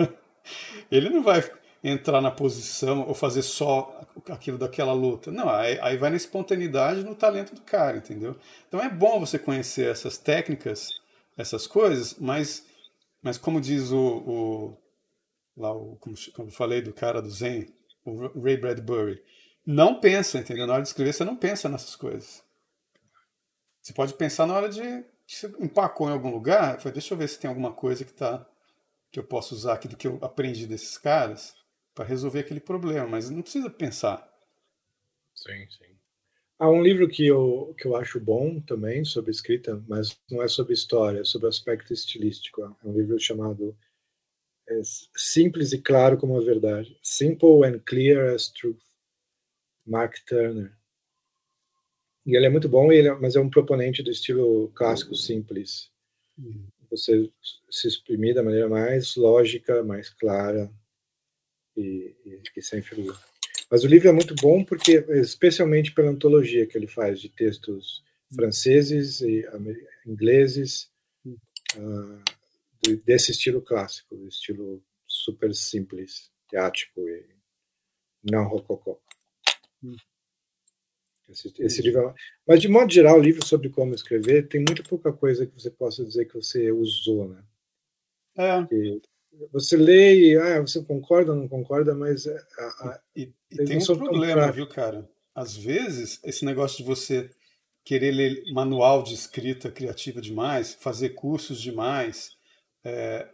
[0.90, 1.42] ele não vai
[1.82, 5.30] entrar na posição ou fazer só aquilo daquela luta.
[5.30, 8.36] Não, aí, aí vai na espontaneidade, no talento do cara, entendeu?
[8.68, 11.00] Então é bom você conhecer essas técnicas,
[11.36, 12.66] essas coisas, mas,
[13.22, 14.76] mas como diz o, o
[15.56, 17.66] lá o como, como eu falei do cara do Zen,
[18.04, 19.22] o Ray Bradbury,
[19.64, 20.66] não pensa, entendeu?
[20.66, 22.42] Na hora de escrever você não pensa nessas coisas.
[23.80, 27.28] Você pode pensar na hora de você empacou em algum lugar, foi, deixa eu ver
[27.28, 28.46] se tem alguma coisa que tá
[29.12, 31.59] que eu posso usar aqui do que eu aprendi desses caras
[31.94, 34.28] para resolver aquele problema, mas não precisa pensar.
[35.34, 35.96] Sim, sim.
[36.58, 40.48] Há um livro que eu, que eu acho bom também sobre escrita, mas não é
[40.48, 42.62] sobre história, é sobre aspecto estilístico.
[42.62, 43.76] É um livro chamado
[44.68, 44.80] é,
[45.16, 46.98] Simples e Claro como a Verdade.
[47.02, 48.82] Simple and Clear as Truth.
[49.86, 50.72] Mark Turner.
[52.26, 55.90] E ele é muito bom, ele é, mas é um proponente do estilo clássico simples.
[56.38, 56.66] Uhum.
[56.90, 57.30] Você
[57.70, 60.70] se exprimir da maneira mais lógica, mais clara,
[61.80, 63.16] e, e, e sem figura.
[63.70, 68.02] Mas o livro é muito bom porque, especialmente pela antologia que ele faz de textos
[68.34, 69.44] franceses e
[70.06, 70.90] ingleses
[71.76, 77.26] uh, desse estilo clássico, estilo super simples, teático e
[78.30, 79.00] não rococó.
[79.82, 79.96] Hum.
[81.28, 82.14] Esse, esse livro, é
[82.46, 85.70] mas de modo geral, o livro sobre como escrever tem muito pouca coisa que você
[85.70, 87.44] possa dizer que você usou, né?
[88.36, 88.66] É.
[88.66, 89.00] Que,
[89.52, 92.26] você lê e ah, você concorda ou não concorda, mas.
[92.26, 95.08] A, a, e, e tem um problema, viu, cara?
[95.34, 97.30] Às vezes, esse negócio de você
[97.84, 102.36] querer ler manual de escrita criativa demais, fazer cursos demais,
[102.84, 103.28] é,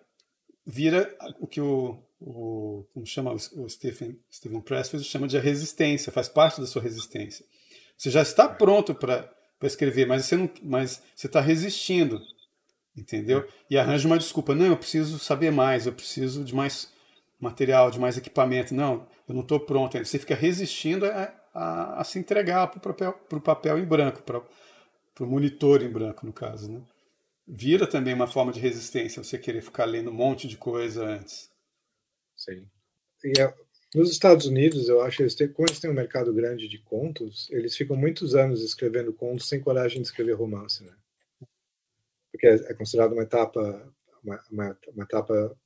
[0.64, 6.28] vira o que o, o como chama o Stephen, Stephen Pressfield chama de resistência, faz
[6.28, 7.44] parte da sua resistência.
[7.96, 9.30] Você já está pronto para
[9.62, 12.20] escrever, mas você não, mas você está resistindo
[12.96, 13.46] entendeu?
[13.68, 14.54] E arranja uma desculpa.
[14.54, 16.92] Não, eu preciso saber mais, eu preciso de mais
[17.38, 18.74] material, de mais equipamento.
[18.74, 19.98] Não, eu não estou pronto.
[19.98, 23.12] Você fica resistindo a, a, a se entregar para o papel,
[23.42, 24.40] papel em branco, para
[25.20, 26.70] o monitor em branco, no caso.
[26.70, 26.80] Né?
[27.46, 31.50] Vira também uma forma de resistência você querer ficar lendo um monte de coisa antes.
[32.36, 32.66] Sim.
[33.24, 33.54] E é,
[33.94, 37.48] nos Estados Unidos, eu acho, eles têm, como eles têm um mercado grande de contos,
[37.50, 40.92] eles ficam muitos anos escrevendo contos sem coragem de escrever romance, né?
[42.36, 43.60] Porque é considerado uma etapa
[44.22, 45.56] uma, uma, uma etapa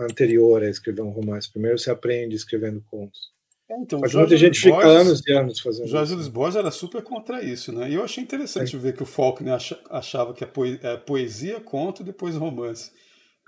[0.00, 1.50] anterior a escrever um romance.
[1.50, 3.30] Primeiro você aprende escrevendo contos.
[3.68, 7.02] É, então, Mas muita gente fica anos e anos fazendo Jorge Luiz Borges era super
[7.02, 7.88] contra isso, né?
[7.88, 8.78] E eu achei interessante é.
[8.78, 9.56] ver que o Faulkner
[9.90, 10.50] achava que a
[10.82, 12.90] é poesia, conto depois romance.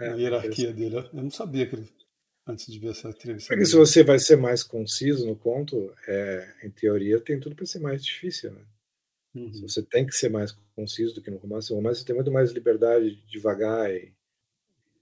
[0.01, 0.97] É, na hierarquia dele.
[0.97, 1.89] Eu não sabia que ele,
[2.47, 3.49] antes de ver essa entrevista.
[3.49, 7.66] Porque se você vai ser mais conciso no conto, é, em teoria tem tudo para
[7.66, 8.62] ser mais difícil, né?
[9.34, 9.50] Uhum.
[9.62, 11.70] Você tem que ser mais conciso do que no romance.
[11.70, 14.12] No romance você tem muito mais liberdade de devagar e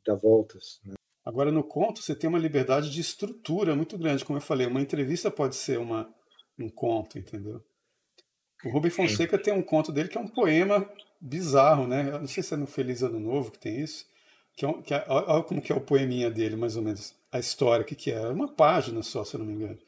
[0.07, 0.81] dar voltas.
[0.85, 0.94] Né?
[1.24, 4.24] Agora, no conto, você tem uma liberdade de estrutura muito grande.
[4.24, 6.12] Como eu falei, uma entrevista pode ser uma,
[6.59, 7.62] um conto, entendeu?
[8.65, 10.89] O Rubem Fonseca tem um conto dele que é um poema
[11.20, 12.09] bizarro, né?
[12.11, 14.07] Eu não sei se é no Feliz Ano Novo que tem isso.
[14.57, 17.15] Que é, que é, olha como que é o poeminha dele, mais ou menos.
[17.32, 18.16] A história, o que, que é?
[18.16, 19.78] É uma página só, se eu não me engano.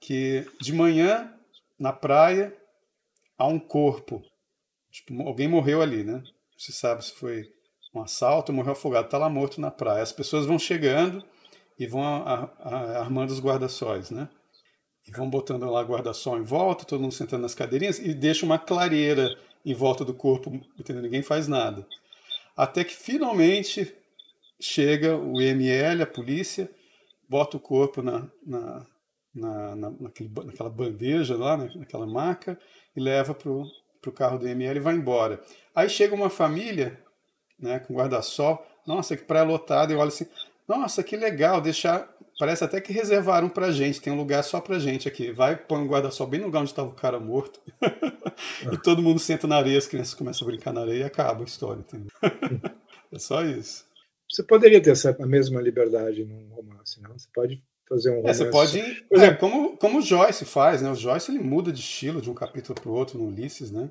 [0.00, 1.32] Que de manhã,
[1.78, 2.54] na praia,
[3.38, 4.22] há um corpo.
[4.90, 6.22] Tipo, alguém morreu ali, né?
[6.56, 7.50] Você sabe se foi
[7.94, 10.02] um assalto, morreu afogado, está lá morto na praia.
[10.02, 11.24] As pessoas vão chegando
[11.78, 14.28] e vão a, a, armando os guarda-sóis, né?
[15.06, 18.58] E vão botando lá guarda-sol em volta, todo mundo sentando nas cadeirinhas e deixa uma
[18.58, 21.02] clareira em volta do corpo, entendeu?
[21.02, 21.86] Ninguém faz nada.
[22.56, 23.94] Até que finalmente
[24.58, 26.70] chega o IML, a polícia,
[27.28, 28.86] bota o corpo na, na,
[29.34, 31.70] na naquele, naquela bandeja lá, né?
[31.74, 32.58] naquela maca,
[32.96, 35.40] e leva para o carro do IML e vai embora.
[35.74, 36.98] Aí chega uma família
[37.58, 38.64] né, com guarda-sol.
[38.86, 39.92] Nossa, que praia lotada.
[39.92, 40.26] Eu olho assim,
[40.68, 42.08] nossa, que legal, deixar.
[42.38, 45.32] Parece até que reservaram pra gente, tem um lugar só pra gente aqui.
[45.32, 47.60] Vai, põe um guarda-sol bem no lugar onde estava o cara morto.
[48.72, 51.42] e todo mundo senta na areia, as crianças começam a brincar na areia e acaba
[51.42, 52.10] a história, entendeu?
[53.12, 53.86] é só isso.
[54.30, 57.16] Você poderia ter essa, a mesma liberdade num romance, não?
[57.16, 57.58] Você pode
[57.88, 58.42] fazer um romance.
[58.42, 59.06] É, você pode.
[59.12, 60.90] É, como, como o Joyce faz, né?
[60.90, 63.90] O Joyce ele muda de estilo de um capítulo para o outro no Ulisses, né?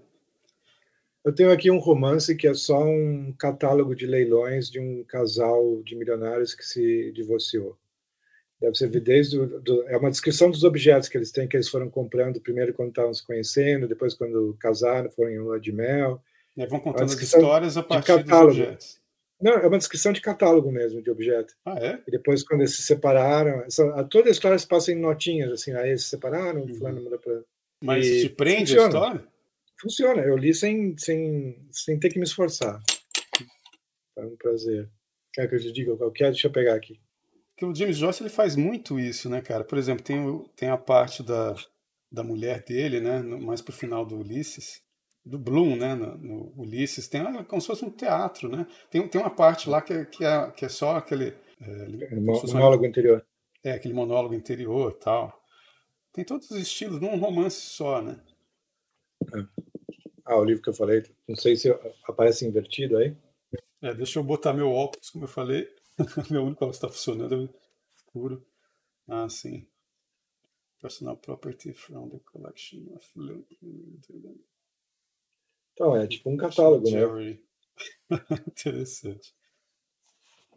[1.24, 5.82] Eu tenho aqui um romance que é só um catálogo de leilões de um casal
[5.84, 7.76] de milionários que se divorciou.
[8.62, 11.68] Deve ser desde o, do, é uma descrição dos objetos que eles têm, que eles
[11.68, 16.22] foram comprando primeiro quando estavam se conhecendo, depois quando casaram, foram em lua de mel.
[16.56, 19.05] E vão contando as histórias a partir dos objetos.
[19.41, 21.53] Não, é uma descrição de catálogo mesmo, de objeto.
[21.66, 22.02] Ah, é?
[22.07, 25.74] E depois, quando eles se separaram, essa, toda a história se passa em notinhas, assim,
[25.74, 26.76] aí eles se separaram, uhum.
[26.76, 27.41] fulano manda pra...
[27.84, 28.84] Mas e te prende funciona.
[28.84, 29.36] a história?
[29.80, 30.22] funciona.
[30.22, 32.82] Eu li sem, sem, sem ter que me esforçar.
[34.18, 34.90] É um prazer.
[35.34, 36.32] Quer que eu te diga qual que é?
[36.32, 36.99] Deixa eu pegar aqui.
[37.52, 39.64] Porque o James Joyce ele faz muito isso, né, cara?
[39.64, 41.56] Por exemplo, tem, o, tem a parte da,
[42.12, 44.82] da mulher dele, né, mais pro final do Ulisses,
[45.26, 48.68] do Bloom, né, no, no Ulisses, tem como se fosse um teatro, né?
[48.91, 51.35] Tem, tem uma parte lá que é, que é, que é só aquele...
[51.60, 53.26] É, é monólogo interior.
[53.64, 55.41] É, aquele monólogo interior tal.
[56.14, 58.22] Tem todos os estilos num romance só, né?
[59.34, 59.47] É.
[60.26, 61.69] Ah, o livro que eu falei, não sei se
[62.07, 63.18] aparece invertido aí.
[63.81, 65.68] É, deixa eu botar meu óculos, como eu falei.
[66.30, 67.49] meu único óculos está funcionando, é
[67.97, 68.45] escuro.
[69.07, 69.68] Ah, sim.
[70.81, 73.06] Personal property from the collection of
[75.76, 77.38] Então, é tipo um catálogo, né?
[78.47, 79.35] Interessante.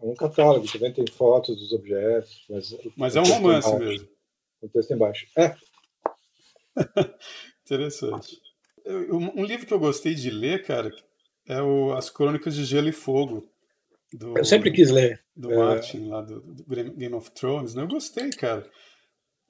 [0.01, 2.47] É um catálogo, também tem fotos dos objetos.
[2.49, 4.09] Mas, mas é um romance mesmo.
[4.63, 5.27] O texto embaixo.
[5.37, 5.57] É.
[7.67, 8.41] Interessante.
[8.87, 10.91] Um livro que eu gostei de ler, cara,
[11.47, 13.51] é o As Crônicas de Gelo e Fogo.
[14.13, 15.23] Do, eu sempre quis ler.
[15.37, 15.57] Do é...
[15.57, 17.75] Martin, lá do, do, Game of Thrones.
[17.75, 17.83] Né?
[17.83, 18.71] Eu gostei, cara.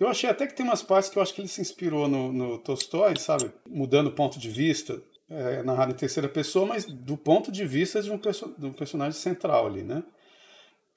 [0.01, 2.33] Eu achei até que tem umas partes que eu acho que ele se inspirou no,
[2.33, 3.53] no Tolstói, sabe?
[3.69, 5.01] Mudando o ponto de vista,
[5.31, 8.73] é, narrado em terceira pessoa, mas do ponto de vista de um, perso de um
[8.73, 10.03] personagem central ali, né?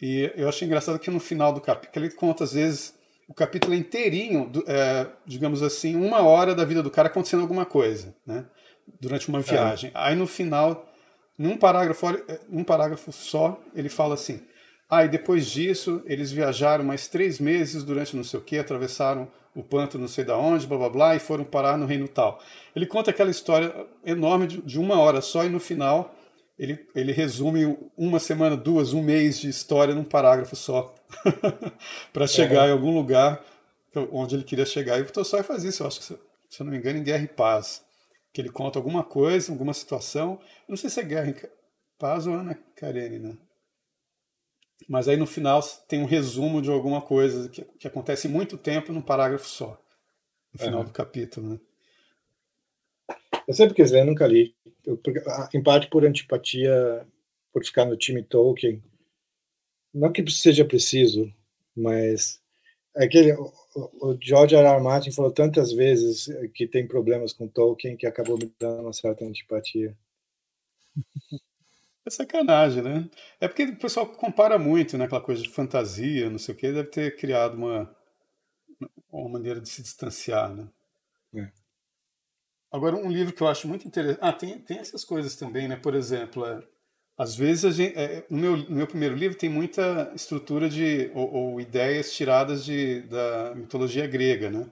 [0.01, 2.95] E eu achei engraçado que no final do capítulo ele conta, às vezes,
[3.27, 7.65] o capítulo é inteirinho, é, digamos assim, uma hora da vida do cara acontecendo alguma
[7.65, 8.45] coisa, né?
[8.99, 9.91] Durante uma viagem.
[9.93, 9.93] É.
[9.93, 10.89] Aí no final,
[11.37, 12.07] num parágrafo,
[12.49, 14.41] num parágrafo só, ele fala assim:
[14.89, 19.31] ah, e depois disso, eles viajaram mais três meses durante não sei o que, atravessaram
[19.55, 22.39] o panto não sei da onde, blá blá blá, e foram parar no reino tal.
[22.75, 23.73] Ele conta aquela história
[24.05, 26.15] enorme de, uma hora só, e no final
[26.57, 30.93] ele, ele resume uma semana, duas, um mês de história num parágrafo só.
[32.13, 32.69] para chegar é.
[32.69, 33.43] em algum lugar
[34.11, 34.99] onde ele queria chegar.
[34.99, 37.23] E o Tolstói faz isso, eu acho que, se eu não me engano, em Guerra
[37.23, 37.83] e Paz.
[38.33, 40.39] Que ele conta alguma coisa, alguma situação.
[40.67, 41.49] Eu não sei se é Guerra e
[41.99, 43.37] Paz ou Ana Karenina.
[44.87, 48.91] Mas aí no final tem um resumo de alguma coisa que, que acontece muito tempo
[48.91, 49.81] num parágrafo só.
[50.53, 51.59] No final do capítulo, né?
[53.47, 54.53] Eu sempre quis ler, nunca li.
[54.85, 54.99] Eu,
[55.53, 57.05] em parte por antipatia,
[57.53, 58.81] por ficar no time Tolkien
[59.93, 61.31] não que seja preciso,
[61.75, 62.41] mas
[62.95, 64.65] é que o George R.
[64.65, 64.81] R.
[64.81, 69.25] Martin falou tantas vezes que tem problemas com Tolkien que acabou me dando uma certa
[69.25, 69.95] antipatia.
[72.05, 73.09] É sacanagem, né?
[73.39, 75.05] É porque o pessoal compara muito, né?
[75.05, 77.95] Aquela coisa de fantasia, não sei o quê, deve ter criado uma,
[79.11, 80.67] uma maneira de se distanciar, né?
[81.35, 81.51] É.
[82.71, 84.19] Agora, um livro que eu acho muito interessante.
[84.21, 85.75] Ah, tem, tem essas coisas também, né?
[85.75, 86.63] Por exemplo, é,
[87.17, 91.11] às vezes, gente, é, no, meu, no meu primeiro livro tem muita estrutura de.
[91.13, 94.67] ou, ou ideias tiradas de, da mitologia grega, né?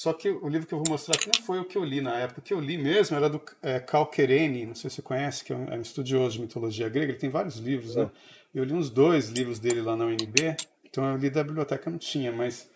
[0.00, 2.00] Só que o livro que eu vou mostrar aqui não foi o que eu li
[2.00, 2.40] na época.
[2.40, 5.52] O que eu li mesmo era do é, Calquerene, não sei se você conhece, que
[5.52, 7.12] é um, é um, estudioso de mitologia grega.
[7.12, 8.10] Ele tem vários livros, né?
[8.54, 10.56] Eu li uns dois livros dele lá na UNB,
[10.86, 12.70] então eu li da biblioteca, não tinha, mas,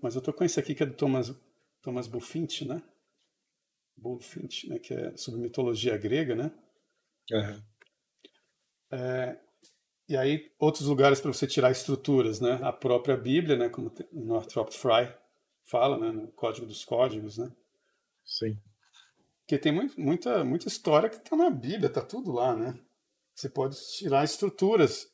[0.00, 1.34] mas eu tô com esse aqui que é do Thomas,
[1.82, 2.80] Thomas Bulfinch, né?
[3.96, 4.78] Bulfinch, né?
[4.78, 6.52] Que é sobre mitologia grega, né?
[7.32, 7.62] Uhum.
[8.92, 9.36] É,
[10.08, 12.60] e aí, outros lugares para você tirar estruturas, né?
[12.62, 13.68] A própria Bíblia, né?
[13.68, 15.12] Como Northrop Frye
[15.70, 17.50] fala, né, no Código dos Códigos, né?
[18.24, 18.58] Sim.
[19.40, 22.78] Porque tem muito, muita, muita história que está na Bíblia, está tudo lá, né?
[23.34, 25.10] Você pode tirar estruturas,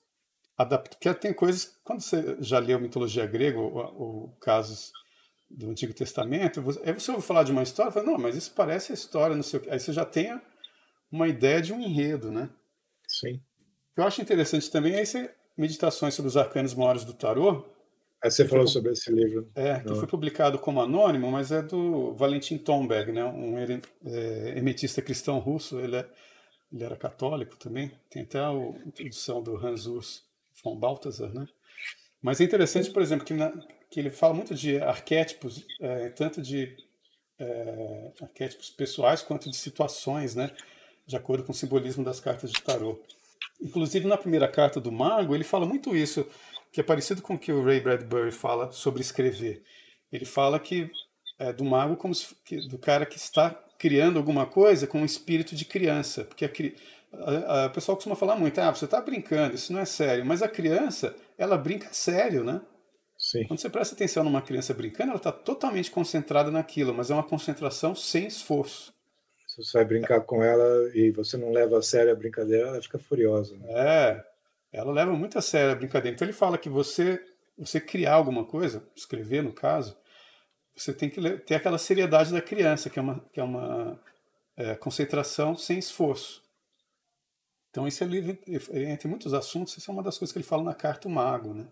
[0.57, 4.93] adaptar, porque tem coisas, quando você já leu mitologia grega ou, ou casos
[5.49, 8.53] do Antigo Testamento, você, aí você ouve falar de uma história, fala, não, mas isso
[8.55, 9.71] parece a história, não sei o que.
[9.71, 10.41] Aí você já tem
[11.11, 12.51] uma ideia de um enredo, né?
[13.07, 13.37] Sim.
[13.37, 17.65] O que eu acho interessante também é esse Meditações sobre os Arcanos Maiores do Tarô,
[18.27, 19.49] Aí você falou sobre esse livro.
[19.55, 23.25] É, que foi publicado como anônimo, mas é do Valentin Tomberg, né?
[23.25, 25.79] um é, emetista cristão russo.
[25.79, 26.09] Ele, é,
[26.73, 27.93] ele era católico também.
[28.11, 28.51] Tem até a
[28.85, 30.25] introdução do Hans Urs
[30.65, 31.47] von Balthasar, né?
[32.21, 33.53] Mas é interessante, por exemplo, que, na,
[33.89, 36.77] que ele fala muito de arquétipos, é, tanto de
[37.39, 40.51] é, arquétipos pessoais quanto de situações, né?
[41.07, 43.01] De acordo com o simbolismo das cartas de tarô.
[43.61, 46.27] Inclusive, na primeira carta do Mago, ele fala muito isso
[46.77, 49.63] que é parecido com o que o Ray Bradbury fala sobre escrever.
[50.13, 50.91] Ele fala que
[51.39, 53.49] é do mago como se, que, do cara que está
[53.79, 56.45] criando alguma coisa com um espírito de criança, porque
[57.15, 60.43] a, a, pessoa costuma falar muito, ah, você está brincando, isso não é sério, mas
[60.43, 62.61] a criança, ela brinca sério, né?
[63.17, 63.47] Sim.
[63.47, 67.25] Quando você presta atenção numa criança brincando, ela está totalmente concentrada naquilo, mas é uma
[67.25, 68.93] concentração sem esforço.
[69.47, 72.83] Se você vai brincar com ela e você não leva a sério a brincadeira, ela
[72.83, 73.57] fica furiosa.
[73.57, 73.67] Né?
[73.71, 74.36] É,
[74.77, 76.15] ela leva muito a sério a brincadeira.
[76.15, 77.19] Então ele fala que você,
[77.57, 79.97] você criar alguma coisa, escrever no caso,
[80.77, 83.99] você tem que ter aquela seriedade da criança, que é uma, que é uma
[84.55, 86.43] é, concentração sem esforço.
[87.71, 88.39] Então esse é livro,
[88.71, 91.55] entre muitos assuntos, isso é uma das coisas que ele fala na carta o mago,
[91.55, 91.67] né?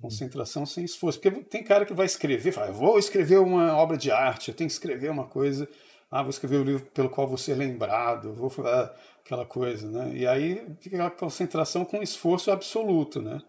[0.00, 1.20] Concentração sem esforço.
[1.20, 4.68] Porque tem cara que vai escrever, fala, vou escrever uma obra de arte, eu tenho
[4.68, 5.68] que escrever uma coisa,
[6.10, 10.16] ah, vou escrever o livro pelo qual vou ser lembrado, vou falar aquela coisa, né?
[10.16, 13.40] E aí fica aquela concentração com esforço absoluto, né?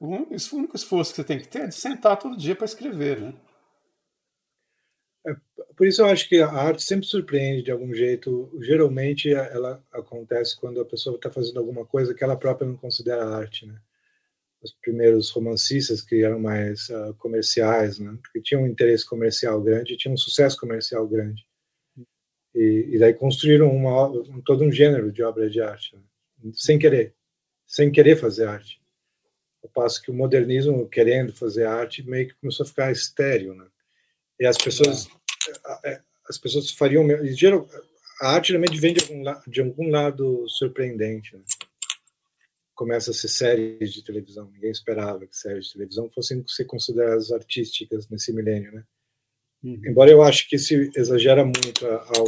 [0.00, 3.20] O único esforço que você tem que ter é de sentar todo dia para escrever,
[3.20, 3.34] né?
[5.26, 5.34] É,
[5.76, 8.50] por isso eu acho que a arte sempre surpreende de algum jeito.
[8.60, 13.26] Geralmente ela acontece quando a pessoa está fazendo alguma coisa que ela própria não considera
[13.26, 13.80] arte, né?
[14.62, 18.18] Os primeiros romancistas que eram mais uh, comerciais, né?
[18.22, 21.45] Porque tinham um interesse comercial grande, tinham um sucesso comercial grande.
[22.56, 26.00] E, e daí construíram uma, um, todo um gênero de obra de arte, né?
[26.54, 27.14] sem querer,
[27.66, 28.80] sem querer fazer arte.
[29.62, 33.66] Ao passo que o modernismo, querendo fazer arte, meio que começou a ficar estéreo, né?
[34.40, 35.06] E as pessoas,
[36.26, 37.68] as pessoas fariam, geral,
[38.22, 41.42] a arte realmente vem de algum, de algum lado surpreendente, né?
[42.74, 44.50] Começa a ser séries de televisão.
[44.50, 48.84] Ninguém esperava que séries de televisão fossem ser consideradas artísticas nesse milênio, né?
[49.66, 49.80] Uhum.
[49.84, 51.84] Embora eu acho que se exagera muito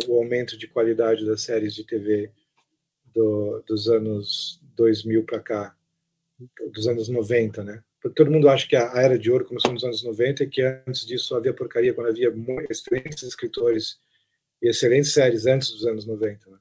[0.08, 2.32] o aumento de qualidade das séries de TV
[3.14, 5.76] do, dos anos 2000 para cá,
[6.72, 7.84] dos anos 90, né?
[8.02, 10.62] Porque todo mundo acha que a era de ouro começou nos anos 90 e que
[10.62, 12.32] antes disso havia porcaria, quando havia
[12.68, 14.00] excelentes escritores
[14.60, 16.50] e excelentes séries antes dos anos 90.
[16.50, 16.58] Né?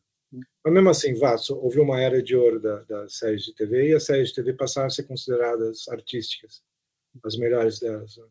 [0.64, 3.94] Mas mesmo assim, vá, houve uma era de ouro da, das séries de TV e
[3.96, 6.62] as séries de TV passaram a ser consideradas artísticas,
[7.24, 8.18] as melhores delas.
[8.18, 8.26] Né?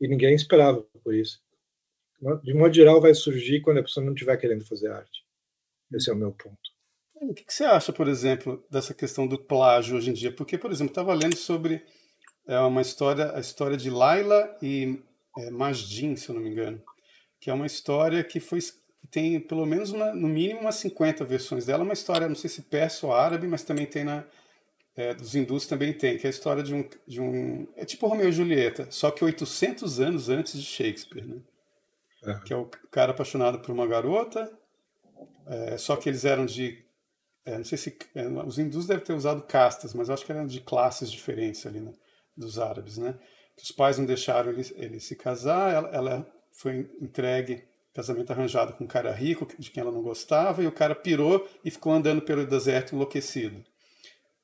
[0.00, 1.43] E ninguém esperava por isso
[2.42, 5.24] de modo geral, vai surgir quando a pessoa não estiver querendo fazer arte.
[5.92, 6.58] Esse é o meu ponto.
[7.14, 10.32] O que você acha, por exemplo, dessa questão do plágio hoje em dia?
[10.32, 11.82] Porque, por exemplo, estava lendo sobre
[12.46, 15.02] é, uma história, a história de Laila e
[15.38, 16.82] é, Majin, se eu não me engano,
[17.40, 18.58] que é uma história que foi
[19.10, 22.62] tem pelo menos uma, no mínimo umas 50 versões dela, uma história, não sei se
[22.62, 24.24] persa ou árabe, mas também tem na
[24.96, 28.06] é, dos hindus também tem, que é a história de um, de um é tipo
[28.06, 31.36] Romeu e Julieta, só que 800 anos antes de Shakespeare, né?
[32.26, 32.40] É.
[32.44, 34.50] que é o cara apaixonado por uma garota,
[35.46, 36.84] é, só que eles eram de.
[37.44, 37.96] É, não sei se.
[38.14, 41.80] É, os hindus devem ter usado castas, mas acho que eram de classes diferentes ali,
[41.80, 41.92] né,
[42.36, 43.18] dos árabes, né?
[43.56, 47.64] Que os pais não deixaram ele, ele se casar, ela, ela foi entregue
[47.94, 51.48] casamento arranjado com um cara rico, de quem ela não gostava, e o cara pirou
[51.64, 53.64] e ficou andando pelo deserto enlouquecido.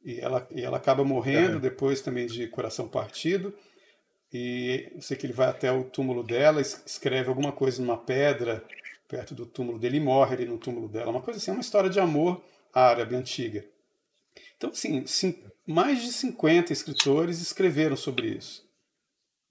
[0.05, 1.61] E ela, e ela acaba morrendo uhum.
[1.61, 3.53] depois também de coração partido.
[4.33, 8.65] E eu sei que ele vai até o túmulo dela, escreve alguma coisa numa pedra
[9.09, 11.11] perto do túmulo dele e morre ali no túmulo dela.
[11.11, 12.41] Uma coisa assim, uma história de amor
[12.73, 13.65] árabe antiga.
[14.57, 18.65] Então, assim, sim, mais de 50 escritores escreveram sobre isso.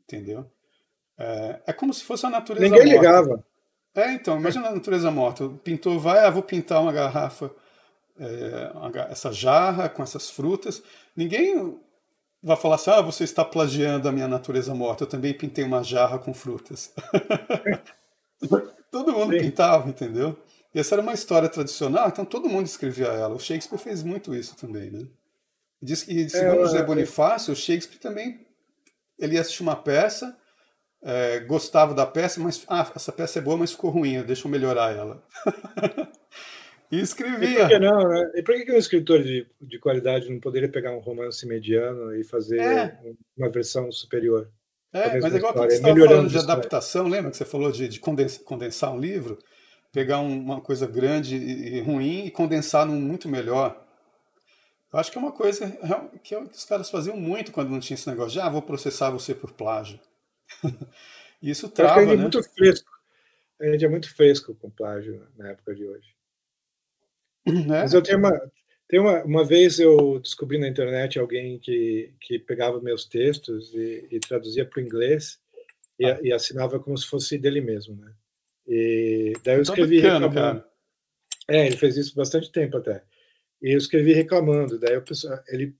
[0.04, 0.50] Entendeu?
[1.18, 2.98] É, é como se fosse a natureza Ninguém morta.
[2.98, 3.46] ligava.
[3.94, 5.44] É, então, imagina a natureza morta.
[5.44, 7.52] O pintor vai, ah, vou pintar uma garrafa,
[8.18, 10.82] é, uma, essa jarra com essas frutas.
[11.16, 11.78] Ninguém
[12.42, 15.04] vai falar assim, ah, você está plagiando a minha natureza morta.
[15.04, 16.94] Eu também pintei uma jarra com frutas.
[18.92, 19.40] todo mundo Sim.
[19.40, 20.38] pintava, entendeu?
[20.74, 23.36] E essa era uma história tradicional, então todo mundo escrevia ela.
[23.36, 25.08] O Shakespeare fez muito isso também, né?
[25.82, 28.46] Diz que, é, segundo é, José Bonifácio, o Shakespeare também
[29.18, 30.38] ele ia assistir uma peça,
[31.02, 34.52] é, gostava da peça, mas ah, essa peça é boa, mas ficou ruim, deixa eu
[34.52, 35.24] melhorar ela.
[36.92, 37.50] e escrevia.
[37.50, 38.32] E por que não, né?
[38.36, 42.16] E por que, que um escritor de, de qualidade não poderia pegar um romance mediano
[42.16, 43.00] e fazer é.
[43.38, 44.50] uma versão superior?
[44.92, 47.88] É, mas é igual que você estava falando de adaptação, lembra que você falou de,
[47.88, 49.38] de condensar um livro?
[49.92, 53.86] Pegar uma coisa grande e ruim e condensar num muito melhor.
[54.92, 55.72] Eu acho que é uma coisa
[56.24, 59.34] que os caras faziam muito quando não tinha esse negócio de ah, vou processar você
[59.36, 60.00] por plágio.
[61.42, 62.14] isso trava, né?
[62.14, 62.90] é muito fresco.
[63.62, 66.19] A gente é muito fresco com plágio na época de hoje.
[67.76, 67.82] É?
[67.82, 68.52] Mas eu tenho uma,
[68.88, 74.08] tem uma, uma vez eu descobri na internet alguém que, que pegava meus textos e,
[74.12, 75.40] e traduzia para o inglês
[76.00, 76.20] e, ah.
[76.22, 78.14] e, assinava como se fosse dele mesmo, né?
[78.68, 80.62] E daí eu escrevi bacana, reclamando.
[80.62, 80.70] Cara.
[81.50, 83.04] É, ele fez isso bastante tempo até.
[83.62, 84.80] E eu escrevi reclamando.
[84.80, 85.04] Daí eu,
[85.48, 85.76] ele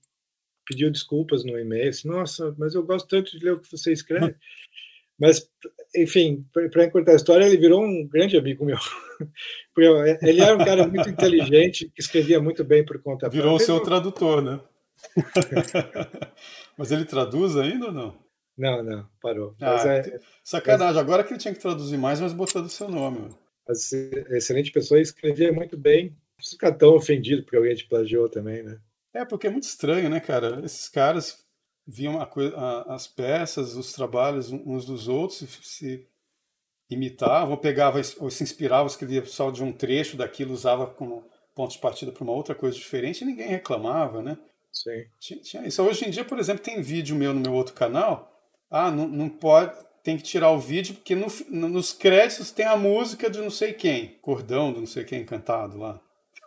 [0.66, 1.90] pediu desculpas no e-mail.
[1.90, 4.34] Assim, Nossa, mas eu gosto tanto de ler o que você escreve.
[5.18, 5.46] Mas,
[5.94, 8.78] enfim, para encurtar a história, ele virou um grande amigo meu.
[10.22, 13.42] ele era um cara muito inteligente, que escrevia muito bem por conta própria.
[13.42, 14.60] Virou o seu tradutor, né?
[16.76, 18.30] Mas ele traduz ainda ou não?
[18.56, 19.54] Não, não, parou.
[19.60, 23.30] Ah, é, sacanagem, agora que ele tinha que traduzir mais, mas botou do seu nome.
[23.66, 23.90] Mas,
[24.30, 26.10] excelente pessoa, escrevia muito bem.
[26.10, 28.78] Não precisa ficar tão ofendido porque alguém te plagiou também, né?
[29.14, 30.60] É, porque é muito estranho, né, cara?
[30.62, 31.42] Esses caras
[31.90, 36.06] viam a, as peças, os trabalhos uns dos outros, se
[36.88, 41.78] imitavam, pegava ou se inspiravam, escrevia só de um trecho daquilo, usava como ponto de
[41.78, 44.38] partida para uma outra coisa diferente e ninguém reclamava, né?
[44.72, 45.04] Sim.
[45.18, 45.82] Tinha, tinha isso.
[45.82, 48.32] Hoje em dia, por exemplo, tem vídeo meu no meu outro canal.
[48.70, 51.26] Ah, não, não pode, tem que tirar o vídeo porque no,
[51.68, 55.76] nos créditos tem a música de não sei quem, cordão do não sei quem cantado
[55.76, 56.00] lá.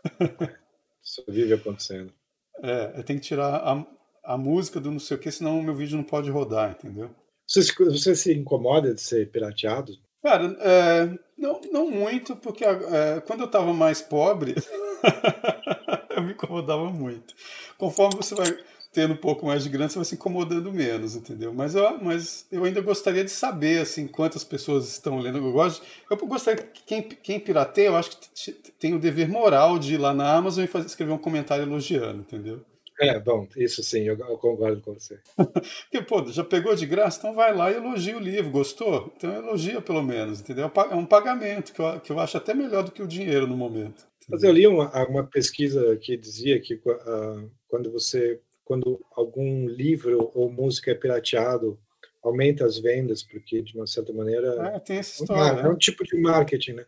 [1.04, 2.14] Isso vive acontecendo.
[2.62, 3.86] É, tem que tirar a,
[4.24, 7.10] a música do não sei o que, senão o meu vídeo não pode rodar, entendeu?
[7.48, 9.92] Você, você se incomoda de ser pirateado?
[10.22, 14.56] Cara, é, não, não muito, porque é, quando eu estava mais pobre,
[16.16, 17.36] eu me incomodava muito.
[17.78, 18.48] Conforme você vai
[18.94, 21.52] tendo um pouco mais de grana, você vai se incomodando menos, entendeu?
[21.54, 25.40] Mas eu, mas eu ainda gostaria de saber, assim, quantas pessoas estão lendo.
[25.40, 29.80] Eu, gosto, eu gostaria que quem, quem pirateia, eu acho que tem o dever moral
[29.80, 32.64] de ir lá na Amazon e fazer, escrever um comentário elogiando, entendeu?
[33.00, 35.20] É, bom, isso sim, eu, eu concordo com você.
[35.36, 37.20] Porque, pô, já pegou de graça?
[37.20, 38.52] Então vai lá e elogia o livro.
[38.52, 39.12] Gostou?
[39.16, 40.72] Então elogia pelo menos, entendeu?
[40.92, 43.58] É um pagamento que eu, que eu acho até melhor do que o dinheiro no
[43.58, 44.06] momento.
[44.18, 44.30] Entendeu?
[44.30, 50.32] Mas eu li uma, uma pesquisa que dizia que uh, quando você, quando algum livro
[50.34, 51.80] ou música é pirateado,
[52.24, 54.76] aumenta as vendas, porque de uma certa maneira.
[54.76, 55.62] Ah, tem essa história.
[55.62, 56.86] É, é um tipo de marketing, né?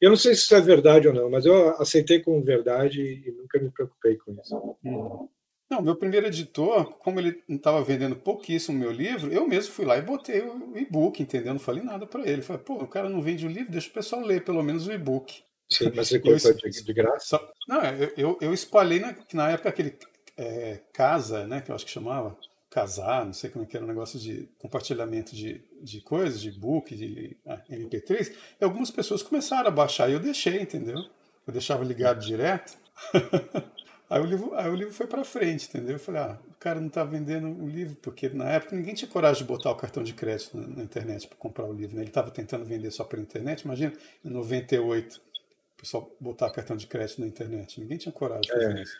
[0.00, 3.30] Eu não sei se isso é verdade ou não, mas eu aceitei como verdade e
[3.32, 4.76] nunca me preocupei com isso.
[4.82, 5.28] Hum.
[5.70, 9.96] Não, meu primeiro editor, como ele estava vendendo pouquíssimo meu livro, eu mesmo fui lá
[9.96, 11.52] e botei o e-book, entendeu?
[11.52, 12.42] Não falei nada para ele.
[12.42, 14.92] Falei, pô, o cara não vende o livro, deixa o pessoal ler pelo menos o
[14.92, 15.44] e-book.
[15.70, 17.24] Sim, mas você colocou de, de graça?
[17.24, 19.96] Só, não, eu, eu, eu espalhei na, na época aquele
[20.36, 22.36] é, Casa, né, que eu acho que chamava,
[22.68, 26.40] Casar, não sei como é que era o um negócio de compartilhamento de, de coisas,
[26.40, 30.98] de e-book, de ah, MP3, e algumas pessoas começaram a baixar e eu deixei, entendeu?
[31.46, 32.76] Eu deixava ligado direto.
[34.10, 35.92] Aí o livro, aí o livro foi para frente, entendeu?
[35.92, 39.08] Eu falei, ah, o cara não está vendendo o livro, porque na época ninguém tinha
[39.08, 41.94] coragem de botar o cartão de crédito na, na internet para comprar o livro.
[41.94, 42.02] Né?
[42.02, 43.60] Ele estava tentando vender só pela internet.
[43.60, 43.92] Imagina,
[44.24, 47.80] em 98, o pessoal botar cartão de crédito na internet.
[47.80, 48.96] Ninguém tinha coragem de fazer é, isso.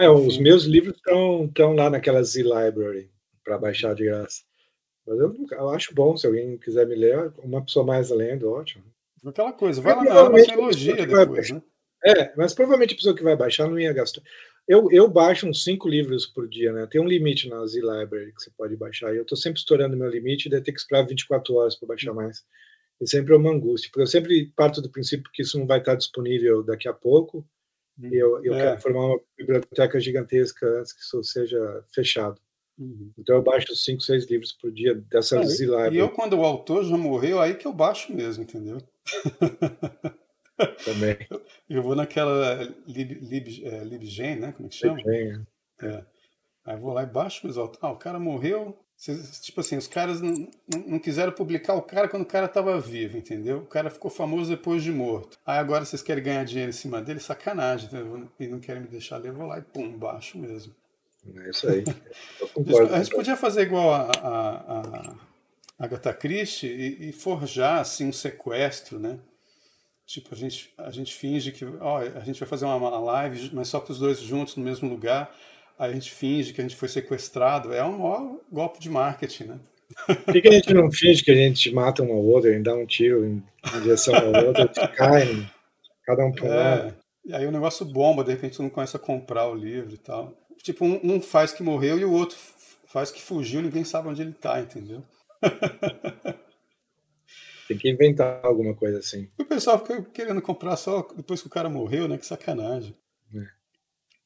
[0.00, 3.08] É, os meus livros estão lá naquela Z-Library
[3.44, 4.42] para baixar de graça.
[5.06, 8.82] Mas eu, eu, acho bom, se alguém quiser me ler, uma pessoa mais lendo, ótimo.
[9.24, 11.62] Aquela coisa, vai lá na Amazon elogia depois, né?
[12.04, 14.22] É, mas provavelmente a pessoa que vai baixar não ia gastar.
[14.66, 16.86] Eu, eu baixo uns cinco livros por dia, né?
[16.86, 19.12] Tem um limite na Z-Library que você pode baixar.
[19.12, 21.88] E eu estou sempre estourando meu limite e daí ter que esperar 24 horas para
[21.88, 22.44] baixar mais.
[23.00, 25.78] e sempre é uma angústia, porque eu sempre parto do princípio que isso não vai
[25.78, 27.46] estar disponível daqui a pouco,
[28.02, 28.62] e eu, eu é.
[28.62, 32.40] quero formar uma biblioteca gigantesca antes que isso seja fechado.
[32.78, 33.12] Uhum.
[33.18, 36.84] Então eu baixo cinco, seis livros por dia dessas ah, E eu, quando o autor
[36.84, 38.78] já morreu, aí que eu baixo mesmo, entendeu?
[40.84, 41.16] Também.
[41.68, 44.52] Eu vou naquela Lib, Lib, é, LibGen, né?
[44.52, 44.96] Como é que chama?
[44.96, 45.46] LibGen.
[45.82, 45.86] É.
[45.86, 46.04] é.
[46.66, 47.78] Aí vou lá e baixo autores.
[47.80, 48.78] Ah, o cara morreu,
[49.40, 50.46] Tipo assim, os caras não,
[50.86, 53.60] não, quiseram publicar o cara quando o cara estava vivo, entendeu?
[53.60, 55.38] O cara ficou famoso depois de morto.
[55.46, 57.18] Aí agora vocês querem ganhar dinheiro em cima dele?
[57.18, 58.28] Sacanagem, entendeu?
[58.38, 60.74] E não querem me deixar ler, eu vou lá e pum, baixo mesmo.
[61.34, 61.82] É isso aí.
[62.92, 65.14] a gente podia fazer igual a, a, a
[65.78, 69.18] Agatha Christie e, e, forjar assim, um sequestro, né?
[70.10, 73.68] Tipo, a gente, a gente finge que ó, a gente vai fazer uma live, mas
[73.68, 75.32] só com os dois juntos no mesmo lugar
[75.78, 77.72] a gente finge que a gente foi sequestrado.
[77.72, 79.60] É um maior golpe de marketing, né?
[80.06, 82.52] Por que, que, a gente não finge que a gente mata um ao outro, a
[82.52, 83.40] gente dá um tiro em,
[83.82, 85.48] direção ao outro, cai,
[86.04, 86.96] cada um para um é, lado?
[87.24, 89.98] E aí o negócio bomba, de repente tu não começa a comprar o livro e
[89.98, 90.36] tal.
[90.60, 92.36] Tipo, um, um faz que morreu e o outro
[92.88, 95.04] faz que fugiu, ninguém sabe onde ele tá, entendeu?
[97.70, 99.30] Tem que inventar alguma coisa assim.
[99.38, 102.18] O pessoal fica querendo comprar só depois que o cara morreu, né?
[102.18, 102.96] Que sacanagem.
[103.32, 103.46] É.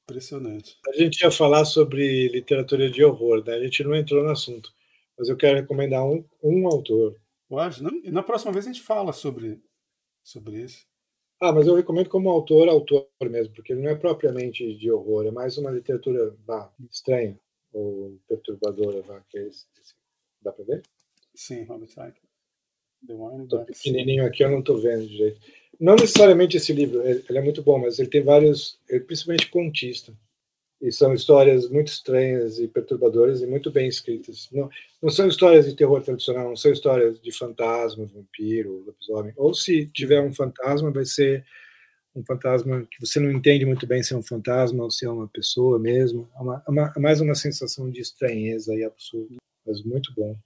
[0.05, 0.79] Impressionante.
[0.89, 3.57] A gente ia falar sobre literatura de horror, né?
[3.57, 4.73] A gente não entrou no assunto,
[5.19, 7.21] mas eu quero recomendar um, um autor.
[7.47, 9.63] Pode, não, na próxima vez a gente fala sobre,
[10.23, 10.87] sobre isso.
[11.39, 15.27] Ah, mas eu recomendo como autor, autor mesmo, porque ele não é propriamente de horror,
[15.27, 17.39] é mais uma literatura bah, estranha
[17.75, 19.95] ou perturbadora, bah, que é esse, esse.
[20.41, 20.83] Dá para ver?
[21.35, 22.24] Sim, Robert Icke.
[23.07, 25.41] The Wine Tô pequenininho aqui, eu não estou vendo direito.
[25.81, 30.13] Não necessariamente esse livro, ele é muito bom, mas ele tem vários, principalmente contista.
[30.81, 34.49] E são histórias muito estranhas e perturbadoras e muito bem escritas.
[34.53, 34.69] Não,
[35.03, 39.33] não são histórias de terror tradicional, não são histórias de fantasma, vampiro, lobisomem.
[39.37, 41.45] Ou se tiver um fantasma, vai ser
[42.15, 45.11] um fantasma que você não entende muito bem se é um fantasma ou se é
[45.11, 46.29] uma pessoa mesmo.
[46.37, 49.37] É, uma, é, uma, é mais uma sensação de estranheza e absurdo,
[49.67, 50.37] mas muito bom.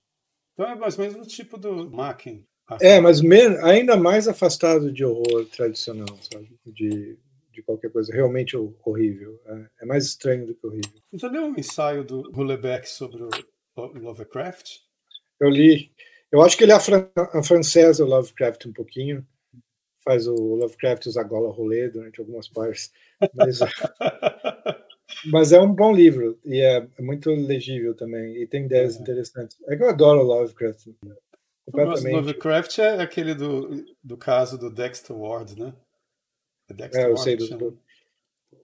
[0.58, 2.44] Então é mais ou menos o tipo do Macken.
[2.80, 3.20] É, mas
[3.62, 6.50] ainda mais afastado de horror tradicional, sabe?
[6.66, 7.16] De,
[7.52, 9.40] de qualquer coisa realmente horrível.
[9.46, 11.00] É, é mais estranho do que horrível.
[11.12, 13.28] Você leu um ensaio do Hulebeck sobre o
[13.76, 14.80] Lovecraft?
[15.40, 15.92] Eu li.
[16.30, 19.24] Eu acho que ele é a, fran a francesa, o Lovecraft, um pouquinho.
[20.04, 22.92] Faz o Lovecraft usar gola rolê durante algumas partes.
[23.32, 23.60] Mas,
[25.26, 28.36] mas é um bom livro e é, é muito legível também.
[28.36, 29.00] E tem ideias é.
[29.00, 29.56] interessantes.
[29.66, 30.88] É que eu adoro Lovecraft.
[31.64, 32.14] Completamente.
[32.14, 35.74] Lovecraft é aquele do, do caso do Dexter Ward, né?
[36.70, 37.78] É, Dexter é eu Ward, sei, do,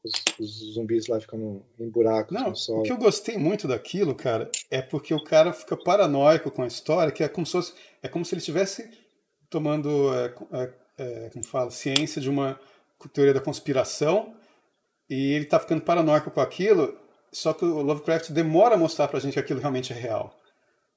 [0.05, 4.51] os, os, zumbis lá ficam em buracos Não, O que eu gostei muito daquilo, cara,
[4.71, 8.09] é porque o cara fica paranoico com a história, que é como se, fosse, é
[8.09, 8.91] como se ele estivesse
[9.49, 12.61] tomando, é, é, é, como fala, ciência de uma
[13.13, 14.35] teoria da conspiração,
[15.09, 16.97] e ele tá ficando paranoico com aquilo,
[17.33, 20.39] só que o Lovecraft demora a mostrar pra gente que aquilo realmente é real.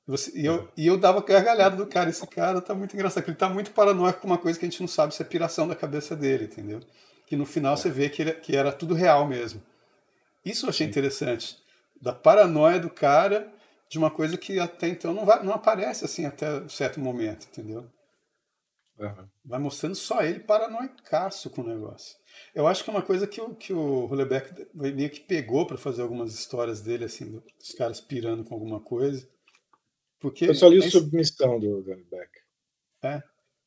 [0.08, 2.10] Você, e, eu, e eu dava gargalhada do cara.
[2.10, 3.28] Esse cara tá muito engraçado.
[3.28, 5.68] Ele tá muito paranoico com uma coisa que a gente não sabe se é piração
[5.68, 6.80] da cabeça dele, entendeu?
[7.26, 7.78] Que no final é.
[7.78, 9.62] você vê que, ele, que era tudo real mesmo.
[10.46, 11.58] Isso eu achei interessante.
[12.02, 13.52] Da paranoia do cara
[13.90, 17.48] de uma coisa que até então não, vai, não aparece assim até um certo momento,
[17.52, 17.86] entendeu?
[18.98, 19.28] Uhum.
[19.46, 22.16] Vai mostrando só ele paranoicaço com o negócio.
[22.54, 25.78] Eu acho que é uma coisa que o, que o Hulebeck meio que pegou para
[25.78, 29.28] fazer algumas histórias dele, assim, dos caras pirando com alguma coisa.
[30.20, 32.32] Porque eu só li o é Submissão do Gunback.
[33.04, 33.22] É,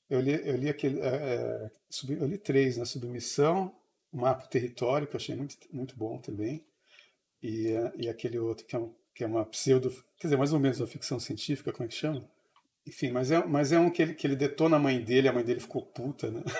[0.09, 1.01] eu li, eu li aquele.
[1.01, 1.71] É, é,
[2.09, 2.87] eu li três na né?
[2.87, 3.75] Submissão,
[4.13, 6.67] Mapa Território, que eu achei muito, muito bom também,
[7.41, 9.91] e, e aquele outro que é, um, que é uma pseudo.
[10.19, 12.29] Quer dizer, mais ou menos uma ficção científica, como é que chama?
[12.87, 15.33] Enfim, mas é, mas é um que ele, que ele detona a mãe dele, a
[15.33, 16.43] mãe dele ficou puta, né?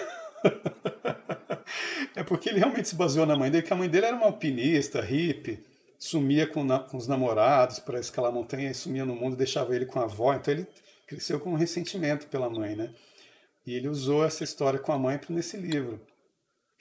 [2.15, 4.27] é porque ele realmente se baseou na mãe dele, que a mãe dele era uma
[4.27, 5.65] alpinista, hippie
[6.01, 9.77] sumia com, na, com os namorados para escalar a montanha e sumia no mundo, deixava
[9.77, 10.33] ele com a avó.
[10.33, 10.67] Então ele
[11.07, 12.91] cresceu com um ressentimento pela mãe, né?
[13.67, 16.01] E ele usou essa história com a mãe nesse livro.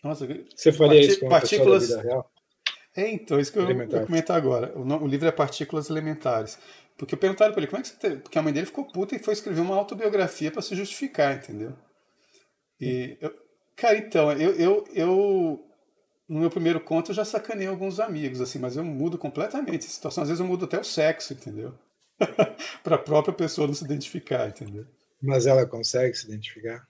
[0.01, 0.26] Nossa,
[0.56, 1.89] Você faria isso com partículas...
[1.89, 2.31] da vida real?
[2.95, 4.72] É, então, isso que eu vou comentar agora.
[4.77, 6.57] O, o, livro é Partículas Elementares.
[6.97, 8.15] Porque eu perguntaram para ele como é que você.
[8.15, 11.73] Porque a mãe dele ficou puta e foi escrever uma autobiografia para se justificar, entendeu?
[12.80, 13.34] E, eu,
[13.80, 15.65] cara, então, eu, eu, eu
[16.27, 19.89] no meu primeiro conto eu já sacanei alguns amigos, assim, mas eu mudo completamente a
[19.89, 20.22] situação.
[20.22, 21.73] Às vezes eu mudo até o sexo, entendeu?
[22.84, 24.85] para a própria pessoa não se identificar, entendeu?
[25.22, 26.88] Mas ela consegue se identificar?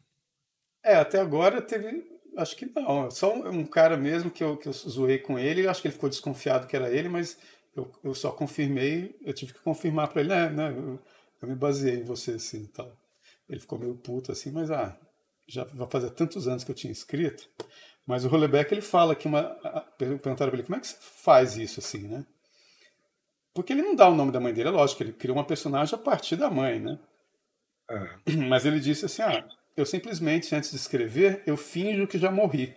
[0.83, 2.05] É, até agora teve.
[2.37, 3.09] Acho que não.
[3.09, 5.67] Só um cara mesmo que eu, que eu zoei com ele.
[5.67, 7.37] Acho que ele ficou desconfiado que era ele, mas
[7.75, 9.15] eu, eu só confirmei.
[9.21, 10.69] Eu tive que confirmar para ele, né, né?
[10.69, 10.99] Eu,
[11.41, 12.91] eu, me baseei em você, assim tal.
[13.49, 14.97] Ele ficou meio puto assim, mas ah,
[15.49, 17.49] já vai fazer tantos anos que eu tinha escrito.
[18.05, 19.43] Mas o Rolleback ele fala que uma.
[19.97, 22.25] Perguntaram para ele como é que você faz isso assim, né?
[23.53, 25.93] Porque ele não dá o nome da mãe dele, é lógico, ele criou uma personagem
[25.93, 26.99] a partir da mãe, né?
[27.89, 28.19] Ah.
[28.47, 32.75] Mas ele disse assim: ah, eu simplesmente, antes de escrever, eu finjo que já morri.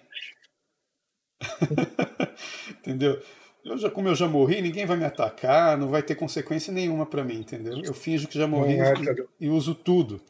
[2.71, 3.23] entendeu?
[3.65, 7.07] Eu já, como eu já morri, ninguém vai me atacar, não vai ter consequência nenhuma
[7.07, 7.81] para mim, entendeu?
[7.85, 10.21] Eu finjo que já morri e, e, uso tudo.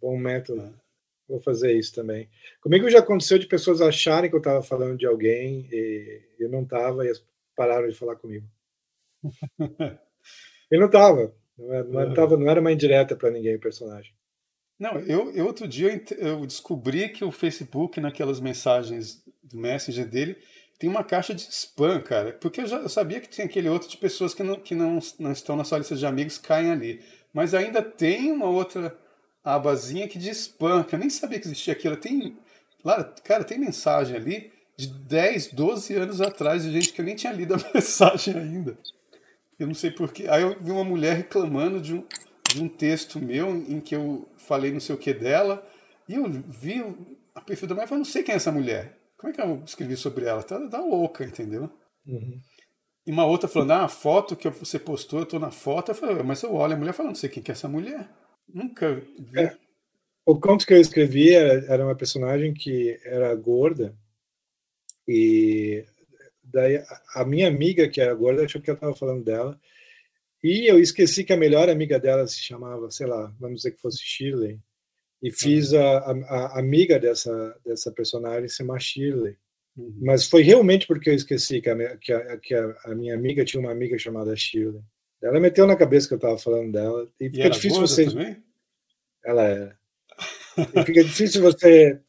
[0.00, 0.74] Bom método.
[1.28, 1.32] É.
[1.32, 2.28] Vou fazer isso também.
[2.60, 6.62] Comigo já aconteceu de pessoas acharem que eu estava falando de alguém e eu não
[6.62, 7.12] estava e
[7.54, 8.46] pararam de falar comigo.
[10.70, 11.34] e não estava.
[11.58, 12.36] Não, era, não, é.
[12.36, 14.12] não era uma indireta para ninguém o personagem.
[14.78, 20.36] Não, eu, eu outro dia eu descobri que o Facebook, naquelas mensagens do Messenger dele,
[20.78, 22.32] tem uma caixa de spam, cara.
[22.32, 25.00] Porque eu já eu sabia que tinha aquele outro de pessoas que, não, que não,
[25.18, 27.02] não estão na sua lista de amigos caem ali.
[27.32, 28.96] Mas ainda tem uma outra
[29.54, 31.96] abazinha que de spam, que eu nem sabia que existia aquilo.
[31.96, 32.36] Tem,
[33.24, 37.32] cara, tem mensagem ali de 10, 12 anos atrás de gente que eu nem tinha
[37.32, 38.78] lido a mensagem ainda.
[39.58, 40.26] Eu não sei porquê.
[40.28, 42.04] Aí eu vi uma mulher reclamando de um,
[42.54, 45.66] de um texto meu em que eu falei não sei o que dela.
[46.08, 46.82] E eu vi
[47.34, 48.96] a perfil da mulher e falei, não sei quem é essa mulher.
[49.16, 50.42] Como é que eu escrevi sobre ela?
[50.42, 51.68] Tá, tá louca, entendeu?
[52.06, 52.40] Uhum.
[53.04, 55.90] E uma outra falando, ah, a foto que você postou, eu tô na foto.
[55.90, 58.08] Eu falei, mas eu olho a mulher falando, não sei quem que é essa mulher.
[58.52, 59.38] Nunca vi.
[59.38, 59.56] É.
[60.24, 63.96] O conto que eu escrevi era, era uma personagem que era gorda
[65.06, 65.84] e
[66.44, 66.82] daí
[67.14, 69.58] a minha amiga que era gorda achou que eu estava falando dela
[70.42, 73.80] e eu esqueci que a melhor amiga dela se chamava, sei lá, vamos dizer que
[73.80, 74.60] fosse Shirley
[75.22, 79.36] e fiz a, a, a amiga dessa dessa personagem se chamar Shirley.
[79.76, 79.96] Uhum.
[80.02, 83.44] Mas foi realmente porque eu esqueci que, a, que, a, que a, a, minha amiga
[83.44, 84.82] tinha uma amiga chamada Shirley.
[85.22, 87.08] Ela meteu na cabeça que eu estava falando dela.
[87.20, 88.06] E, e fica difícil você.
[88.06, 88.42] Também?
[89.24, 89.78] Ela era.
[90.74, 92.00] E fica difícil você,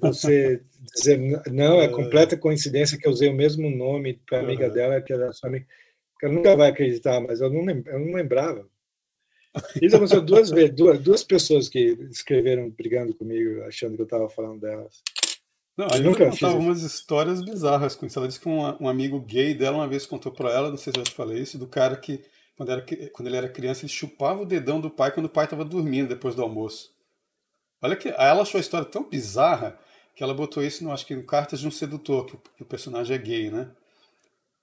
[0.00, 0.60] você
[0.94, 1.18] dizer.
[1.50, 4.72] Não, é, é completa coincidência que eu usei o mesmo nome para a amiga uhum.
[4.72, 5.66] dela, que era sua amiga.
[6.22, 8.66] Ela nunca vai acreditar, mas eu não, eu não lembrava.
[9.80, 14.28] Isso aconteceu duas vezes, duas, duas pessoas que escreveram brigando comigo, achando que eu estava
[14.28, 15.00] falando delas.
[15.76, 18.18] Não, a nunca contava umas histórias bizarras com isso.
[18.18, 20.92] Ela disse que um, um amigo gay dela uma vez contou para ela, não sei
[20.92, 22.22] se eu já te falei isso, do cara que
[22.56, 25.44] quando, era, quando ele era criança, ele chupava o dedão do pai quando o pai
[25.44, 26.92] estava dormindo depois do almoço.
[27.82, 29.78] Olha que ela achou a história tão bizarra
[30.14, 32.62] que ela botou isso, no, acho que no Cartas de um Sedutor, que o, que
[32.62, 33.70] o personagem é gay, né?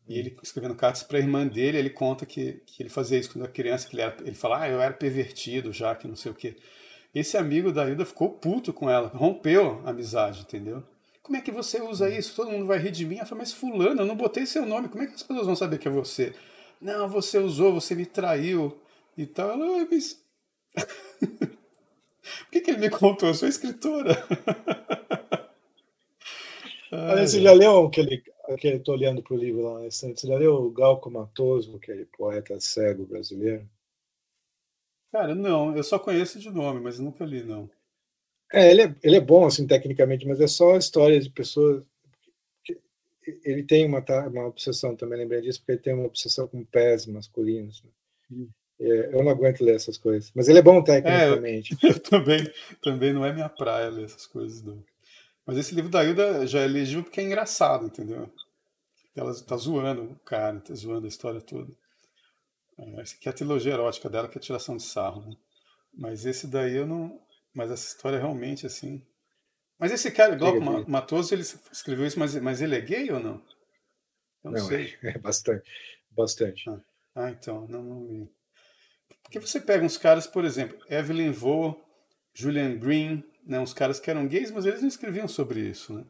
[0.07, 3.31] E ele escrevendo cartas para a irmã dele, ele conta que, que ele fazia isso
[3.31, 6.15] quando era criança, que ele, era, ele fala, ah, eu era pervertido já, que não
[6.15, 6.55] sei o quê.
[7.13, 10.83] Esse amigo da Hilda ficou puto com ela, rompeu a amizade, entendeu?
[11.23, 12.35] Como é que você usa isso?
[12.35, 13.17] Todo mundo vai rir de mim.
[13.17, 15.55] Ela fala, mas fulano, eu não botei seu nome, como é que as pessoas vão
[15.55, 16.33] saber que é você?
[16.81, 18.77] Não, você usou, você me traiu
[19.17, 19.51] e tal.
[19.51, 20.19] Ela, mas...
[22.31, 23.29] Por que, que ele me contou?
[23.29, 24.15] Eu sou escritora.
[26.91, 30.55] Olha, você já leu aquele, aquele estou olhando para o livro lá, você já leu
[30.55, 33.67] o Galco Matoso, aquele poeta cego brasileiro?
[35.11, 37.69] Cara, não, eu só conheço de nome, mas nunca li, não.
[38.53, 41.83] É, ele é, ele é bom, assim, tecnicamente, mas é só história de pessoas.
[43.43, 47.05] Ele tem uma, uma obsessão, também lembrei disso, porque ele tem uma obsessão com pés
[47.05, 47.83] masculinos.
[48.29, 48.47] Né?
[48.79, 50.31] É, eu não aguento ler essas coisas.
[50.35, 51.77] Mas ele é bom tecnicamente.
[51.81, 52.51] É, eu, eu, também,
[52.81, 54.83] também não é minha praia ler essas coisas, não.
[55.45, 58.29] Mas esse livro da Hilda já é legível porque é engraçado, entendeu?
[59.15, 61.71] Ela tá zoando o cara, tá zoando a história toda.
[62.77, 65.35] É, esse aqui é a trilogia erótica dela, que é a tiração de sarro, né?
[65.93, 67.19] Mas esse daí eu não,
[67.53, 69.05] mas essa história é realmente assim.
[69.77, 73.41] Mas esse cara, Glauco Matoso, ele escreveu isso, mas, mas ele é gay ou não?
[74.43, 74.95] Eu não, não sei.
[75.01, 75.69] É, é bastante.
[76.11, 76.69] Bastante.
[76.69, 76.81] Ah,
[77.15, 78.29] ah, então, não, não
[79.23, 81.79] Porque você pega uns caras, por exemplo, Evelyn Vo,
[82.33, 86.05] Julian Green, né, uns caras que eram gays, mas eles não escreviam sobre isso, né?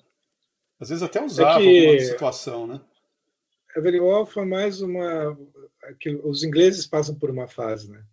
[0.80, 2.02] Às vezes até usavam é que...
[2.02, 2.82] situação, né?
[3.76, 5.38] Evelyn Vo foi mais uma.
[6.24, 8.04] Os ingleses passam por uma fase, né?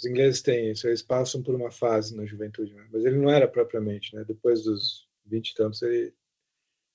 [0.00, 2.88] Os ingleses têm isso, eles passam por uma fase na juventude, né?
[2.90, 4.24] mas ele não era propriamente, né?
[4.24, 6.14] Depois dos 20 e tantos, ele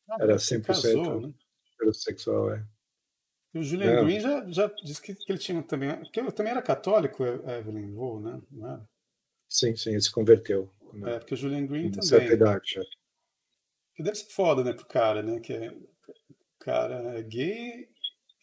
[0.09, 1.33] ah, era 100% casou, né?
[1.73, 2.65] heterossexual, é.
[3.53, 4.03] E o Julian.
[4.03, 5.95] Green já, já disse que, que ele tinha também.
[5.97, 8.41] Porque ele também era católico, Evelyn Wool, né?
[8.49, 8.89] Não era?
[9.47, 10.73] Sim, sim, ele se converteu.
[10.91, 11.13] Né?
[11.13, 12.07] É, porque o Julian Green também.
[12.07, 12.81] certa idade já.
[13.93, 15.39] Que deve ser foda, né, pro cara, né?
[15.39, 15.87] Que é, o
[16.59, 17.87] cara é gay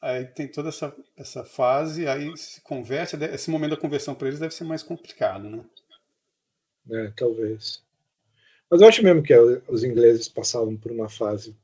[0.02, 4.40] aí tem toda essa, essa fase, aí se converte, esse momento da conversão para eles
[4.40, 5.64] deve ser mais complicado, né?
[6.90, 7.80] É, talvez.
[8.68, 9.32] Mas eu acho mesmo que
[9.68, 11.56] os ingleses passavam por uma fase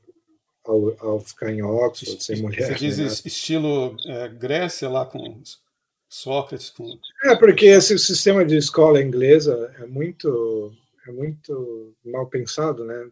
[0.64, 2.68] ao, ao ficar em Oxford, sem mulher.
[2.68, 3.06] Você diz né?
[3.06, 5.42] estilo é, Grécia lá com
[6.08, 6.86] Sócrates com.
[7.24, 10.72] É, porque esse sistema de escola inglesa é muito,
[11.06, 13.10] é muito mal pensado, né?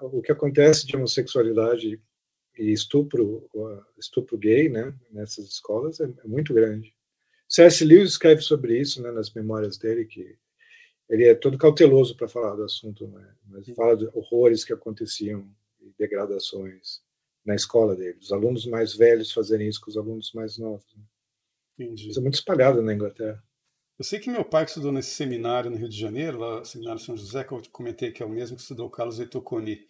[0.00, 2.00] O que acontece de homossexualidade
[2.58, 3.48] e estupro,
[3.98, 6.94] estupro gay, né, nessas escolas é, é muito grande.
[7.48, 7.84] C.S.
[7.84, 10.36] Lewis escreve sobre isso, né, nas memórias dele, que
[11.08, 15.48] ele é todo cauteloso para falar do assunto, né, mas fala de horrores que aconteciam,
[15.98, 17.00] degradações
[17.44, 18.18] na escola dele.
[18.20, 20.86] Os alunos mais velhos fazerem isso com os alunos mais novos.
[20.96, 21.04] Né?
[21.78, 22.10] Entendi.
[22.10, 23.42] Isso é muito espalhado na Inglaterra.
[23.98, 27.00] Eu sei que meu pai que estudou nesse seminário no Rio de Janeiro, lá, Seminário
[27.00, 29.86] São José, que eu comentei que é o mesmo que estudou Carlos Etoconi.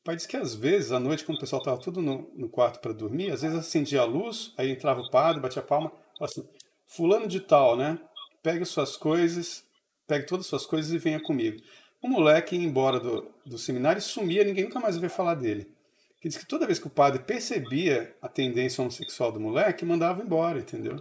[0.00, 2.48] O pai disse que às vezes, à noite, quando o pessoal estava tudo no, no
[2.48, 5.90] quarto para dormir, às vezes acendia a luz, aí entrava o padre, batia a palma,
[5.90, 6.48] falava assim,
[6.86, 7.98] fulano de tal, né?
[8.42, 9.62] Pegue suas coisas,
[10.06, 11.60] pegue todas as suas coisas e venha comigo.
[12.02, 15.70] O moleque ia embora do, do seminário e sumia, ninguém nunca mais ouvia falar dele.
[16.18, 20.22] Que diz que toda vez que o padre percebia a tendência homossexual do moleque, mandava
[20.22, 20.96] embora, entendeu?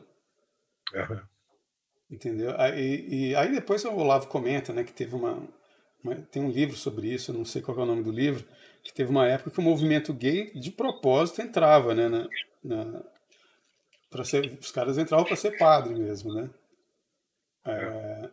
[0.94, 1.22] Uhum.
[2.12, 2.54] Entendeu?
[2.60, 5.42] Aí, e aí depois o Olavo comenta, né, que teve uma,
[6.04, 8.46] uma, tem um livro sobre isso, eu não sei qual é o nome do livro,
[8.84, 12.30] que teve uma época que o movimento gay de propósito entrava, né, na,
[12.64, 13.04] na
[14.10, 16.50] para ser, os caras entravam para ser padre mesmo, né?
[17.66, 18.30] É,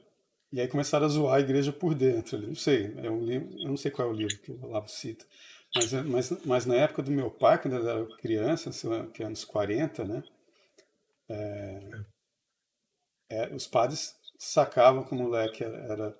[0.53, 2.39] e aí começaram a zoar a igreja por dentro.
[2.39, 4.89] Não sei, é um livro, eu não sei qual é o livro que o Olavo
[4.89, 5.27] cita.
[5.75, 8.71] Mas, mas, mas na época do meu pai, quando ele era criança,
[9.13, 10.23] que é anos 40, né?
[11.29, 11.91] É,
[13.29, 16.17] é, os padres sacavam que o moleque era,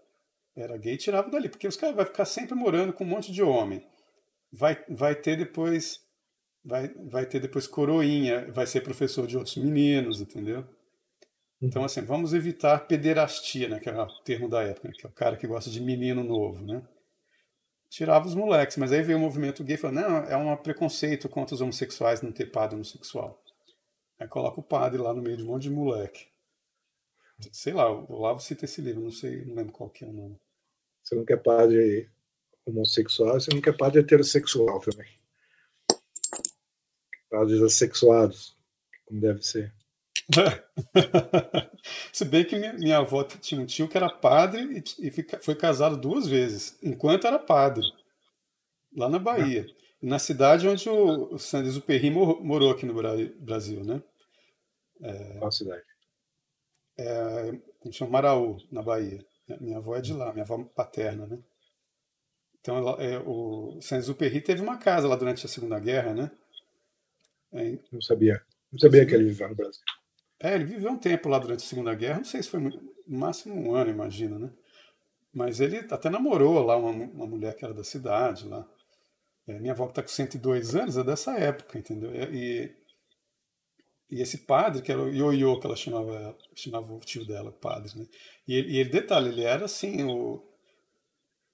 [0.55, 3.33] era gay e tiravam dali, porque os caras vão ficar sempre morando com um monte
[3.33, 3.87] de homem.
[4.53, 6.07] Vai, vai ter depois
[6.67, 10.67] vai, vai ter depois coroinha, vai ser professor de outros meninos, entendeu?
[11.63, 15.09] Então, assim, vamos evitar pederastia, né, que é o termo da época, né, que é
[15.09, 16.83] o cara que gosta de menino novo, né?
[17.89, 21.29] Tirava os moleques, mas aí veio o movimento gay e falou, não, é um preconceito
[21.29, 23.41] contra os homossexuais não ter padre homossexual.
[24.19, 26.27] Aí coloca o padre lá no meio de um monte de moleque.
[27.53, 30.13] Sei lá, o Olavo cita esse livro, não sei, não lembro qual que é o
[30.13, 30.37] nome.
[31.03, 32.11] Você não quer padre
[32.67, 35.09] homossexual, você não quer padre heterossexual também.
[37.31, 38.57] Padres assexuados,
[39.07, 39.73] como deve ser.
[42.13, 45.39] Se bem que minha, minha avó tinha um tio que era padre e, e fica,
[45.41, 47.85] foi casado duas vezes, enquanto era padre,
[48.97, 49.67] lá na Bahia.
[50.03, 52.95] Na cidade onde o, o Sanders Perry morou aqui no
[53.41, 54.03] Brasil, né?
[55.01, 55.85] É, Qual cidade?
[56.99, 57.59] É,
[57.91, 59.25] chama Maraú, na Bahia.
[59.61, 61.39] Minha avó é de lá, minha avó paterna, né?
[62.67, 66.33] Então, ela, é, o Saint-Exupéry teve uma casa lá durante a Segunda Guerra, né?
[67.53, 68.43] É, não sabia.
[68.73, 69.83] Não sabia que ele vivia no Brasil.
[70.41, 72.73] É, ele viveu um tempo lá durante a Segunda Guerra, não sei se foi no
[73.07, 74.51] máximo um ano, imagino, né?
[75.33, 78.69] Mas ele até namorou lá uma, uma mulher que era da cidade lá.
[79.47, 82.13] É, minha avó que está com 102 anos é dessa época, entendeu?
[82.35, 82.75] E,
[84.11, 87.97] e esse padre, que era o Ioiô, que ela chamava, chamava o tio dela, padre,
[87.97, 88.07] né?
[88.49, 90.43] E ele, e ele detalhe, ele era assim, o,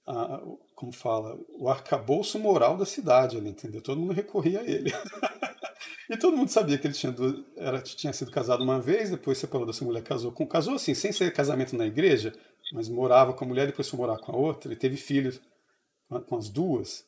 [0.07, 0.41] a,
[0.75, 3.81] como fala, o arcabouço moral da cidade ali, entendeu?
[3.81, 4.91] Todo mundo recorria a ele.
[6.09, 7.15] E todo mundo sabia que ele tinha,
[7.55, 10.45] era, tinha sido casado uma vez, depois separou dessa mulher, casou com.
[10.45, 12.33] Casou assim, sem ser casamento na igreja,
[12.73, 15.41] mas morava com a mulher, depois foi morar com a outra, ele teve filhos
[16.27, 17.05] com as duas.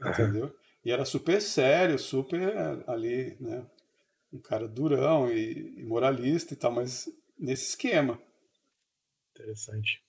[0.00, 0.10] Uhum.
[0.10, 0.54] Entendeu?
[0.84, 3.66] E era super sério, super ali, né?
[4.32, 7.08] Um cara durão e, e moralista e tal, mas
[7.38, 8.20] nesse esquema.
[9.30, 10.05] Interessante.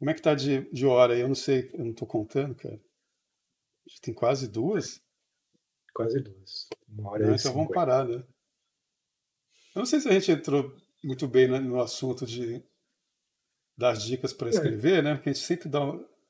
[0.00, 1.20] Como é que tá de, de hora aí?
[1.20, 2.80] Eu não sei, eu não tô contando, cara.
[3.86, 4.98] Já tem quase duas.
[5.92, 6.68] Quase duas.
[6.88, 8.24] Uma hora não, então vamos parar, né?
[9.74, 10.74] Eu não sei se a gente entrou
[11.04, 12.64] muito bem no assunto de
[13.76, 14.50] das dicas para é.
[14.50, 15.02] escrever, é.
[15.02, 15.14] né?
[15.16, 15.80] Porque a gente sempre dá,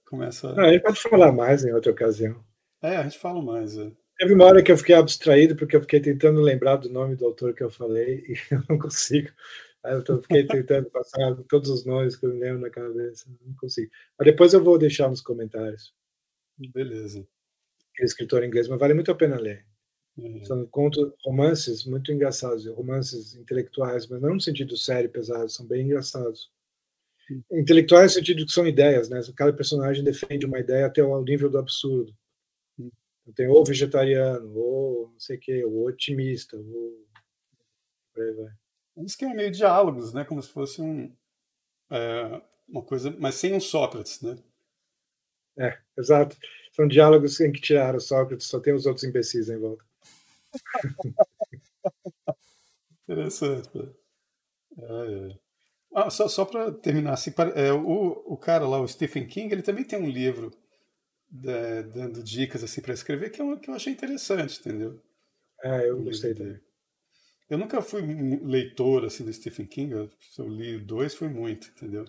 [0.05, 0.53] começa.
[0.53, 2.45] Não, a gente pode falar mais em outra ocasião.
[2.83, 3.79] É, a gente fala mais.
[3.79, 3.93] É.
[4.19, 7.25] Teve uma hora que eu fiquei abstraído porque eu fiquei tentando lembrar do nome do
[7.25, 9.31] autor que eu falei e eu não consigo.
[9.85, 13.55] Aí eu fiquei tentando passar todos os nomes que eu me lembro na cabeça, não
[13.55, 13.91] consigo.
[14.19, 15.95] Mas depois eu vou deixar nos comentários.
[16.59, 17.27] Beleza
[18.05, 19.65] escritor inglês, mas vale muito a pena ler.
[20.17, 20.45] Uhum.
[20.45, 25.87] São contos, romances muito engraçados, romances intelectuais, mas não no sentido sério, pesado, são bem
[25.87, 26.51] engraçados.
[27.31, 27.43] Uhum.
[27.53, 29.21] Intelectuais no sentido que são ideias, né?
[29.37, 32.15] Cada personagem defende uma ideia até o nível do absurdo.
[32.79, 32.91] Uhum.
[33.35, 37.07] Tem ou vegetariano, ou não sei o quê, ou otimista, ou...
[38.17, 38.60] Aí vai.
[39.01, 40.25] Um esquema meio diálogos, né?
[40.25, 41.11] Como se fosse um,
[41.91, 44.37] é, uma coisa, mas sem um Sócrates, né?
[45.59, 46.37] É, exato.
[46.73, 49.85] São diálogos em que tiraram Sócrates, só tem os outros imbecis em volta.
[53.09, 53.95] Interessante.
[54.79, 55.39] É, é.
[55.95, 59.63] Ah, só só para terminar, assim, é, o, o cara lá, o Stephen King, ele
[59.63, 60.51] também tem um livro
[61.47, 65.01] é, dando dicas assim para escrever que, é um, que eu achei interessante, entendeu?
[65.65, 66.61] É, eu gostei dele.
[67.51, 68.01] Eu nunca fui
[68.45, 72.05] leitor assim do Stephen King, eu, se eu li dois foi muito, entendeu?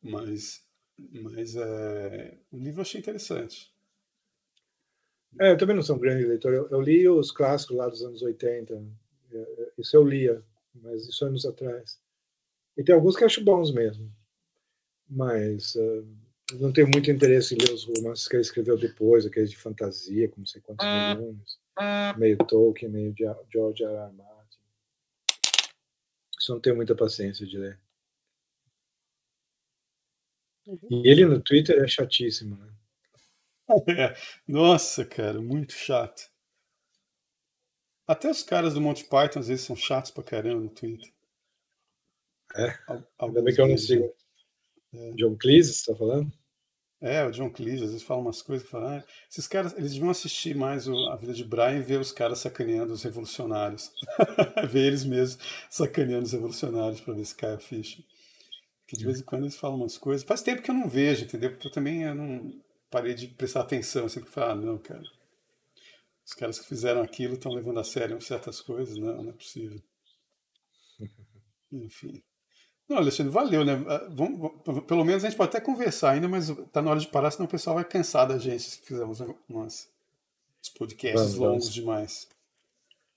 [0.00, 0.64] Mas,
[0.96, 3.72] mas é, o livro eu achei interessante.
[5.40, 6.52] É, eu também não sou um grande leitor.
[6.52, 8.74] Eu, eu, li os clássicos lá dos anos 80.
[9.32, 10.40] É, é, isso eu lia,
[10.74, 11.98] mas isso anos atrás.
[12.76, 14.12] E tem alguns que acho bons mesmo.
[15.08, 16.06] Mas uh,
[16.60, 20.28] não tenho muito interesse em ler os romances que ele escreveu depois, aqueles de fantasia,
[20.28, 21.58] como sei quantos volumes.
[22.16, 23.14] Meio Tolkien, meio
[23.50, 23.94] George R.
[23.94, 24.31] R.
[26.42, 27.80] Isso não tenho muita paciência de ler.
[30.66, 30.88] Uhum.
[30.90, 32.74] E ele no Twitter é chatíssimo, né?
[33.86, 34.14] É.
[34.48, 36.28] Nossa, cara, muito chato.
[38.08, 41.14] Até os caras do Monty Python às vezes são chatos pra caramba no Twitter.
[42.56, 42.76] É?
[43.20, 44.12] Ainda bem que eu não sigo.
[44.92, 45.12] É.
[45.12, 46.32] John Cleese, você tá falando?
[47.02, 50.10] É, o John Cleese, às vezes fala umas coisas fala, ah, esses caras, eles deviam
[50.10, 53.90] assistir mais o, a vida de Brian e ver os caras sacaneando os revolucionários.
[54.70, 58.00] ver eles mesmos sacaneando os revolucionários para ver se cai a ficha.
[58.82, 60.24] Porque de vez em quando eles falam umas coisas.
[60.24, 61.50] Faz tempo que eu não vejo, entendeu?
[61.50, 64.04] Porque eu também eu não parei de prestar atenção.
[64.04, 65.02] Eu sempre falo, ah, não, cara.
[66.24, 68.96] Os caras que fizeram aquilo estão levando a sério certas coisas.
[68.96, 69.82] Não, não é possível.
[71.72, 72.22] Enfim.
[72.92, 73.72] Não, Alexandre, valeu, né?
[73.88, 74.52] Ah, vamos,
[74.86, 77.46] pelo menos a gente pode até conversar ainda, mas tá na hora de parar, senão
[77.46, 79.90] o pessoal vai cansar da gente se fizermos umas,
[80.60, 81.74] uns podcasts vamos, longos vamos.
[81.74, 82.28] demais.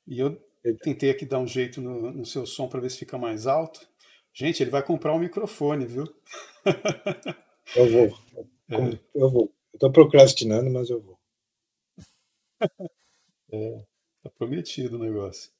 [0.07, 0.41] E eu
[0.81, 3.85] tentei aqui dar um jeito no, no seu som para ver se fica mais alto.
[4.33, 6.07] Gente, ele vai comprar um microfone, viu?
[7.75, 8.17] Eu vou.
[8.67, 8.99] É.
[9.13, 9.53] Eu vou.
[9.73, 11.19] Eu tô procrastinando, mas eu vou.
[13.51, 13.85] É,
[14.23, 15.51] tá prometido o negócio.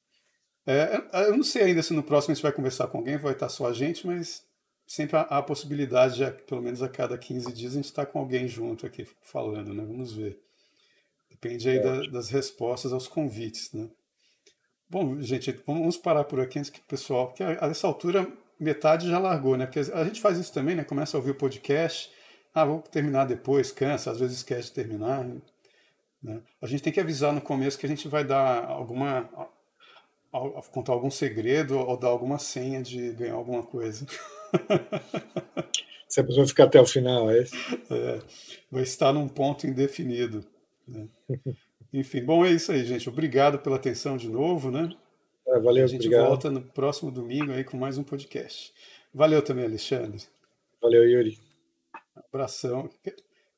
[0.67, 3.33] É, eu não sei ainda se no próximo a gente vai conversar com alguém, vai
[3.33, 4.43] estar só a gente, mas
[4.87, 8.19] sempre há a possibilidade de, pelo menos a cada 15 dias, a gente estar com
[8.19, 9.83] alguém junto aqui falando, né?
[9.85, 10.39] Vamos ver.
[11.29, 11.81] Depende aí é.
[11.81, 13.87] da, das respostas aos convites, né?
[14.89, 18.27] Bom, gente, vamos parar por aqui antes que o pessoal, porque a, a essa altura
[18.59, 19.65] metade já largou, né?
[19.65, 20.83] Porque a gente faz isso também, né?
[20.83, 22.11] Começa a ouvir o podcast,
[22.53, 25.25] ah, vou terminar depois, cansa, às vezes esquece de terminar.
[26.23, 26.41] Né?
[26.61, 29.29] A gente tem que avisar no começo que a gente vai dar alguma
[30.71, 34.05] contar algum segredo ou dar alguma senha de ganhar alguma coisa.
[36.07, 37.55] Se a pessoa ficar até o final, é isso?
[37.91, 38.21] É,
[38.71, 40.45] vai estar num ponto indefinido.
[40.87, 41.07] Né?
[41.91, 43.09] Enfim, bom, é isso aí, gente.
[43.09, 44.89] Obrigado pela atenção de novo, né?
[45.47, 46.27] É, valeu, A gente obrigado.
[46.27, 48.73] volta no próximo domingo aí com mais um podcast.
[49.13, 50.21] Valeu também, Alexandre.
[50.81, 51.39] Valeu, Yuri.
[52.15, 52.89] Abração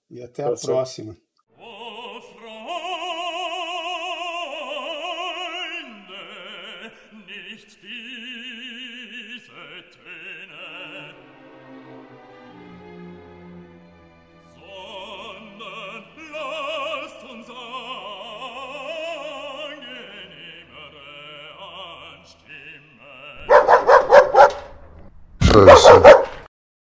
[0.10, 0.72] e até Abração.
[0.72, 1.18] a próxima.